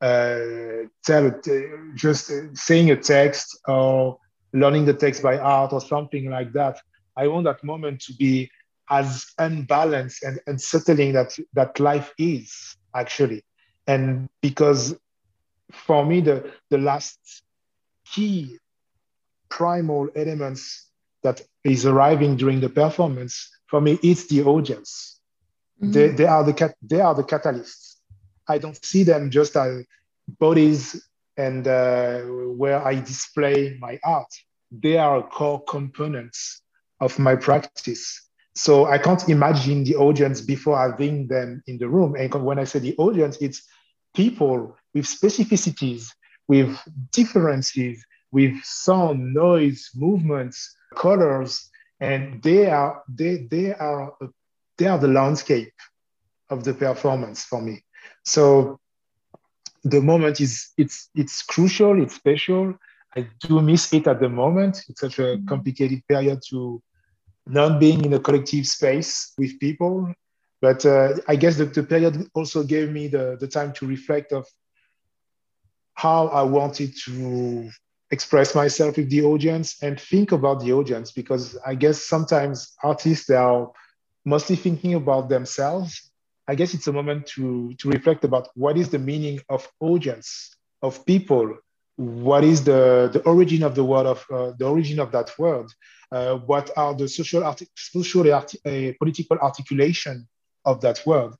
uh, 0.00 0.88
tell 1.04 1.26
uh, 1.26 1.60
just 1.94 2.30
saying 2.54 2.90
a 2.90 2.96
text 2.96 3.58
or 3.66 4.18
learning 4.52 4.84
the 4.84 4.94
text 4.94 5.22
by 5.22 5.36
heart 5.36 5.72
or 5.72 5.80
something 5.80 6.30
like 6.30 6.52
that. 6.52 6.80
I 7.16 7.28
want 7.28 7.44
that 7.44 7.64
moment 7.64 8.00
to 8.02 8.14
be 8.14 8.50
as 8.90 9.26
unbalanced 9.38 10.22
and 10.22 10.38
unsettling 10.46 11.12
that 11.14 11.36
that 11.54 11.80
life 11.80 12.12
is 12.18 12.76
actually. 12.94 13.42
And 13.86 14.28
because 14.42 14.96
for 15.72 16.04
me, 16.04 16.20
the, 16.20 16.52
the 16.70 16.78
last 16.78 17.42
key 18.04 18.58
primal 19.48 20.08
elements 20.14 20.90
that 21.22 21.40
is 21.64 21.86
arriving 21.86 22.36
during 22.36 22.60
the 22.60 22.68
performance, 22.68 23.50
for 23.66 23.80
me, 23.80 23.98
it's 24.02 24.26
the 24.28 24.42
audience. 24.42 25.20
Mm-hmm. 25.82 25.92
They, 25.92 26.08
they, 26.08 26.26
are 26.26 26.44
the, 26.44 26.74
they 26.82 27.00
are 27.00 27.14
the 27.14 27.24
catalysts. 27.24 27.96
I 28.48 28.58
don't 28.58 28.82
see 28.84 29.02
them 29.02 29.30
just 29.30 29.56
as 29.56 29.84
bodies 30.28 31.08
and 31.36 31.66
uh, 31.66 32.20
where 32.22 32.84
I 32.84 32.94
display 33.00 33.76
my 33.80 33.98
art. 34.04 34.32
They 34.70 34.98
are 34.98 35.22
core 35.22 35.62
components 35.64 36.62
of 37.00 37.18
my 37.18 37.36
practice. 37.36 38.22
So 38.54 38.86
I 38.86 38.98
can't 38.98 39.28
imagine 39.28 39.84
the 39.84 39.96
audience 39.96 40.40
before 40.40 40.78
having 40.78 41.28
them 41.28 41.62
in 41.66 41.76
the 41.76 41.88
room. 41.88 42.14
And 42.16 42.32
when 42.44 42.58
I 42.58 42.64
say 42.64 42.78
the 42.78 42.96
audience, 42.96 43.36
it's 43.40 43.62
people 44.14 44.76
with 44.94 45.04
specificities, 45.04 46.08
with 46.48 46.78
differences, 47.12 48.02
with 48.32 48.54
sound, 48.64 49.34
noise, 49.34 49.90
movements, 49.94 50.76
colors, 50.94 51.70
and 52.00 52.42
they 52.42 52.68
are 52.68 53.02
they 53.08 53.46
they 53.50 53.72
are 53.72 54.12
they 54.76 54.86
are 54.86 54.98
the 54.98 55.08
landscape 55.08 55.72
of 56.50 56.64
the 56.64 56.74
performance 56.74 57.44
for 57.44 57.60
me. 57.62 57.82
So 58.24 58.78
the 59.84 60.00
moment 60.00 60.40
is 60.40 60.70
it's 60.76 61.08
it's 61.14 61.42
crucial, 61.42 62.02
it's 62.02 62.14
special. 62.14 62.74
I 63.16 63.28
do 63.40 63.62
miss 63.62 63.92
it 63.94 64.06
at 64.06 64.20
the 64.20 64.28
moment. 64.28 64.84
It's 64.88 65.00
such 65.00 65.18
a 65.18 65.22
mm-hmm. 65.22 65.46
complicated 65.46 66.02
period 66.06 66.42
to 66.50 66.82
not 67.46 67.80
being 67.80 68.04
in 68.04 68.12
a 68.12 68.20
collective 68.20 68.66
space 68.66 69.32
with 69.38 69.58
people. 69.58 70.12
But 70.60 70.84
uh, 70.84 71.14
I 71.28 71.36
guess 71.36 71.56
the, 71.56 71.66
the 71.66 71.82
period 71.82 72.28
also 72.34 72.62
gave 72.62 72.90
me 72.90 73.08
the, 73.08 73.36
the 73.38 73.46
time 73.46 73.72
to 73.74 73.86
reflect 73.86 74.32
of 74.32 74.46
how 75.94 76.28
I 76.28 76.42
wanted 76.42 76.94
to 77.04 77.70
express 78.10 78.54
myself 78.54 78.96
with 78.96 79.10
the 79.10 79.22
audience 79.22 79.82
and 79.82 80.00
think 80.00 80.32
about 80.32 80.60
the 80.60 80.72
audience 80.72 81.12
because 81.12 81.58
I 81.66 81.74
guess 81.74 82.00
sometimes 82.00 82.74
artists 82.82 83.26
they 83.26 83.34
are 83.34 83.70
mostly 84.24 84.56
thinking 84.56 84.94
about 84.94 85.28
themselves. 85.28 86.10
I 86.48 86.54
guess 86.54 86.74
it's 86.74 86.86
a 86.86 86.92
moment 86.92 87.26
to, 87.28 87.74
to 87.78 87.90
reflect 87.90 88.24
about 88.24 88.48
what 88.54 88.76
is 88.76 88.90
the 88.90 88.98
meaning 88.98 89.40
of 89.48 89.68
audience, 89.80 90.56
of 90.82 91.04
people, 91.04 91.56
what 91.96 92.44
is 92.44 92.62
the, 92.62 93.10
the 93.12 93.20
origin 93.22 93.62
of 93.62 93.74
the 93.74 93.84
word 93.84 94.06
of 94.06 94.24
uh, 94.30 94.52
the 94.58 94.66
origin 94.66 95.00
of 95.00 95.10
that 95.12 95.36
word, 95.38 95.66
uh, 96.12 96.36
what 96.36 96.70
are 96.76 96.94
the 96.94 97.08
social, 97.08 97.42
arti- 97.42 97.68
social 97.74 98.32
arti- 98.32 98.60
uh, 98.64 98.92
political 98.98 99.38
articulation 99.38 100.28
of 100.64 100.80
that 100.82 101.00
word, 101.06 101.32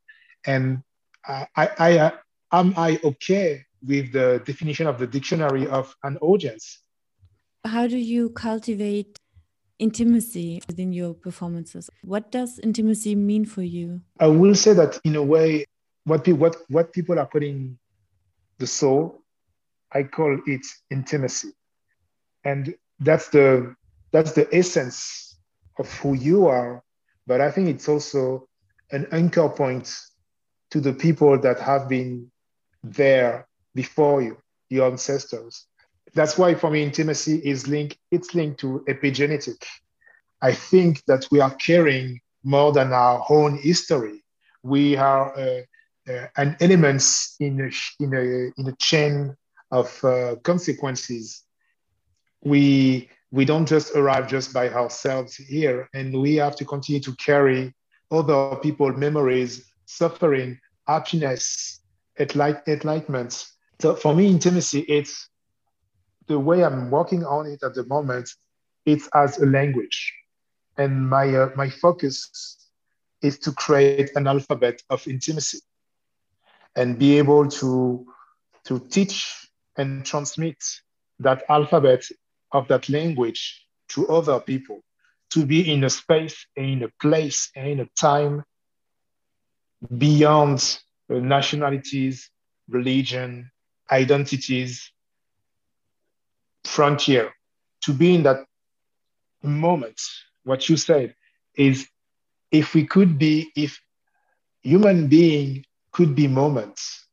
and 0.46 0.82
I, 1.26 1.46
I, 1.56 1.68
I 1.78 2.12
am 2.52 2.74
I 2.76 2.98
okay 3.04 3.65
with 3.84 4.12
the 4.12 4.42
definition 4.44 4.86
of 4.86 4.98
the 4.98 5.06
dictionary 5.06 5.66
of 5.66 5.94
an 6.02 6.16
audience. 6.18 6.80
How 7.64 7.86
do 7.86 7.96
you 7.96 8.30
cultivate 8.30 9.18
intimacy 9.78 10.62
within 10.68 10.92
your 10.92 11.14
performances? 11.14 11.90
What 12.02 12.30
does 12.30 12.58
intimacy 12.60 13.14
mean 13.14 13.44
for 13.44 13.62
you? 13.62 14.00
I 14.20 14.28
will 14.28 14.54
say 14.54 14.72
that 14.74 14.98
in 15.04 15.16
a 15.16 15.22
way, 15.22 15.66
what, 16.04 16.24
pe- 16.24 16.32
what, 16.32 16.56
what 16.68 16.92
people 16.92 17.18
are 17.18 17.26
calling 17.26 17.78
the 18.58 18.66
soul, 18.66 19.22
I 19.92 20.04
call 20.04 20.38
it 20.46 20.66
intimacy. 20.90 21.50
And 22.44 22.74
that's 23.00 23.28
the, 23.28 23.74
that's 24.12 24.32
the 24.32 24.48
essence 24.54 25.36
of 25.78 25.92
who 25.94 26.14
you 26.14 26.46
are. 26.46 26.82
But 27.26 27.40
I 27.40 27.50
think 27.50 27.68
it's 27.68 27.88
also 27.88 28.48
an 28.92 29.06
anchor 29.12 29.48
point 29.48 29.92
to 30.70 30.80
the 30.80 30.92
people 30.92 31.38
that 31.40 31.60
have 31.60 31.88
been 31.88 32.30
there 32.82 33.46
before 33.76 34.22
you, 34.22 34.36
your 34.70 34.90
ancestors. 34.90 35.66
That's 36.14 36.36
why 36.38 36.54
for 36.54 36.70
me, 36.70 36.82
intimacy 36.82 37.36
is 37.44 37.68
linked, 37.68 37.98
it's 38.10 38.34
linked 38.34 38.58
to 38.60 38.84
epigenetic. 38.88 39.62
I 40.40 40.52
think 40.52 41.04
that 41.06 41.28
we 41.30 41.40
are 41.40 41.54
carrying 41.56 42.20
more 42.42 42.72
than 42.72 42.92
our 42.92 43.24
own 43.28 43.58
history. 43.58 44.24
We 44.62 44.96
are 44.96 45.26
uh, 45.38 45.60
uh, 46.08 46.26
an 46.36 46.56
elements 46.60 47.36
in 47.38 47.60
a, 47.60 47.70
in 48.02 48.14
a, 48.14 48.24
in 48.58 48.68
a 48.68 48.76
chain 48.78 49.36
of 49.70 50.04
uh, 50.04 50.36
consequences. 50.42 51.42
We, 52.42 53.10
we 53.30 53.44
don't 53.44 53.68
just 53.68 53.94
arrive 53.94 54.28
just 54.28 54.54
by 54.54 54.70
ourselves 54.70 55.36
here, 55.36 55.88
and 55.94 56.22
we 56.22 56.36
have 56.36 56.56
to 56.56 56.64
continue 56.64 57.00
to 57.02 57.14
carry 57.16 57.74
other 58.10 58.56
people 58.56 58.92
memories, 58.92 59.66
suffering, 59.84 60.58
happiness, 60.86 61.82
enlightenment, 62.18 63.46
so 63.80 63.94
for 63.94 64.14
me, 64.14 64.26
intimacy, 64.26 64.80
it's 64.80 65.28
the 66.26 66.38
way 66.38 66.64
I'm 66.64 66.90
working 66.90 67.24
on 67.24 67.46
it 67.46 67.62
at 67.62 67.74
the 67.74 67.84
moment. 67.84 68.30
It's 68.84 69.08
as 69.14 69.38
a 69.38 69.46
language, 69.46 70.14
and 70.78 71.08
my 71.08 71.34
uh, 71.34 71.50
my 71.56 71.68
focus 71.68 72.70
is 73.22 73.38
to 73.40 73.52
create 73.52 74.10
an 74.14 74.26
alphabet 74.26 74.82
of 74.88 75.06
intimacy, 75.06 75.58
and 76.74 76.98
be 76.98 77.18
able 77.18 77.48
to 77.48 78.06
to 78.64 78.78
teach 78.78 79.48
and 79.76 80.04
transmit 80.04 80.56
that 81.18 81.44
alphabet 81.48 82.04
of 82.52 82.68
that 82.68 82.88
language 82.88 83.66
to 83.88 84.08
other 84.08 84.40
people, 84.40 84.82
to 85.30 85.44
be 85.44 85.72
in 85.72 85.84
a 85.84 85.90
space, 85.90 86.46
in 86.56 86.82
a 86.82 86.88
place, 87.00 87.50
in 87.54 87.80
a 87.80 87.86
time 87.98 88.42
beyond 89.98 90.78
nationalities, 91.08 92.30
religion, 92.68 93.50
identities, 93.90 94.90
frontier. 96.64 97.32
To 97.82 97.92
be 97.92 98.14
in 98.14 98.22
that 98.24 98.44
moment, 99.42 100.00
what 100.44 100.68
you 100.68 100.76
said 100.76 101.14
is 101.56 101.88
if 102.50 102.74
we 102.74 102.84
could 102.86 103.18
be, 103.18 103.50
if 103.56 103.80
human 104.62 105.08
being 105.08 105.64
could 105.92 106.14
be 106.14 106.26
moments, 106.26 107.06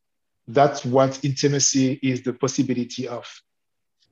that's 0.48 0.84
what 0.84 1.24
intimacy 1.24 1.98
is 2.02 2.22
the 2.22 2.32
possibility 2.32 3.08
of. 3.08 3.26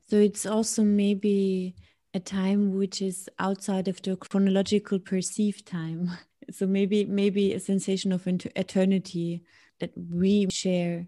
So 0.09 0.17
it's 0.17 0.47
also 0.47 0.83
maybe 0.83 1.75
a 2.15 2.21
time 2.21 2.75
which 2.75 3.03
is 3.03 3.29
outside 3.39 3.89
of 3.89 4.01
the 4.03 4.17
chronological 4.17 4.99
perceived 4.99 5.67
time. 5.67 6.11
So 6.51 6.67
maybe 6.67 7.05
maybe 7.05 7.55
a 7.55 7.61
sensation 7.61 8.11
of 8.13 8.27
eternity 8.27 9.45
that 9.79 9.93
we 9.97 10.49
share 10.51 11.07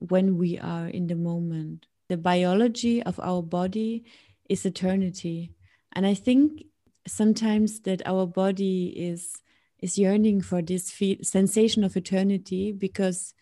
when 0.00 0.36
we 0.36 0.58
are 0.58 0.88
in 0.88 1.06
the 1.06 1.14
moment. 1.14 1.86
The 2.08 2.16
biology 2.16 3.02
of 3.02 3.20
our 3.20 3.42
body 3.42 4.04
is 4.48 4.66
eternity. 4.66 5.52
And 5.92 6.04
I 6.04 6.14
think 6.14 6.64
sometimes 7.06 7.80
that 7.80 8.02
our 8.04 8.26
body 8.26 8.88
is 8.96 9.42
is 9.78 9.96
yearning 9.96 10.42
for 10.42 10.60
this 10.60 10.92
sensation 11.22 11.84
of 11.84 11.96
eternity 11.96 12.70
because 12.70 13.32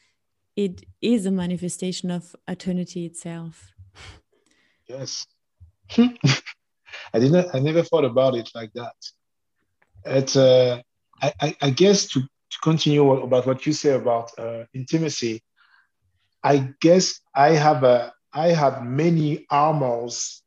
it 0.54 0.84
is 1.00 1.26
a 1.26 1.32
manifestation 1.32 2.10
of 2.12 2.36
eternity 2.46 3.06
itself. 3.06 3.72
Yes. 4.86 5.26
I 5.98 7.18
didn't 7.18 7.48
I 7.54 7.58
never 7.58 7.82
thought 7.82 8.04
about 8.04 8.36
it 8.36 8.50
like 8.54 8.72
that. 8.74 8.96
It's 10.04 10.36
uh 10.36 10.82
I, 11.22 11.32
I, 11.40 11.56
I 11.62 11.70
guess 11.70 12.06
to, 12.08 12.20
to 12.20 12.58
continue 12.62 13.10
about 13.10 13.46
what 13.46 13.66
you 13.66 13.72
say 13.72 13.94
about 13.94 14.30
uh, 14.38 14.64
intimacy, 14.72 15.42
I 16.42 16.74
guess 16.80 17.20
I 17.34 17.50
have 17.50 17.84
a 17.84 18.12
I 18.32 18.48
had 18.48 18.84
many 18.84 19.46
armors 19.50 20.42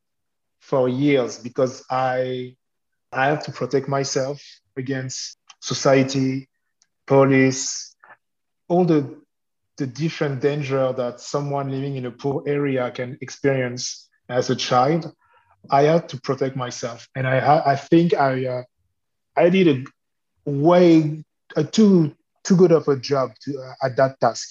for 0.59 0.87
years 0.87 1.37
because 1.39 1.83
I 1.89 2.55
I 3.11 3.25
have 3.27 3.43
to 3.45 3.51
protect 3.51 3.89
myself 3.89 4.41
against 4.77 5.37
society, 5.59 6.49
police, 7.07 7.95
all 8.67 8.85
the 8.85 9.19
the 9.77 9.87
different 9.87 10.41
danger 10.41 10.93
that 10.93 11.19
someone 11.19 11.71
living 11.71 11.95
in 11.95 12.05
a 12.05 12.11
poor 12.11 12.43
area 12.45 12.91
can 12.91 13.17
experience 13.21 14.09
as 14.29 14.49
a 14.49 14.55
child. 14.55 15.11
I 15.69 15.83
had 15.83 16.07
to 16.09 16.21
protect 16.21 16.55
myself, 16.55 17.07
and 17.15 17.27
I 17.27 17.37
I 17.73 17.75
think 17.75 18.13
I 18.13 18.45
uh, 18.45 18.63
I 19.35 19.49
did 19.49 19.67
a 19.67 20.49
way 20.49 21.23
a 21.55 21.63
too 21.63 22.15
too 22.43 22.55
good 22.55 22.71
of 22.71 22.87
a 22.87 22.97
job 22.97 23.31
to, 23.41 23.59
uh, 23.59 23.85
at 23.85 23.95
that 23.97 24.19
task 24.19 24.47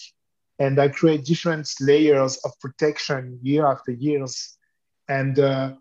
and 0.61 0.79
I 0.79 0.89
create 0.89 1.25
different 1.25 1.69
layers 1.81 2.37
of 2.45 2.53
protection 2.61 3.39
year 3.43 3.67
after 3.67 3.93
years. 3.93 4.59
And 5.09 5.39
uh, 5.39 5.73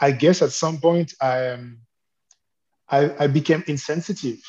I 0.00 0.10
guess 0.10 0.42
at 0.42 0.50
some 0.50 0.78
point 0.78 1.14
I, 1.22 1.50
um, 1.50 1.78
I, 2.88 3.24
I 3.24 3.26
became 3.28 3.62
insensitive. 3.68 4.40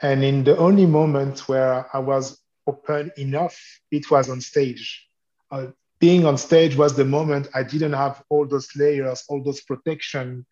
And 0.00 0.22
in 0.24 0.44
the 0.44 0.56
only 0.56 0.86
moment 0.86 1.48
where 1.48 1.94
I 1.94 1.98
was 1.98 2.40
open 2.68 3.10
enough, 3.16 3.58
it 3.90 4.08
was 4.08 4.30
on 4.30 4.40
stage. 4.40 5.08
Uh, 5.50 5.66
being 5.98 6.24
on 6.24 6.38
stage 6.38 6.76
was 6.76 6.94
the 6.94 7.04
moment 7.04 7.48
I 7.54 7.64
didn't 7.64 7.94
have 7.94 8.22
all 8.28 8.46
those 8.46 8.68
layers, 8.76 9.24
all 9.28 9.42
those 9.42 9.60
protection. 9.62 10.46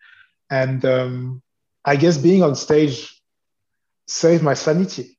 And 0.51 0.85
um, 0.85 1.43
I 1.85 1.95
guess 1.95 2.19
being 2.19 2.43
on 2.43 2.57
stage 2.57 3.23
saved 4.09 4.43
my 4.43 4.55
sanity 4.55 5.17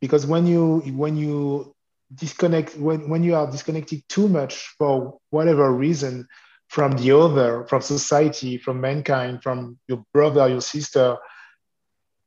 because 0.00 0.26
when 0.26 0.46
you 0.46 0.78
when 0.96 1.16
you 1.16 1.75
disconnect 2.14 2.76
when, 2.76 3.08
when 3.08 3.22
you 3.22 3.34
are 3.34 3.50
disconnected 3.50 4.02
too 4.08 4.28
much 4.28 4.74
for 4.78 5.18
whatever 5.30 5.72
reason 5.72 6.26
from 6.68 6.92
the 6.92 7.16
other, 7.16 7.64
from 7.64 7.82
society, 7.82 8.58
from 8.58 8.80
mankind, 8.80 9.42
from 9.42 9.78
your 9.88 10.04
brother, 10.12 10.48
your 10.48 10.60
sister, 10.60 11.16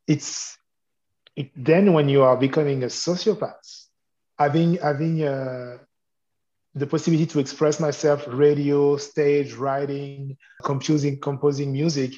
it's 0.07 0.57
it, 1.35 1.51
then 1.55 1.93
when 1.93 2.09
you 2.09 2.23
are 2.23 2.37
becoming 2.37 2.83
a 2.83 2.87
sociopath, 2.87 3.85
having 4.37 4.75
having 4.75 5.23
uh, 5.23 5.77
the 6.75 6.87
possibility 6.87 7.25
to 7.25 7.39
express 7.39 7.79
myself, 7.79 8.25
radio, 8.27 8.97
stage, 8.97 9.53
writing, 9.53 10.37
composing, 10.63 11.19
composing 11.19 11.71
music, 11.71 12.13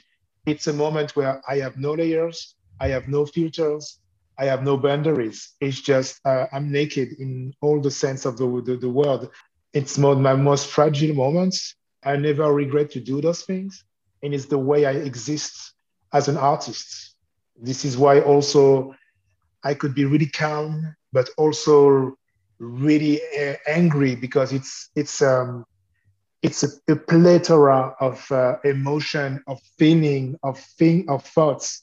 it's 0.45 0.68
a 0.68 0.74
moment 0.74 1.16
where 1.16 1.41
I 1.47 1.57
have 1.57 1.78
no 1.78 1.93
layers, 1.93 2.55
I 2.80 2.89
have 2.89 3.07
no 3.07 3.26
filters, 3.26 3.99
I 4.38 4.45
have 4.45 4.63
no 4.63 4.77
boundaries. 4.77 5.53
It's 5.59 5.82
just 5.82 6.19
uh, 6.25 6.47
I'm 6.51 6.71
naked 6.71 7.13
in 7.19 7.53
all 7.61 7.79
the 7.82 7.91
sense 7.91 8.25
of 8.25 8.38
the, 8.38 8.61
the, 8.65 8.77
the 8.77 8.89
word. 8.89 9.29
It's 9.73 9.97
more, 9.97 10.15
my 10.15 10.36
most 10.36 10.67
fragile 10.67 11.15
moments. 11.15 11.75
I 12.03 12.15
never 12.17 12.51
regret 12.51 12.91
to 12.91 12.99
do 12.99 13.21
those 13.21 13.43
things. 13.43 13.84
And 14.23 14.34
it's 14.34 14.45
the 14.45 14.57
way 14.57 14.86
I 14.86 14.91
exist 14.91 15.73
as 16.13 16.27
an 16.27 16.38
artist. 16.38 17.15
This 17.59 17.86
is 17.86 17.97
why 17.97 18.21
also 18.21 18.95
I 19.63 19.73
could 19.73 19.93
be 19.93 20.05
really 20.05 20.27
calm, 20.27 20.95
but 21.13 21.29
also 21.38 22.15
really 22.59 23.19
uh, 23.39 23.55
angry 23.67 24.15
because 24.15 24.53
it's 24.53 24.89
it's 24.95 25.21
um, 25.21 25.65
it's 26.41 26.63
a, 26.63 26.69
a 26.91 26.95
plethora 26.95 27.95
of 27.99 28.32
uh, 28.32 28.55
emotion, 28.63 29.43
of 29.47 29.59
feeling, 29.77 30.38
of 30.43 30.59
thing, 30.59 31.05
of 31.09 31.23
thoughts. 31.23 31.82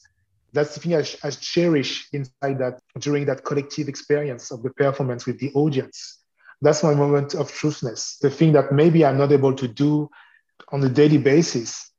That's 0.53 0.73
the 0.75 0.79
thing 0.79 0.95
I, 0.95 1.05
I 1.23 1.31
cherish 1.31 2.07
inside 2.11 2.59
that 2.59 2.79
during 2.97 3.25
that 3.25 3.43
collective 3.43 3.87
experience 3.87 4.51
of 4.51 4.63
the 4.63 4.71
performance 4.71 5.25
with 5.25 5.39
the 5.39 5.51
audience. 5.53 6.19
That's 6.61 6.83
my 6.83 6.93
moment 6.93 7.35
of 7.35 7.51
truthness. 7.51 8.19
The 8.19 8.29
thing 8.29 8.53
that 8.53 8.71
maybe 8.71 9.05
I'm 9.05 9.17
not 9.17 9.31
able 9.31 9.53
to 9.53 9.67
do 9.67 10.09
on 10.71 10.83
a 10.83 10.89
daily 10.89 11.17
basis 11.17 11.91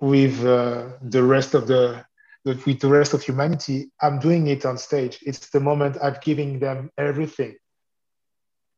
with 0.00 0.44
uh, 0.44 0.90
the 1.02 1.22
rest 1.22 1.54
of 1.54 1.66
the 1.66 2.04
with 2.44 2.78
the 2.78 2.88
rest 2.88 3.12
of 3.12 3.22
humanity. 3.22 3.90
I'm 4.00 4.20
doing 4.20 4.46
it 4.46 4.64
on 4.64 4.78
stage. 4.78 5.18
It's 5.22 5.50
the 5.50 5.60
moment 5.60 5.98
I've 6.00 6.20
giving 6.20 6.60
them 6.60 6.90
everything, 6.96 7.56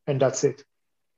and 0.06 0.20
that's 0.20 0.42
it. 0.42 0.64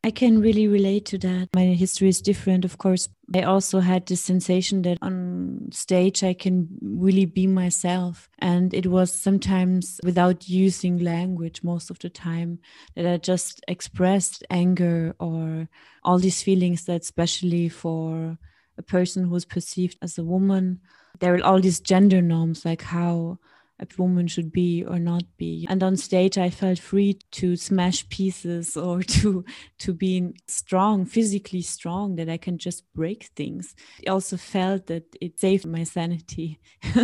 I 0.02 0.10
can 0.10 0.40
really 0.40 0.66
relate 0.66 1.04
to 1.06 1.18
that. 1.18 1.48
My 1.54 1.66
history 1.66 2.08
is 2.08 2.22
different, 2.22 2.64
of 2.64 2.78
course. 2.78 3.10
I 3.34 3.42
also 3.42 3.80
had 3.80 4.06
this 4.06 4.22
sensation 4.22 4.80
that 4.82 4.96
on 5.02 5.68
stage 5.72 6.24
I 6.24 6.32
can 6.32 6.68
really 6.80 7.26
be 7.26 7.46
myself. 7.46 8.30
And 8.38 8.72
it 8.72 8.86
was 8.86 9.12
sometimes 9.12 10.00
without 10.02 10.48
using 10.48 10.98
language 10.98 11.62
most 11.62 11.90
of 11.90 11.98
the 11.98 12.08
time 12.08 12.60
that 12.96 13.06
I 13.06 13.18
just 13.18 13.62
expressed 13.68 14.42
anger 14.48 15.14
or 15.20 15.68
all 16.02 16.18
these 16.18 16.42
feelings 16.42 16.86
that, 16.86 17.02
especially 17.02 17.68
for 17.68 18.38
a 18.78 18.82
person 18.82 19.24
who's 19.24 19.44
perceived 19.44 19.98
as 20.00 20.16
a 20.16 20.24
woman, 20.24 20.80
there 21.18 21.34
are 21.34 21.44
all 21.44 21.60
these 21.60 21.80
gender 21.80 22.22
norms 22.22 22.64
like 22.64 22.80
how 22.82 23.38
a 23.80 23.86
woman 23.98 24.26
should 24.28 24.52
be 24.52 24.84
or 24.84 24.98
not 24.98 25.24
be. 25.36 25.66
And 25.68 25.82
on 25.82 25.96
stage, 25.96 26.36
I 26.38 26.50
felt 26.50 26.78
free 26.78 27.18
to 27.32 27.56
smash 27.56 28.08
pieces 28.08 28.76
or 28.86 29.02
to 29.02 29.44
to 29.78 29.92
be 29.92 30.34
strong, 30.46 31.06
physically 31.06 31.62
strong, 31.62 32.16
that 32.16 32.28
I 32.28 32.36
can 32.36 32.58
just 32.58 32.84
break 32.94 33.30
things. 33.36 33.74
I 34.06 34.10
also 34.10 34.36
felt 34.36 34.86
that 34.86 35.04
it 35.20 35.40
saved 35.40 35.66
my 35.66 35.84
sanity 35.84 36.60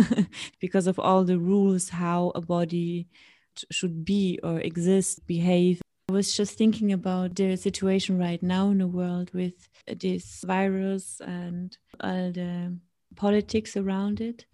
because 0.59 0.87
of 0.87 0.99
all 0.99 1.23
the 1.23 1.39
rules 1.39 1.89
how 1.89 2.31
a 2.35 2.41
body 2.41 3.07
should 3.71 4.05
be 4.05 4.39
or 4.43 4.59
exist, 4.59 5.25
behave. 5.25 5.81
I 6.09 6.13
was 6.13 6.37
just 6.37 6.57
thinking 6.57 6.93
about 6.93 7.35
the 7.35 7.57
situation 7.57 8.17
right 8.17 8.41
now 8.41 8.69
in 8.69 8.77
the 8.77 8.87
world 8.87 9.31
with 9.33 9.67
this 9.87 10.43
virus 10.45 11.19
and 11.19 11.77
all 11.99 12.31
the 12.31 12.77
politics 13.15 13.75
around 13.75 14.21
it. 14.21 14.45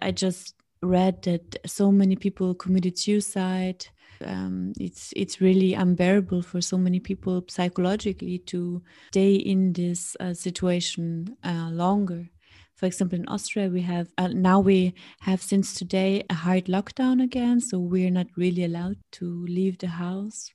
I 0.00 0.12
just 0.12 0.54
read 0.82 1.22
that 1.22 1.56
so 1.66 1.92
many 1.92 2.16
people 2.16 2.54
committed 2.54 2.98
suicide. 2.98 3.86
Um, 4.24 4.72
it's 4.78 5.12
it's 5.16 5.40
really 5.40 5.74
unbearable 5.74 6.42
for 6.42 6.60
so 6.60 6.78
many 6.78 7.00
people 7.00 7.44
psychologically 7.48 8.38
to 8.38 8.82
stay 9.08 9.34
in 9.34 9.72
this 9.72 10.16
uh, 10.20 10.34
situation 10.34 11.36
uh, 11.44 11.70
longer. 11.72 12.28
For 12.76 12.86
example, 12.86 13.18
in 13.18 13.28
Austria, 13.28 13.68
we 13.68 13.82
have 13.82 14.08
uh, 14.18 14.28
now 14.28 14.60
we 14.60 14.94
have 15.20 15.42
since 15.42 15.74
today 15.74 16.24
a 16.30 16.34
hard 16.34 16.66
lockdown 16.66 17.22
again, 17.22 17.60
so 17.60 17.78
we're 17.78 18.10
not 18.10 18.26
really 18.36 18.64
allowed 18.64 18.98
to 19.12 19.44
leave 19.46 19.78
the 19.78 19.88
house. 19.88 20.50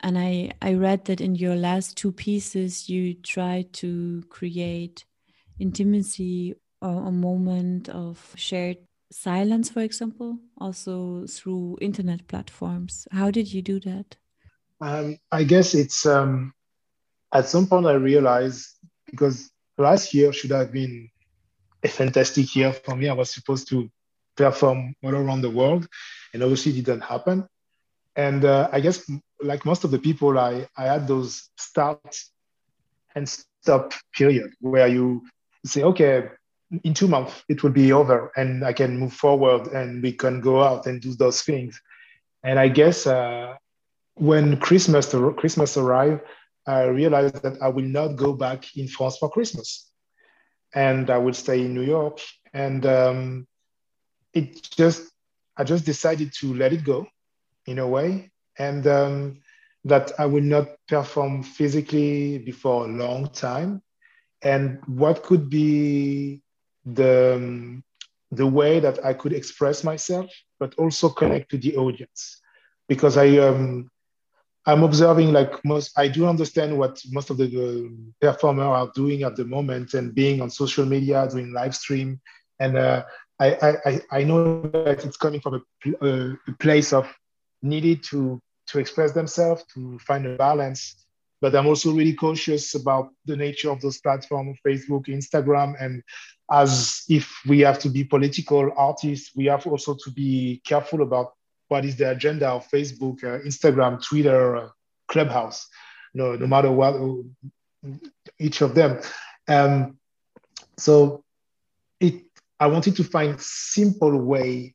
And 0.00 0.18
I 0.18 0.52
I 0.60 0.74
read 0.74 1.04
that 1.06 1.20
in 1.20 1.34
your 1.36 1.56
last 1.56 1.96
two 1.96 2.12
pieces, 2.12 2.88
you 2.88 3.14
try 3.14 3.66
to 3.74 4.22
create 4.30 5.04
intimacy 5.60 6.54
or 6.80 7.06
a 7.06 7.12
moment 7.12 7.88
of 7.88 8.32
shared 8.36 8.78
silence, 9.12 9.70
for 9.70 9.80
example, 9.80 10.38
also 10.58 11.26
through 11.26 11.78
internet 11.80 12.26
platforms. 12.26 13.06
How 13.12 13.30
did 13.30 13.52
you 13.52 13.62
do 13.62 13.78
that? 13.80 14.16
Um, 14.80 15.18
I 15.30 15.44
guess 15.44 15.74
it's 15.74 16.06
um, 16.06 16.52
at 17.32 17.48
some 17.48 17.66
point 17.66 17.86
I 17.86 17.92
realized 17.92 18.66
because 19.06 19.50
last 19.78 20.12
year 20.14 20.32
should 20.32 20.50
have 20.50 20.72
been 20.72 21.08
a 21.82 21.88
fantastic 21.88 22.56
year 22.56 22.72
for 22.72 22.96
me. 22.96 23.08
I 23.08 23.12
was 23.12 23.32
supposed 23.32 23.68
to 23.68 23.90
perform 24.36 24.94
all 25.04 25.14
around 25.14 25.42
the 25.42 25.50
world, 25.50 25.86
and 26.32 26.42
obviously 26.42 26.72
it 26.72 26.84
didn't 26.84 27.02
happen. 27.02 27.46
And 28.16 28.44
uh, 28.44 28.68
I 28.72 28.80
guess, 28.80 29.10
like 29.40 29.64
most 29.64 29.84
of 29.84 29.90
the 29.90 29.98
people, 29.98 30.38
I, 30.38 30.66
I 30.76 30.84
had 30.84 31.06
those 31.06 31.48
start 31.56 32.16
and 33.14 33.28
stop 33.28 33.92
period 34.12 34.52
where 34.60 34.88
you 34.88 35.22
say, 35.64 35.82
okay, 35.82 36.28
in 36.84 36.94
two 36.94 37.08
months 37.08 37.44
it 37.48 37.62
will 37.62 37.70
be 37.70 37.92
over 37.92 38.32
and 38.36 38.64
i 38.64 38.72
can 38.72 38.98
move 38.98 39.12
forward 39.12 39.66
and 39.68 40.02
we 40.02 40.12
can 40.12 40.40
go 40.40 40.62
out 40.62 40.86
and 40.86 41.00
do 41.00 41.14
those 41.14 41.42
things. 41.42 41.80
And 42.44 42.58
i 42.58 42.68
guess 42.68 43.06
uh, 43.06 43.54
when 44.14 44.56
christmas 44.58 45.14
christmas 45.36 45.76
arrived 45.76 46.22
i 46.66 46.82
realized 46.84 47.42
that 47.42 47.60
i 47.62 47.68
will 47.68 47.84
not 47.84 48.16
go 48.16 48.32
back 48.32 48.76
in 48.76 48.88
france 48.88 49.18
for 49.18 49.30
christmas. 49.30 49.90
And 50.74 51.10
i 51.10 51.18
will 51.18 51.34
stay 51.34 51.60
in 51.64 51.74
new 51.74 51.82
york. 51.84 52.20
And 52.54 52.84
um, 52.86 53.46
it 54.32 54.62
just 54.62 55.10
i 55.56 55.64
just 55.64 55.84
decided 55.84 56.32
to 56.40 56.54
let 56.54 56.72
it 56.72 56.84
go 56.84 57.06
in 57.66 57.78
a 57.78 57.86
way. 57.86 58.30
And 58.58 58.86
um, 58.86 59.40
that 59.84 60.12
i 60.18 60.26
will 60.26 60.42
not 60.42 60.68
perform 60.88 61.42
physically 61.42 62.38
before 62.38 62.86
a 62.86 62.88
long 62.88 63.28
time. 63.28 63.82
And 64.42 64.80
what 64.86 65.22
could 65.22 65.48
be 65.48 66.41
the 66.84 67.34
um, 67.36 67.84
the 68.30 68.46
way 68.46 68.80
that 68.80 69.04
I 69.04 69.12
could 69.14 69.32
express 69.32 69.84
myself, 69.84 70.30
but 70.58 70.74
also 70.76 71.08
connect 71.08 71.50
to 71.50 71.58
the 71.58 71.76
audience, 71.76 72.40
because 72.88 73.16
I 73.16 73.38
um, 73.38 73.90
I'm 74.66 74.82
observing 74.82 75.32
like 75.32 75.64
most 75.64 75.98
I 75.98 76.08
do 76.08 76.26
understand 76.26 76.78
what 76.78 77.00
most 77.10 77.30
of 77.30 77.36
the 77.36 77.90
performers 78.20 78.64
are 78.64 78.90
doing 78.94 79.22
at 79.22 79.36
the 79.36 79.44
moment 79.44 79.94
and 79.94 80.14
being 80.14 80.40
on 80.40 80.50
social 80.50 80.86
media, 80.86 81.28
doing 81.28 81.52
live 81.52 81.74
stream, 81.74 82.20
and 82.58 82.76
uh, 82.78 83.04
I, 83.38 83.78
I 83.84 84.00
I 84.10 84.24
know 84.24 84.62
that 84.62 85.04
it's 85.04 85.16
coming 85.16 85.40
from 85.40 85.64
a, 86.00 86.06
a 86.06 86.52
place 86.58 86.92
of 86.92 87.12
needed 87.62 88.02
to 88.04 88.40
to 88.68 88.78
express 88.78 89.12
themselves, 89.12 89.64
to 89.74 89.98
find 89.98 90.26
a 90.26 90.36
balance. 90.36 90.96
But 91.40 91.56
I'm 91.56 91.66
also 91.66 91.92
really 91.92 92.14
cautious 92.14 92.76
about 92.76 93.10
the 93.26 93.36
nature 93.36 93.68
of 93.68 93.80
those 93.80 93.98
platforms, 93.98 94.58
Facebook, 94.64 95.08
Instagram, 95.08 95.74
and 95.80 96.00
as 96.52 97.04
if 97.08 97.40
we 97.46 97.60
have 97.60 97.78
to 97.78 97.88
be 97.88 98.04
political 98.04 98.70
artists, 98.76 99.34
we 99.34 99.46
have 99.46 99.66
also 99.66 99.96
to 100.04 100.10
be 100.10 100.60
careful 100.66 101.00
about 101.00 101.32
what 101.68 101.84
is 101.86 101.96
the 101.96 102.10
agenda 102.10 102.46
of 102.46 102.68
Facebook, 102.68 103.24
uh, 103.24 103.40
Instagram, 103.40 104.04
Twitter, 104.06 104.56
uh, 104.56 104.68
Clubhouse, 105.08 105.66
no, 106.12 106.36
no 106.36 106.46
matter 106.46 106.70
what, 106.70 106.94
each 108.38 108.60
of 108.60 108.74
them. 108.74 109.00
Um, 109.48 109.98
so 110.76 111.24
it, 111.98 112.22
I 112.60 112.66
wanted 112.66 112.96
to 112.96 113.04
find 113.04 113.40
simple 113.40 114.14
way, 114.14 114.74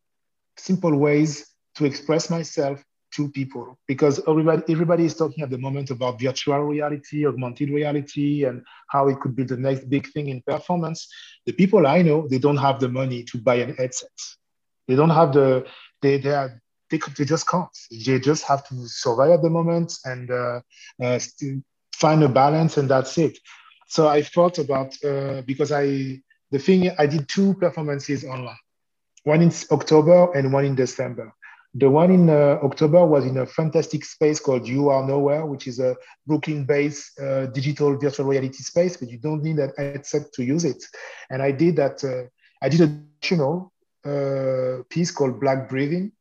simple 0.57 0.97
ways 0.97 1.53
to 1.75 1.85
express 1.85 2.31
myself 2.31 2.83
to 3.15 3.29
people 3.29 3.77
because 3.87 4.19
everybody 4.27 4.61
everybody 4.69 5.05
is 5.05 5.15
talking 5.15 5.43
at 5.43 5.49
the 5.49 5.57
moment 5.57 5.89
about 5.91 6.19
virtual 6.19 6.59
reality, 6.59 7.25
augmented 7.25 7.69
reality, 7.69 8.45
and 8.45 8.63
how 8.89 9.07
it 9.07 9.19
could 9.19 9.35
be 9.35 9.43
the 9.43 9.57
next 9.57 9.89
big 9.89 10.07
thing 10.11 10.29
in 10.29 10.41
performance. 10.41 11.07
The 11.45 11.53
people 11.53 11.87
I 11.87 12.01
know, 12.01 12.27
they 12.27 12.39
don't 12.39 12.57
have 12.57 12.79
the 12.79 12.89
money 12.89 13.23
to 13.23 13.37
buy 13.37 13.55
an 13.55 13.75
headset. 13.75 14.09
They 14.87 14.95
don't 14.95 15.09
have 15.09 15.33
the 15.33 15.65
they 16.01 16.17
they 16.17 16.33
are 16.33 16.61
they, 16.89 16.99
they 17.17 17.25
just 17.25 17.47
can't. 17.47 17.69
They 17.91 18.19
just 18.19 18.43
have 18.43 18.67
to 18.69 18.87
survive 18.87 19.31
at 19.31 19.41
the 19.41 19.49
moment 19.49 19.93
and 20.05 20.31
uh, 20.31 20.61
uh, 21.03 21.19
find 21.93 22.23
a 22.23 22.29
balance, 22.29 22.77
and 22.77 22.89
that's 22.89 23.17
it. 23.17 23.37
So 23.87 24.07
I 24.07 24.21
thought 24.21 24.57
about 24.59 24.95
uh, 25.03 25.41
because 25.41 25.71
I 25.71 26.21
the 26.51 26.59
thing 26.59 26.91
I 26.97 27.07
did 27.07 27.27
two 27.27 27.53
performances 27.55 28.23
online, 28.23 28.57
one 29.23 29.41
in 29.41 29.51
October 29.71 30.31
and 30.33 30.53
one 30.53 30.65
in 30.65 30.75
December. 30.75 31.33
The 31.75 31.89
one 31.89 32.11
in 32.11 32.29
uh, 32.29 32.59
October 32.63 33.05
was 33.05 33.25
in 33.25 33.37
a 33.37 33.45
fantastic 33.45 34.03
space 34.05 34.39
called 34.39 34.67
You 34.67 34.89
Are 34.89 35.05
Nowhere, 35.05 35.45
which 35.45 35.67
is 35.67 35.79
a 35.79 35.95
Brooklyn-based 36.25 37.19
uh, 37.19 37.45
digital 37.47 37.97
virtual 37.97 38.25
reality 38.25 38.63
space, 38.63 38.97
but 38.97 39.09
you 39.09 39.19
don't 39.19 39.43
need 39.43 39.59
an 39.59 39.71
headset 39.77 40.33
to 40.33 40.43
use 40.43 40.65
it. 40.65 40.83
And 41.29 41.41
I 41.41 41.51
did 41.51 41.75
that. 41.75 42.03
Uh, 42.03 42.29
I 42.61 42.69
did 42.69 42.81
a 42.81 43.07
additional 43.17 43.73
uh, 44.05 44.83
piece 44.89 45.11
called 45.11 45.39
Black 45.39 45.69
Breathing, 45.69 46.11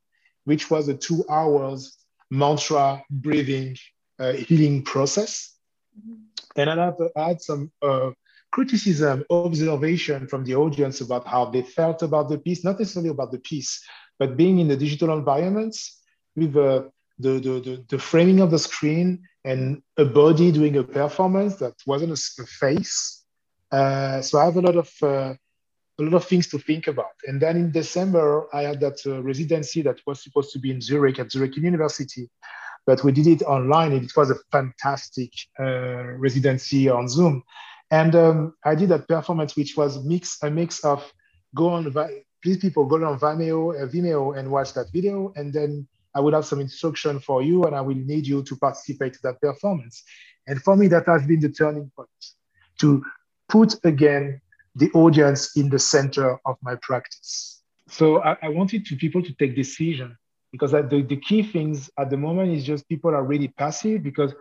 which 0.45 0.71
was 0.71 0.89
a 0.89 0.95
two 0.95 1.25
hours 1.29 1.97
mantra 2.31 3.03
breathing 3.11 3.77
uh, 4.19 4.33
healing 4.33 4.83
process. 4.83 5.55
Mm-hmm. 5.99 6.61
And 6.61 6.71
I 6.71 6.85
had, 6.87 6.95
I 7.17 7.29
had 7.29 7.43
some 7.43 7.71
uh, 7.83 8.11
criticism, 8.51 9.25
observation 9.31 10.27
from 10.27 10.45
the 10.45 10.55
audience 10.55 11.01
about 11.01 11.27
how 11.27 11.47
they 11.47 11.63
felt 11.63 12.03
about 12.03 12.29
the 12.29 12.39
piece, 12.39 12.65
not 12.65 12.79
necessarily 12.79 13.11
about 13.11 13.31
the 13.31 13.39
piece, 13.39 13.85
but 14.19 14.37
being 14.37 14.59
in 14.59 14.69
the 14.69 14.77
digital 14.77 15.17
environments 15.17 16.01
with 16.35 16.57
uh, 16.57 16.83
the, 17.19 17.33
the, 17.41 17.61
the, 17.61 17.85
the, 17.89 17.99
framing 17.99 18.41
of 18.41 18.51
the 18.51 18.59
screen 18.59 19.23
and 19.45 19.83
a 19.97 20.05
body 20.05 20.53
doing 20.53 20.77
a 20.77 20.85
performance 20.85 21.57
that 21.57 21.75
wasn't 21.87 22.11
a, 22.11 22.43
a 22.43 22.47
face. 22.47 23.25
Uh, 23.73 24.21
so 24.21 24.39
I 24.39 24.45
have 24.45 24.57
a 24.57 24.61
lot 24.61 24.77
of 24.77 24.91
uh, 25.03 25.35
a 25.99 26.03
lot 26.03 26.15
of 26.15 26.25
things 26.27 26.47
to 26.49 26.59
think 26.59 26.89
about. 26.89 27.17
And 27.27 27.41
then 27.41 27.57
in 27.57 27.71
December, 27.71 28.47
I 28.55 28.63
had 28.63 28.81
that 28.81 29.01
uh, 29.07 29.23
residency 29.23 29.83
that 29.83 30.01
was 30.07 30.23
supposed 30.23 30.53
to 30.53 30.59
be 30.59 30.71
in 30.71 30.81
Zurich 30.81 31.19
at 31.19 31.33
Zurich 31.33 31.57
University, 31.57 32.29
but 32.87 33.03
we 33.03 33.13
did 33.13 33.27
it 33.27 33.43
online. 33.43 33.93
And 33.93 34.05
it 34.05 34.13
was 34.15 34.31
a 34.31 34.37
fantastic 34.53 35.31
uh, 35.59 36.05
residency 36.19 36.89
on 36.89 37.09
Zoom. 37.09 37.43
And 37.91 38.15
um, 38.15 38.55
I 38.65 38.75
did 38.75 38.91
that 38.91 39.09
performance, 39.09 39.57
which 39.57 39.77
was 39.77 40.05
mix 40.05 40.43
a 40.43 40.51
mix 40.51 40.85
of 40.85 41.11
go 41.55 41.71
on 41.71 41.91
please 42.47 42.59
people 42.59 42.87
go 42.87 43.05
on 43.05 43.19
Vimeo, 43.19 43.75
uh, 43.75 43.89
Vimeo 43.89 44.39
and 44.39 44.49
watch 44.49 44.73
that 44.75 44.87
video. 44.93 45.33
And 45.35 45.53
then 45.53 45.85
I 46.15 46.21
would 46.21 46.33
have 46.33 46.47
some 46.47 46.61
instruction 46.61 47.19
for 47.19 47.43
you 47.43 47.65
and 47.65 47.75
I 47.75 47.81
will 47.81 47.97
need 47.97 48.25
you 48.25 48.45
to 48.45 48.55
participate 48.55 49.15
to 49.15 49.19
that 49.25 49.41
performance. 49.41 50.05
And 50.47 50.63
for 50.63 50.77
me, 50.77 50.87
that 50.87 51.07
has 51.09 51.27
been 51.27 51.41
the 51.41 51.49
turning 51.49 51.91
point 51.97 52.23
to 52.83 53.05
put 53.49 53.75
again 53.85 54.41
the 54.77 54.93
audience 54.93 55.57
in 55.57 55.69
the 55.69 55.81
center 55.81 56.39
of 56.47 56.55
my 56.63 56.77
practice. 56.83 57.63
So 57.89 58.23
I, 58.23 58.37
I 58.41 58.49
wanted 58.51 58.87
to 58.87 58.97
people 58.97 59.25
to 59.25 59.33
take 59.35 59.57
decision 59.57 60.17
because 60.53 60.71
the, 60.71 61.05
the 61.09 61.17
key 61.17 61.43
things 61.43 61.91
at 61.99 62.11
the 62.11 62.17
moment 62.17 62.53
is 62.53 62.63
just 62.63 62.89
people 62.89 63.13
are 63.13 63.25
really 63.25 63.49
passive 63.49 64.05
because 64.05 64.33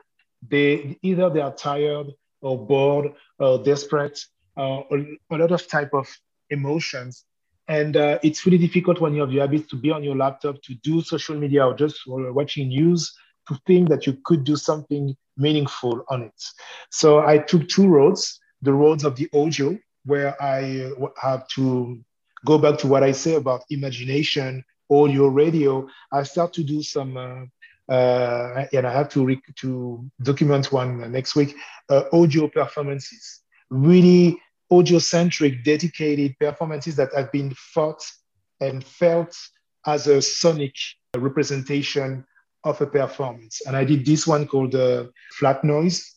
they 0.47 0.95
either 1.01 1.31
they 1.31 1.41
are 1.41 1.55
tired 1.55 2.11
or 2.41 2.55
bored 2.67 3.13
or 3.39 3.63
desperate 3.63 4.19
uh, 4.57 4.81
a 4.91 5.37
lot 5.37 5.51
of 5.51 5.67
type 5.67 5.89
of 5.93 6.07
emotions 6.51 7.25
and 7.67 7.97
uh, 7.97 8.19
it's 8.23 8.45
really 8.45 8.57
difficult 8.57 9.01
when 9.01 9.13
you 9.13 9.21
have 9.21 9.31
the 9.31 9.39
habit 9.39 9.69
to 9.69 9.75
be 9.75 9.91
on 9.91 10.03
your 10.03 10.15
laptop, 10.15 10.61
to 10.63 10.75
do 10.83 11.01
social 11.01 11.35
media 11.35 11.65
or 11.65 11.73
just 11.73 11.99
watching 12.07 12.67
news, 12.69 13.13
to 13.47 13.59
think 13.65 13.89
that 13.89 14.05
you 14.05 14.17
could 14.23 14.43
do 14.43 14.55
something 14.55 15.15
meaningful 15.37 16.03
on 16.09 16.23
it. 16.23 16.43
So 16.91 17.19
I 17.25 17.37
took 17.39 17.67
two 17.67 17.87
roads 17.87 18.39
the 18.61 18.73
roads 18.73 19.03
of 19.03 19.15
the 19.15 19.29
audio, 19.33 19.77
where 20.05 20.41
I 20.41 20.91
uh, 21.01 21.07
have 21.21 21.47
to 21.49 21.99
go 22.45 22.57
back 22.57 22.77
to 22.79 22.87
what 22.87 23.03
I 23.03 23.11
say 23.11 23.35
about 23.35 23.63
imagination, 23.69 24.63
audio, 24.91 25.27
radio. 25.27 25.87
I 26.11 26.23
start 26.23 26.53
to 26.53 26.63
do 26.63 26.83
some. 26.83 27.15
Uh, 27.17 27.45
uh, 27.87 28.65
and 28.73 28.87
I 28.87 28.91
have 28.91 29.09
to 29.09 29.23
re- 29.23 29.41
to 29.57 30.03
document 30.23 30.71
one 30.71 31.11
next 31.11 31.35
week. 31.35 31.55
Uh, 31.87 32.03
audio 32.11 32.47
performances, 32.47 33.41
really 33.69 34.39
audio-centric, 34.71 35.63
dedicated 35.63 36.35
performances 36.39 36.95
that 36.95 37.13
have 37.13 37.31
been 37.31 37.53
thought 37.73 38.03
and 38.59 38.83
felt 38.83 39.35
as 39.85 40.07
a 40.07 40.21
sonic 40.21 40.75
representation 41.15 42.25
of 42.63 42.81
a 42.81 42.87
performance. 42.87 43.61
And 43.67 43.75
I 43.75 43.83
did 43.83 44.05
this 44.05 44.25
one 44.25 44.47
called 44.47 44.75
uh, 44.75 45.05
Flat 45.33 45.63
Noise, 45.63 46.15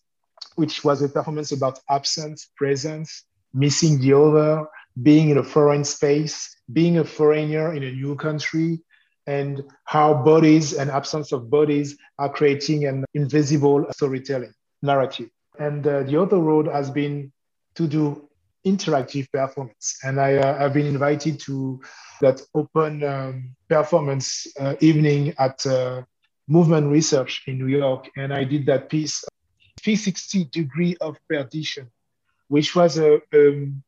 which 0.57 0.83
was 0.83 1.03
a 1.03 1.09
performance 1.09 1.53
about 1.53 1.79
absence, 1.91 2.51
presence, 2.57 3.25
missing 3.53 4.01
the 4.01 4.15
other, 4.15 4.67
being 5.03 5.31
in 5.31 5.39
a 5.39 5.45
foreign 5.45 5.85
space, 5.85 6.57
being 6.73 6.99
a 6.99 7.05
foreigner 7.05 7.75
in 7.75 7.83
a 7.83 7.93
new 7.93 8.17
country, 8.17 8.81
and 9.27 9.63
how 9.85 10.15
bodies 10.15 10.73
and 10.73 10.91
absence 10.91 11.33
of 11.33 11.51
bodies 11.51 11.97
are 12.19 12.33
creating 12.33 12.87
an 12.87 13.05
invisible 13.15 13.87
storytelling 13.93 14.53
narrative. 14.83 15.29
And 15.59 15.87
uh, 15.87 16.03
the 16.05 16.21
other 16.21 16.39
road 16.39 16.67
has 16.67 16.91
been 16.91 17.31
to 17.75 17.87
do 17.87 18.28
interactive 18.73 19.31
performance. 19.33 19.99
And 20.03 20.21
I, 20.21 20.37
uh, 20.37 20.59
have 20.59 20.75
been 20.75 20.87
invited 20.87 21.41
to 21.41 21.81
that 22.21 22.41
open 22.55 23.03
um, 23.05 23.57
performance 23.69 24.47
uh, 24.59 24.75
evening 24.81 25.35
at 25.39 25.65
uh, 25.67 26.03
Movement 26.47 26.91
Research 26.91 27.43
in 27.47 27.59
New 27.59 27.67
York. 27.67 28.11
And 28.17 28.33
I 28.33 28.45
did 28.45 28.67
that 28.67 28.89
piece, 28.89 29.25
360 29.81 30.45
degree 30.47 30.97
of 31.01 31.17
perdition, 31.29 31.91
which 32.49 32.75
was 32.75 32.99
a, 32.99 33.21
um, 33.35 33.83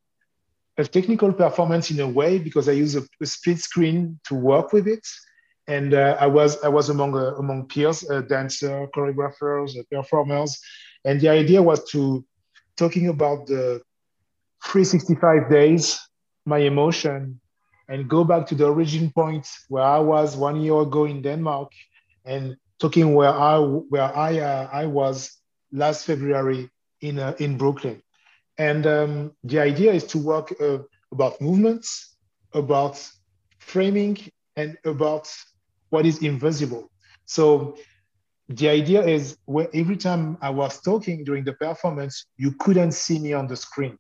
a 0.77 0.85
technical 0.85 1.33
performance 1.33 1.91
in 1.91 2.01
a 2.01 2.09
way 2.09 2.39
because 2.39 2.69
I 2.69 2.73
use 2.73 2.97
a, 2.97 3.03
a 3.21 3.27
split 3.27 3.59
screen 3.59 4.21
to 4.25 4.35
work 4.35 4.73
with 4.73 4.87
it. 4.87 5.07
And 5.67 5.95
uh, 5.95 6.17
I 6.19 6.27
was 6.27 6.61
I 6.65 6.69
was 6.69 6.89
among 6.89 7.15
uh, 7.15 7.37
among 7.37 7.69
peers, 7.69 8.09
uh, 8.11 8.23
dancers, 8.23 8.89
choreographers, 8.93 9.77
performers, 9.89 10.59
and 11.05 11.21
the 11.21 11.29
idea 11.29 11.63
was 11.63 11.89
to 11.91 12.25
talking 12.77 13.09
about 13.09 13.47
the 13.47 13.81
365 14.65 15.51
days, 15.51 16.01
my 16.47 16.59
emotion, 16.59 17.41
and 17.89 18.09
go 18.09 18.25
back 18.25 18.47
to 18.47 18.55
the 18.55 18.67
origin 18.67 19.11
point 19.11 19.47
where 19.69 19.85
I 19.85 19.99
was 19.99 20.37
one 20.37 20.61
year 20.61 20.81
ago 20.81 21.05
in 21.05 21.23
Denmark, 21.23 21.73
and 22.25 22.57
talking 22.79 23.15
where 23.15 23.31
I 23.35 23.59
where 23.59 24.17
I 24.17 24.39
uh, 24.39 24.69
I 24.73 24.87
was 24.87 25.37
last 25.73 26.07
February 26.07 26.71
in 27.01 27.19
uh, 27.19 27.35
in 27.39 27.57
Brooklyn, 27.59 28.03
and 28.59 28.87
um, 28.87 29.33
the 29.45 29.59
idea 29.59 29.93
is 29.93 30.05
to 30.05 30.19
work 30.19 30.55
uh, 30.61 30.79
about 31.13 31.41
movements, 31.41 32.17
about 32.55 32.97
framing, 33.59 34.19
and 34.57 34.77
about 34.85 35.33
what 35.91 36.07
is 36.07 36.23
invisible. 36.23 36.91
So 37.25 37.77
the 38.49 38.69
idea 38.69 39.03
is 39.05 39.37
where 39.47 39.69
every 39.75 39.97
time 39.97 40.37
I 40.41 40.51
was 40.51 40.81
talking 40.81 41.25
during 41.25 41.45
the 41.45 41.53
performance, 41.55 42.27
you 42.37 42.53
couldn't 42.53 42.93
see 42.93 43.19
me 43.19 43.33
on 43.33 43.47
the 43.47 43.57
screen. 43.57 43.97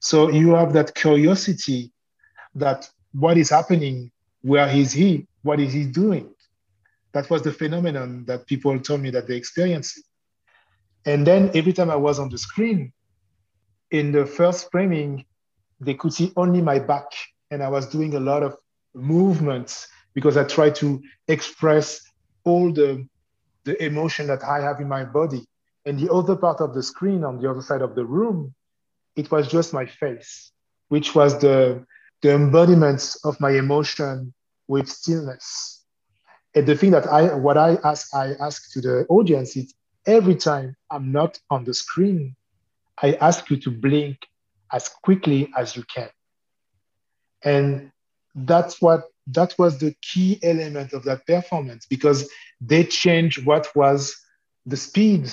So 0.00 0.30
you 0.30 0.54
have 0.54 0.72
that 0.74 0.94
curiosity 0.94 1.92
that 2.54 2.88
what 3.12 3.36
is 3.38 3.50
happening, 3.50 4.10
where 4.42 4.68
is 4.68 4.92
he, 4.92 5.26
what 5.42 5.60
is 5.60 5.72
he 5.72 5.84
doing? 5.84 6.34
That 7.12 7.30
was 7.30 7.42
the 7.42 7.52
phenomenon 7.52 8.24
that 8.26 8.46
people 8.46 8.78
told 8.78 9.00
me 9.00 9.10
that 9.10 9.26
they 9.26 9.36
experienced. 9.36 10.02
And 11.06 11.26
then 11.26 11.50
every 11.54 11.72
time 11.72 11.90
I 11.90 11.96
was 11.96 12.18
on 12.18 12.28
the 12.28 12.38
screen, 12.38 12.92
in 13.90 14.12
the 14.12 14.26
first 14.26 14.70
framing, 14.70 15.24
they 15.80 15.94
could 15.94 16.12
see 16.12 16.32
only 16.36 16.60
my 16.60 16.78
back. 16.78 17.06
And 17.50 17.62
I 17.62 17.68
was 17.68 17.86
doing 17.86 18.14
a 18.14 18.20
lot 18.20 18.42
of 18.42 18.56
movements 18.94 19.86
because 20.14 20.36
I 20.36 20.44
tried 20.44 20.74
to 20.76 21.00
express 21.28 22.00
all 22.44 22.72
the, 22.72 23.06
the 23.64 23.82
emotion 23.82 24.26
that 24.26 24.42
I 24.42 24.60
have 24.60 24.80
in 24.80 24.88
my 24.88 25.04
body. 25.04 25.46
And 25.84 25.98
the 25.98 26.12
other 26.12 26.34
part 26.34 26.60
of 26.60 26.74
the 26.74 26.82
screen 26.82 27.22
on 27.22 27.40
the 27.40 27.48
other 27.48 27.62
side 27.62 27.82
of 27.82 27.94
the 27.94 28.04
room 28.04 28.54
it 29.16 29.30
was 29.30 29.48
just 29.48 29.72
my 29.72 29.86
face, 29.86 30.52
which 30.88 31.14
was 31.14 31.38
the, 31.40 31.84
the 32.22 32.32
embodiment 32.32 33.16
of 33.24 33.40
my 33.40 33.50
emotion 33.50 34.32
with 34.68 34.88
stillness. 34.88 35.84
And 36.54 36.66
the 36.66 36.76
thing 36.76 36.90
that 36.92 37.06
I, 37.06 37.34
what 37.34 37.58
I 37.58 37.78
ask, 37.84 38.14
I 38.14 38.34
ask 38.40 38.72
to 38.72 38.80
the 38.80 39.06
audience 39.08 39.56
is 39.56 39.74
every 40.06 40.36
time 40.36 40.76
I'm 40.90 41.12
not 41.12 41.38
on 41.50 41.64
the 41.64 41.74
screen, 41.74 42.36
I 43.02 43.14
ask 43.14 43.50
you 43.50 43.58
to 43.58 43.70
blink 43.70 44.18
as 44.72 44.88
quickly 44.88 45.50
as 45.56 45.76
you 45.76 45.84
can. 45.84 46.08
And 47.42 47.92
that's 48.34 48.80
what 48.80 49.04
that 49.28 49.54
was 49.58 49.78
the 49.78 49.94
key 50.02 50.38
element 50.42 50.92
of 50.92 51.04
that 51.04 51.26
performance 51.26 51.86
because 51.86 52.30
they 52.60 52.84
changed 52.84 53.44
what 53.44 53.68
was 53.74 54.16
the 54.66 54.76
speed 54.76 55.32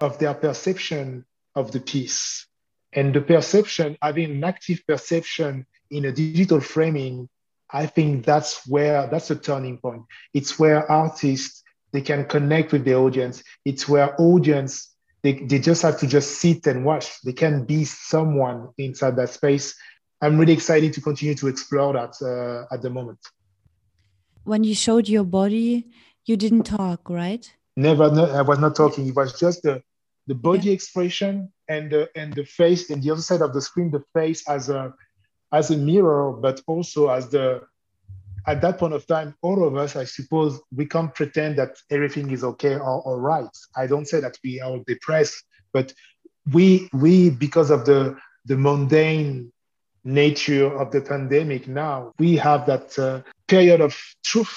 of 0.00 0.18
their 0.18 0.34
perception 0.34 1.24
of 1.54 1.72
the 1.72 1.80
piece. 1.80 2.46
And 2.94 3.14
the 3.14 3.20
perception, 3.20 3.96
having 4.00 4.30
an 4.30 4.44
active 4.44 4.82
perception 4.86 5.66
in 5.90 6.04
a 6.04 6.12
digital 6.12 6.60
framing, 6.60 7.28
I 7.70 7.86
think 7.86 8.24
that's 8.24 8.66
where 8.66 9.08
that's 9.08 9.30
a 9.30 9.36
turning 9.36 9.78
point. 9.78 10.02
It's 10.32 10.58
where 10.58 10.90
artists 10.90 11.62
they 11.92 12.00
can 12.00 12.24
connect 12.26 12.72
with 12.72 12.84
the 12.84 12.94
audience. 12.94 13.42
It's 13.64 13.88
where 13.88 14.20
audience 14.20 14.94
they, 15.22 15.32
they 15.32 15.58
just 15.58 15.80
have 15.82 15.98
to 16.00 16.06
just 16.06 16.38
sit 16.38 16.66
and 16.66 16.84
watch. 16.84 17.20
They 17.22 17.32
can 17.32 17.64
be 17.64 17.84
someone 17.84 18.68
inside 18.76 19.16
that 19.16 19.30
space. 19.30 19.74
I'm 20.20 20.38
really 20.38 20.52
excited 20.52 20.92
to 20.92 21.00
continue 21.00 21.34
to 21.36 21.48
explore 21.48 21.94
that 21.94 22.14
uh, 22.20 22.72
at 22.72 22.82
the 22.82 22.90
moment. 22.90 23.18
When 24.44 24.64
you 24.64 24.74
showed 24.74 25.08
your 25.08 25.24
body, 25.24 25.88
you 26.26 26.36
didn't 26.36 26.64
talk, 26.64 27.08
right? 27.08 27.50
Never, 27.74 28.10
no, 28.10 28.26
I 28.26 28.42
was 28.42 28.58
not 28.58 28.76
talking. 28.76 29.06
It 29.08 29.16
was 29.16 29.38
just 29.38 29.62
the 29.62 29.82
the 30.26 30.34
body 30.34 30.68
yeah. 30.68 30.74
expression 30.74 31.52
and 31.68 31.90
the 31.90 32.08
and 32.16 32.32
the 32.34 32.44
face 32.44 32.90
and 32.90 33.02
the 33.02 33.10
other 33.10 33.22
side 33.22 33.42
of 33.42 33.52
the 33.52 33.60
screen 33.60 33.90
the 33.90 34.02
face 34.12 34.48
as 34.48 34.68
a 34.68 34.92
as 35.52 35.70
a 35.70 35.76
mirror 35.76 36.32
but 36.32 36.60
also 36.66 37.08
as 37.08 37.28
the 37.28 37.62
at 38.46 38.60
that 38.60 38.78
point 38.78 38.92
of 38.92 39.06
time, 39.06 39.34
all 39.42 39.66
of 39.66 39.76
us, 39.76 39.96
I 39.96 40.04
suppose, 40.04 40.60
we 40.74 40.86
can't 40.86 41.14
pretend 41.14 41.56
that 41.56 41.76
everything 41.90 42.30
is 42.30 42.44
okay 42.44 42.74
or, 42.74 43.02
or 43.02 43.20
right. 43.20 43.48
I 43.76 43.86
don't 43.86 44.06
say 44.06 44.20
that 44.20 44.38
we 44.44 44.60
are 44.60 44.78
depressed, 44.86 45.44
but 45.72 45.92
we, 46.52 46.88
we 46.92 47.30
because 47.30 47.70
of 47.70 47.86
the, 47.86 48.16
the 48.44 48.56
mundane 48.56 49.50
nature 50.04 50.66
of 50.66 50.90
the 50.90 51.00
pandemic 51.00 51.66
now, 51.66 52.12
we 52.18 52.36
have 52.36 52.66
that 52.66 52.98
uh, 52.98 53.22
period 53.48 53.80
of 53.80 53.98
truth, 54.22 54.54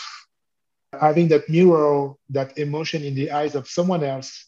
having 0.99 1.29
that 1.29 1.47
mirror, 1.49 2.13
that 2.29 2.57
emotion 2.57 3.03
in 3.03 3.15
the 3.15 3.31
eyes 3.31 3.55
of 3.55 3.69
someone 3.69 4.03
else. 4.03 4.45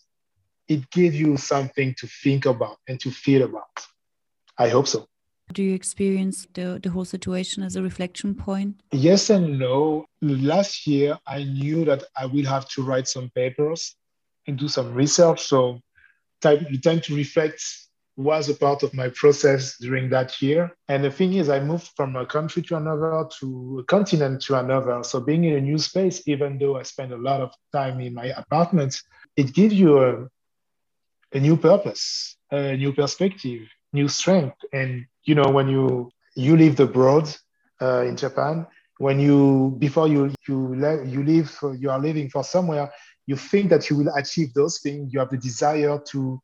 It 0.69 0.89
gives 0.91 1.19
you 1.19 1.35
something 1.35 1.95
to 1.97 2.07
think 2.07 2.45
about 2.45 2.77
and 2.87 2.99
to 3.01 3.11
feel 3.11 3.43
about. 3.43 3.85
I 4.57 4.69
hope 4.69 4.87
so. 4.87 5.07
Do 5.51 5.63
you 5.63 5.73
experience 5.73 6.47
the, 6.53 6.79
the 6.81 6.91
whole 6.91 7.05
situation 7.05 7.63
as 7.63 7.75
a 7.75 7.81
reflection 7.81 8.35
point? 8.35 8.81
Yes 8.91 9.31
and 9.31 9.57
no. 9.57 10.05
Last 10.21 10.85
year, 10.85 11.17
I 11.25 11.43
knew 11.43 11.85
that 11.85 12.03
I 12.15 12.27
will 12.27 12.45
have 12.45 12.69
to 12.69 12.83
write 12.83 13.07
some 13.07 13.31
papers 13.33 13.95
and 14.45 14.59
do 14.59 14.67
some 14.67 14.93
research. 14.93 15.41
So, 15.41 15.79
time, 16.41 16.67
the 16.69 16.77
time 16.77 17.01
to 17.01 17.15
reflect 17.15 17.63
was 18.15 18.49
a 18.49 18.53
part 18.53 18.83
of 18.83 18.93
my 18.93 19.09
process 19.15 19.77
during 19.79 20.09
that 20.09 20.39
year. 20.39 20.71
And 20.87 21.03
the 21.03 21.09
thing 21.09 21.33
is, 21.33 21.49
I 21.49 21.61
moved 21.61 21.89
from 21.95 22.15
a 22.15 22.27
country 22.27 22.61
to 22.63 22.75
another, 22.75 23.27
to 23.39 23.79
a 23.79 23.83
continent 23.85 24.41
to 24.43 24.59
another. 24.59 25.01
So, 25.03 25.19
being 25.19 25.45
in 25.45 25.55
a 25.55 25.61
new 25.61 25.79
space, 25.79 26.21
even 26.27 26.59
though 26.59 26.77
I 26.77 26.83
spend 26.83 27.11
a 27.11 27.17
lot 27.17 27.41
of 27.41 27.51
time 27.71 27.99
in 28.01 28.13
my 28.13 28.25
apartment, 28.25 29.01
it 29.35 29.53
gives 29.53 29.73
you 29.73 29.97
a, 29.97 30.27
a 31.33 31.39
new 31.39 31.57
purpose, 31.57 32.37
a 32.51 32.75
new 32.75 32.93
perspective, 32.93 33.61
new 33.93 34.07
strength. 34.07 34.57
And 34.73 35.05
you 35.25 35.35
know 35.35 35.49
when 35.49 35.67
you 35.69 36.11
you 36.35 36.57
live 36.57 36.79
abroad 36.79 37.29
uh, 37.81 38.03
in 38.03 38.15
Japan, 38.17 38.67
when 38.97 39.19
you 39.19 39.75
before 39.79 40.07
you 40.07 40.33
you 40.47 40.75
le- 40.75 41.05
you 41.05 41.23
live 41.23 41.57
you 41.77 41.89
are 41.89 41.99
living 41.99 42.29
for 42.29 42.43
somewhere, 42.43 42.91
you 43.27 43.35
think 43.35 43.69
that 43.69 43.89
you 43.89 43.97
will 43.97 44.13
achieve 44.15 44.53
those 44.53 44.79
things. 44.79 45.13
You 45.13 45.19
have 45.19 45.29
the 45.29 45.37
desire 45.37 45.99
to 46.11 46.41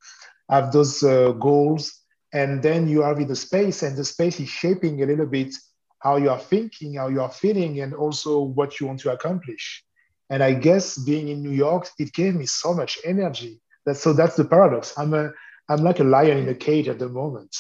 have 0.50 0.72
those 0.72 1.04
uh, 1.04 1.32
goals, 1.32 1.92
and 2.34 2.62
then 2.62 2.88
you 2.88 3.04
are 3.04 3.16
with 3.16 3.30
the 3.30 3.36
space, 3.36 3.84
and 3.84 3.98
the 3.98 4.06
space 4.06 4.40
is 4.40 4.50
shaping 4.50 5.02
a 5.02 5.06
little 5.06 5.26
bit 5.26 5.56
how 6.00 6.18
you 6.18 6.30
are 6.30 6.40
thinking, 6.40 6.96
how 6.96 7.08
you 7.08 7.22
are 7.22 7.32
feeling, 7.32 7.80
and 7.82 7.94
also 7.94 8.40
what 8.40 8.80
you 8.80 8.86
want 8.88 9.00
to 9.00 9.12
accomplish. 9.12 9.84
And 10.30 10.44
I 10.44 10.54
guess 10.54 10.98
being 11.00 11.30
in 11.30 11.42
New 11.42 11.52
York, 11.52 11.88
it 11.98 12.14
gave 12.14 12.36
me 12.36 12.46
so 12.46 12.74
much 12.74 13.00
energy. 13.04 13.60
That 13.86 13.98
so 13.98 14.14
that's 14.14 14.36
the 14.36 14.46
paradox. 14.46 14.94
I'm 14.98 15.14
a 15.14 15.32
I'm 15.70 15.84
like 15.84 16.00
a 16.00 16.04
lion 16.04 16.38
in 16.38 16.50
a 16.50 16.56
cage 16.56 16.88
at 16.88 17.00
the 17.00 17.10
moment. 17.10 17.56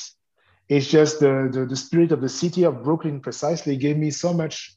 It's 0.68 0.88
just 0.88 1.20
the, 1.20 1.50
the, 1.52 1.66
the 1.66 1.76
spirit 1.76 2.12
of 2.12 2.22
the 2.22 2.30
city 2.30 2.64
of 2.64 2.84
Brooklyn 2.84 3.20
precisely 3.20 3.78
gave 3.78 3.98
me 3.98 4.10
so 4.10 4.34
much, 4.34 4.76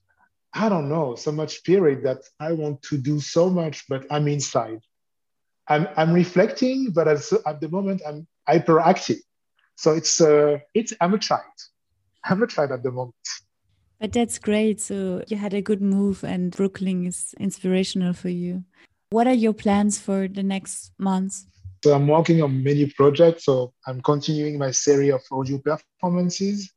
I 0.52 0.68
don't 0.68 0.88
know, 0.88 1.14
so 1.14 1.32
much 1.32 1.56
spirit 1.56 2.02
that 2.04 2.18
I 2.38 2.52
want 2.52 2.82
to 2.82 2.98
do 2.98 3.20
so 3.20 3.48
much, 3.48 3.84
but 3.88 4.06
I'm 4.10 4.28
inside. 4.28 4.80
I'm, 5.66 5.88
I'm 5.96 6.12
reflecting, 6.12 6.90
but 6.90 7.08
at, 7.08 7.20
at 7.46 7.60
the 7.60 7.68
moment 7.68 8.02
I'm 8.06 8.26
hyperactive. 8.48 9.20
So 9.76 9.92
it's, 9.92 10.20
uh, 10.20 10.58
it's, 10.74 10.92
I'm 11.00 11.14
a 11.14 11.18
child. 11.18 11.42
I'm 12.24 12.42
a 12.42 12.46
child 12.46 12.72
at 12.72 12.82
the 12.82 12.90
moment. 12.90 13.14
But 14.00 14.12
that's 14.12 14.38
great. 14.38 14.80
So 14.80 15.24
you 15.26 15.36
had 15.36 15.54
a 15.54 15.62
good 15.62 15.82
move, 15.82 16.22
and 16.22 16.52
Brooklyn 16.52 17.06
is 17.06 17.34
inspirational 17.40 18.12
for 18.12 18.28
you. 18.28 18.64
What 19.10 19.26
are 19.26 19.34
your 19.34 19.54
plans 19.54 19.98
for 19.98 20.28
the 20.28 20.42
next 20.42 20.92
months? 20.98 21.46
So 21.82 21.94
I'm 21.94 22.06
working 22.08 22.42
on 22.42 22.62
many 22.62 22.86
projects. 22.86 23.44
So 23.44 23.72
I'm 23.86 24.00
continuing 24.02 24.58
my 24.58 24.70
series 24.70 25.14
of 25.14 25.22
audio 25.30 25.58
performances. 25.58 26.70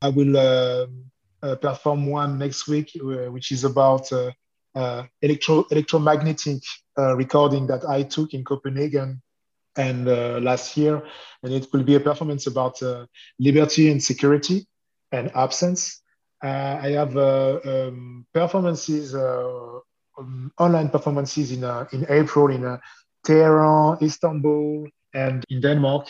I 0.00 0.08
will 0.08 0.36
uh, 0.36 0.86
uh, 1.42 1.56
perform 1.56 2.06
one 2.06 2.38
next 2.38 2.68
week, 2.68 2.92
uh, 2.96 3.30
which 3.30 3.52
is 3.52 3.64
about 3.64 4.10
uh, 4.12 4.30
uh, 4.74 5.04
electro 5.20 5.66
electromagnetic 5.70 6.62
recording 6.96 7.66
that 7.66 7.84
I 7.86 8.02
took 8.02 8.32
in 8.32 8.44
Copenhagen 8.44 9.20
and 9.76 10.06
last 10.42 10.76
year, 10.76 11.02
and 11.42 11.52
it 11.52 11.66
will 11.72 11.82
be 11.82 11.96
a 11.96 12.00
performance 12.00 12.46
about 12.46 12.80
liberty 13.38 13.90
and 13.90 14.02
security 14.02 14.66
and 15.12 15.30
absence. 15.34 16.00
I 16.40 16.90
have 16.90 17.16
um, 17.16 18.26
performances, 18.32 19.14
um, 20.18 20.52
online 20.58 20.88
performances 20.88 21.52
in 21.52 21.64
in 21.92 22.06
April 22.08 22.48
in 22.48 22.78
Tehran, 23.24 23.98
Istanbul, 24.02 24.88
and 25.14 25.44
in 25.48 25.60
Denmark. 25.60 26.08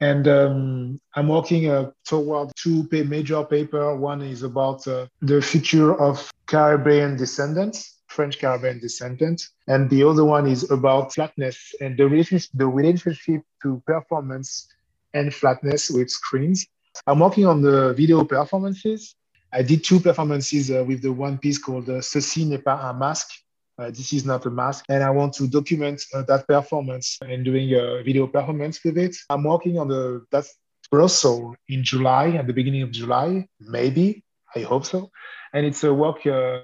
And 0.00 0.28
um, 0.28 1.00
I'm 1.14 1.28
working 1.28 1.70
uh, 1.70 1.90
toward 2.04 2.52
two 2.56 2.86
major 2.90 3.42
papers. 3.44 3.98
One 3.98 4.20
is 4.22 4.42
about 4.42 4.86
uh, 4.86 5.06
the 5.22 5.40
future 5.40 5.94
of 5.98 6.30
Caribbean 6.46 7.16
descendants, 7.16 8.02
French 8.08 8.38
Caribbean 8.38 8.78
descendants, 8.78 9.50
and 9.68 9.88
the 9.88 10.02
other 10.02 10.24
one 10.24 10.46
is 10.46 10.70
about 10.70 11.14
flatness 11.14 11.74
and 11.80 11.96
the 11.96 12.06
relationship, 12.06 12.50
the 12.54 12.66
relationship 12.66 13.42
to 13.62 13.82
performance 13.86 14.68
and 15.14 15.34
flatness 15.34 15.90
with 15.90 16.10
screens. 16.10 16.66
I'm 17.06 17.20
working 17.20 17.46
on 17.46 17.62
the 17.62 17.94
video 17.94 18.24
performances. 18.24 19.14
I 19.52 19.62
did 19.62 19.84
two 19.84 20.00
performances 20.00 20.70
uh, 20.70 20.84
with 20.84 21.02
the 21.02 21.12
one 21.12 21.38
piece 21.38 21.58
called 21.58 21.88
uh, 21.88 22.00
Ceci 22.00 22.44
n'est 22.44 22.58
pas 22.58 22.80
un 22.82 22.94
masque, 22.94 23.46
uh, 23.78 23.90
this 23.90 24.12
is 24.12 24.24
not 24.24 24.44
a 24.46 24.50
mask. 24.50 24.84
And 24.88 25.02
I 25.02 25.10
want 25.10 25.34
to 25.34 25.46
document 25.46 26.02
uh, 26.14 26.22
that 26.22 26.46
performance 26.46 27.18
and 27.22 27.44
doing 27.44 27.74
a 27.74 28.02
video 28.02 28.26
performance 28.26 28.82
with 28.82 28.96
it. 28.96 29.16
I'm 29.28 29.44
working 29.44 29.78
on 29.78 29.88
the 29.88 30.24
that's 30.30 30.54
Brussels 30.90 31.56
in 31.68 31.82
July, 31.82 32.30
at 32.30 32.46
the 32.46 32.52
beginning 32.52 32.82
of 32.82 32.92
July, 32.92 33.48
maybe. 33.60 34.22
I 34.54 34.60
hope 34.60 34.86
so. 34.86 35.10
And 35.52 35.66
it's 35.66 35.82
a 35.84 35.92
work 35.92 36.26
uh, 36.26 36.60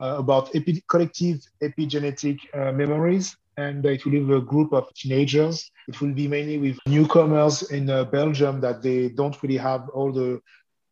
uh 0.00 0.16
about 0.18 0.54
epi- 0.54 0.82
collective 0.88 1.40
epigenetic 1.62 2.38
uh, 2.54 2.72
memories. 2.72 3.36
And 3.56 3.84
it 3.84 4.04
will 4.04 4.12
be 4.12 4.34
a 4.34 4.40
group 4.40 4.72
of 4.72 4.92
teenagers. 4.94 5.70
It 5.88 6.00
will 6.00 6.14
be 6.14 6.28
mainly 6.28 6.58
with 6.58 6.78
newcomers 6.86 7.62
in 7.70 7.86
Belgium 8.10 8.60
that 8.60 8.82
they 8.82 9.08
don't 9.08 9.36
really 9.42 9.56
have 9.56 9.88
all 9.88 10.12
the 10.12 10.40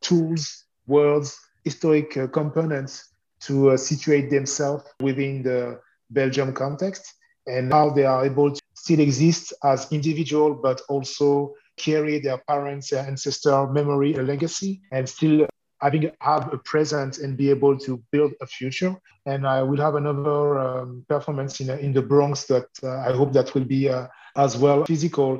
tools, 0.02 0.65
words, 0.86 1.38
historic 1.64 2.32
components 2.32 3.08
to 3.40 3.70
uh, 3.70 3.76
situate 3.76 4.30
themselves 4.30 4.84
within 5.00 5.42
the 5.42 5.80
Belgium 6.10 6.52
context 6.52 7.14
and 7.46 7.72
how 7.72 7.90
they 7.90 8.04
are 8.04 8.24
able 8.24 8.52
to 8.52 8.60
still 8.74 9.00
exist 9.00 9.52
as 9.64 9.90
individual, 9.92 10.54
but 10.54 10.80
also 10.88 11.54
carry 11.76 12.18
their 12.18 12.38
parents, 12.48 12.92
ancestor 12.92 13.66
memory, 13.68 14.14
a 14.14 14.22
legacy, 14.22 14.80
and 14.92 15.08
still 15.08 15.46
having 15.86 16.10
have 16.20 16.52
a 16.52 16.58
present 16.72 17.12
and 17.22 17.36
be 17.42 17.48
able 17.56 17.74
to 17.86 18.02
build 18.12 18.32
a 18.44 18.46
future. 18.58 18.92
And 19.30 19.40
I 19.56 19.62
will 19.68 19.80
have 19.86 19.94
another 20.02 20.58
um, 20.58 21.04
performance 21.08 21.60
in, 21.62 21.68
in 21.86 21.92
the 21.92 22.02
Bronx 22.02 22.44
that 22.52 22.68
uh, 22.82 23.08
I 23.08 23.12
hope 23.20 23.32
that 23.32 23.54
will 23.54 23.68
be 23.76 23.82
uh, 23.88 24.06
as 24.36 24.56
well 24.62 24.84
physical. 24.84 25.30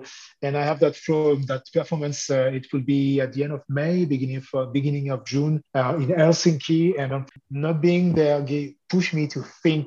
And 0.43 0.57
I 0.57 0.65
have 0.71 0.79
that 0.85 0.97
from 0.97 1.43
that 1.51 1.65
performance. 1.73 2.31
Uh, 2.31 2.59
it 2.59 2.67
will 2.73 2.87
be 2.97 3.21
at 3.21 3.33
the 3.33 3.43
end 3.45 3.55
of 3.59 3.63
May, 3.69 4.05
beginning 4.05 4.39
of 4.43 4.49
uh, 4.55 4.67
beginning 4.79 5.11
of 5.11 5.25
June 5.33 5.55
uh, 5.75 5.95
in 6.03 6.09
Helsinki. 6.23 6.83
And 7.01 7.11
not 7.51 7.81
being 7.81 8.15
there 8.15 8.39
pushed 8.89 9.15
me 9.15 9.27
to 9.35 9.41
think 9.63 9.87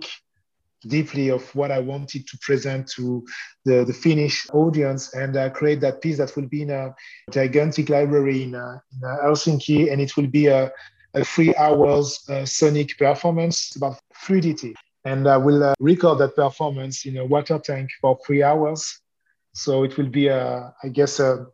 deeply 0.87 1.29
of 1.29 1.43
what 1.55 1.71
I 1.71 1.79
wanted 1.79 2.27
to 2.27 2.37
present 2.37 2.87
to 2.91 3.25
the, 3.65 3.83
the 3.83 3.93
Finnish 3.93 4.47
audience 4.53 5.13
and 5.13 5.35
uh, 5.35 5.49
create 5.49 5.81
that 5.81 6.01
piece 6.01 6.17
that 6.17 6.35
will 6.35 6.47
be 6.47 6.61
in 6.61 6.69
a 6.69 6.95
gigantic 7.31 7.89
library 7.89 8.43
in, 8.43 8.55
uh, 8.55 8.79
in 8.93 9.03
uh, 9.03 9.17
Helsinki. 9.23 9.91
And 9.91 10.01
it 10.01 10.15
will 10.15 10.27
be 10.27 10.47
a, 10.47 10.71
a 11.13 11.23
three 11.23 11.53
hours 11.55 12.23
uh, 12.29 12.45
sonic 12.45 12.97
performance 12.97 13.75
about 13.75 13.99
fluidity. 14.13 14.75
And 15.05 15.27
I 15.27 15.37
will 15.37 15.63
uh, 15.63 15.73
record 15.79 16.19
that 16.19 16.35
performance 16.35 17.05
in 17.05 17.17
a 17.17 17.25
water 17.25 17.59
tank 17.59 17.89
for 18.01 18.17
three 18.25 18.43
hours. 18.43 19.01
So 19.53 19.83
it 19.83 19.97
will 19.97 20.09
be, 20.09 20.27
a, 20.27 20.73
I 20.83 20.89
guess, 20.89 21.19
a, 21.19 21.47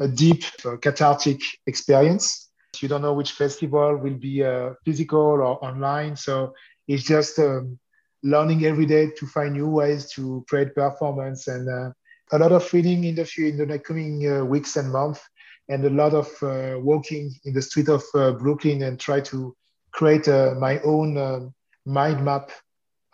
a 0.00 0.08
deep 0.08 0.44
uh, 0.64 0.76
cathartic 0.76 1.40
experience. 1.66 2.50
You 2.80 2.88
don't 2.88 3.02
know 3.02 3.12
which 3.12 3.32
festival 3.32 3.96
will 3.96 4.14
be 4.14 4.42
physical 4.84 5.20
or 5.20 5.62
online. 5.62 6.16
So 6.16 6.54
it's 6.88 7.02
just 7.04 7.38
um, 7.38 7.78
learning 8.22 8.64
every 8.64 8.86
day 8.86 9.10
to 9.16 9.26
find 9.26 9.54
new 9.54 9.68
ways 9.68 10.10
to 10.12 10.44
create 10.48 10.74
performance 10.74 11.48
and 11.48 11.68
uh, 11.68 11.90
a 12.32 12.38
lot 12.38 12.52
of 12.52 12.72
reading 12.72 13.04
in 13.04 13.14
the 13.14 13.28
in 13.38 13.56
the 13.56 13.78
coming 13.78 14.30
uh, 14.30 14.44
weeks 14.44 14.76
and 14.76 14.90
months 14.90 15.20
and 15.68 15.84
a 15.84 15.90
lot 15.90 16.14
of 16.14 16.28
uh, 16.42 16.78
walking 16.78 17.32
in 17.44 17.54
the 17.54 17.62
street 17.62 17.88
of 17.88 18.02
uh, 18.14 18.32
Brooklyn 18.32 18.82
and 18.82 18.98
try 18.98 19.20
to 19.20 19.54
create 19.92 20.28
uh, 20.28 20.54
my 20.58 20.80
own 20.80 21.16
um, 21.16 21.54
mind 21.84 22.24
map 22.24 22.50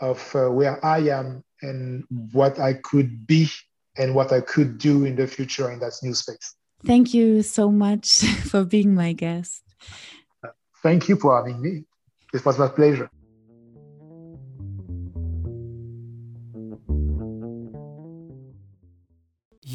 of 0.00 0.34
uh, 0.34 0.48
where 0.48 0.84
I 0.84 0.98
am 1.08 1.42
and 1.62 2.04
what 2.32 2.58
I 2.58 2.74
could 2.74 3.26
be 3.26 3.48
and 3.96 4.14
what 4.14 4.32
I 4.32 4.40
could 4.40 4.78
do 4.78 5.04
in 5.04 5.16
the 5.16 5.26
future 5.26 5.70
in 5.72 5.80
that 5.80 5.94
new 6.02 6.14
space. 6.14 6.54
Thank 6.86 7.12
you 7.12 7.42
so 7.42 7.70
much 7.70 8.20
for 8.50 8.64
being 8.64 8.94
my 8.94 9.12
guest. 9.12 9.62
Thank 10.82 11.08
you 11.08 11.16
for 11.16 11.36
having 11.36 11.60
me. 11.60 11.84
It 12.32 12.44
was 12.44 12.58
my 12.58 12.68
pleasure. 12.68 13.10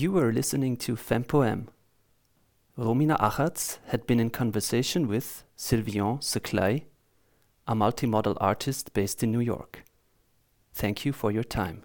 You 0.04 0.12
were 0.12 0.34
listening 0.34 0.76
to 0.80 0.98
FemPoem. 0.98 1.68
Romina 2.78 3.18
Achatz 3.22 3.78
had 3.86 4.06
been 4.06 4.20
in 4.20 4.32
conversation 4.32 5.08
with 5.08 5.46
Sylvain 5.56 6.18
Souklaye, 6.20 6.84
a 7.66 7.74
multimodal 7.74 8.36
artist 8.42 8.94
based 8.94 9.24
in 9.24 9.32
New 9.32 9.40
York. 9.40 9.86
Thank 10.74 11.06
you 11.06 11.14
for 11.14 11.32
your 11.32 11.46
time. 11.46 11.84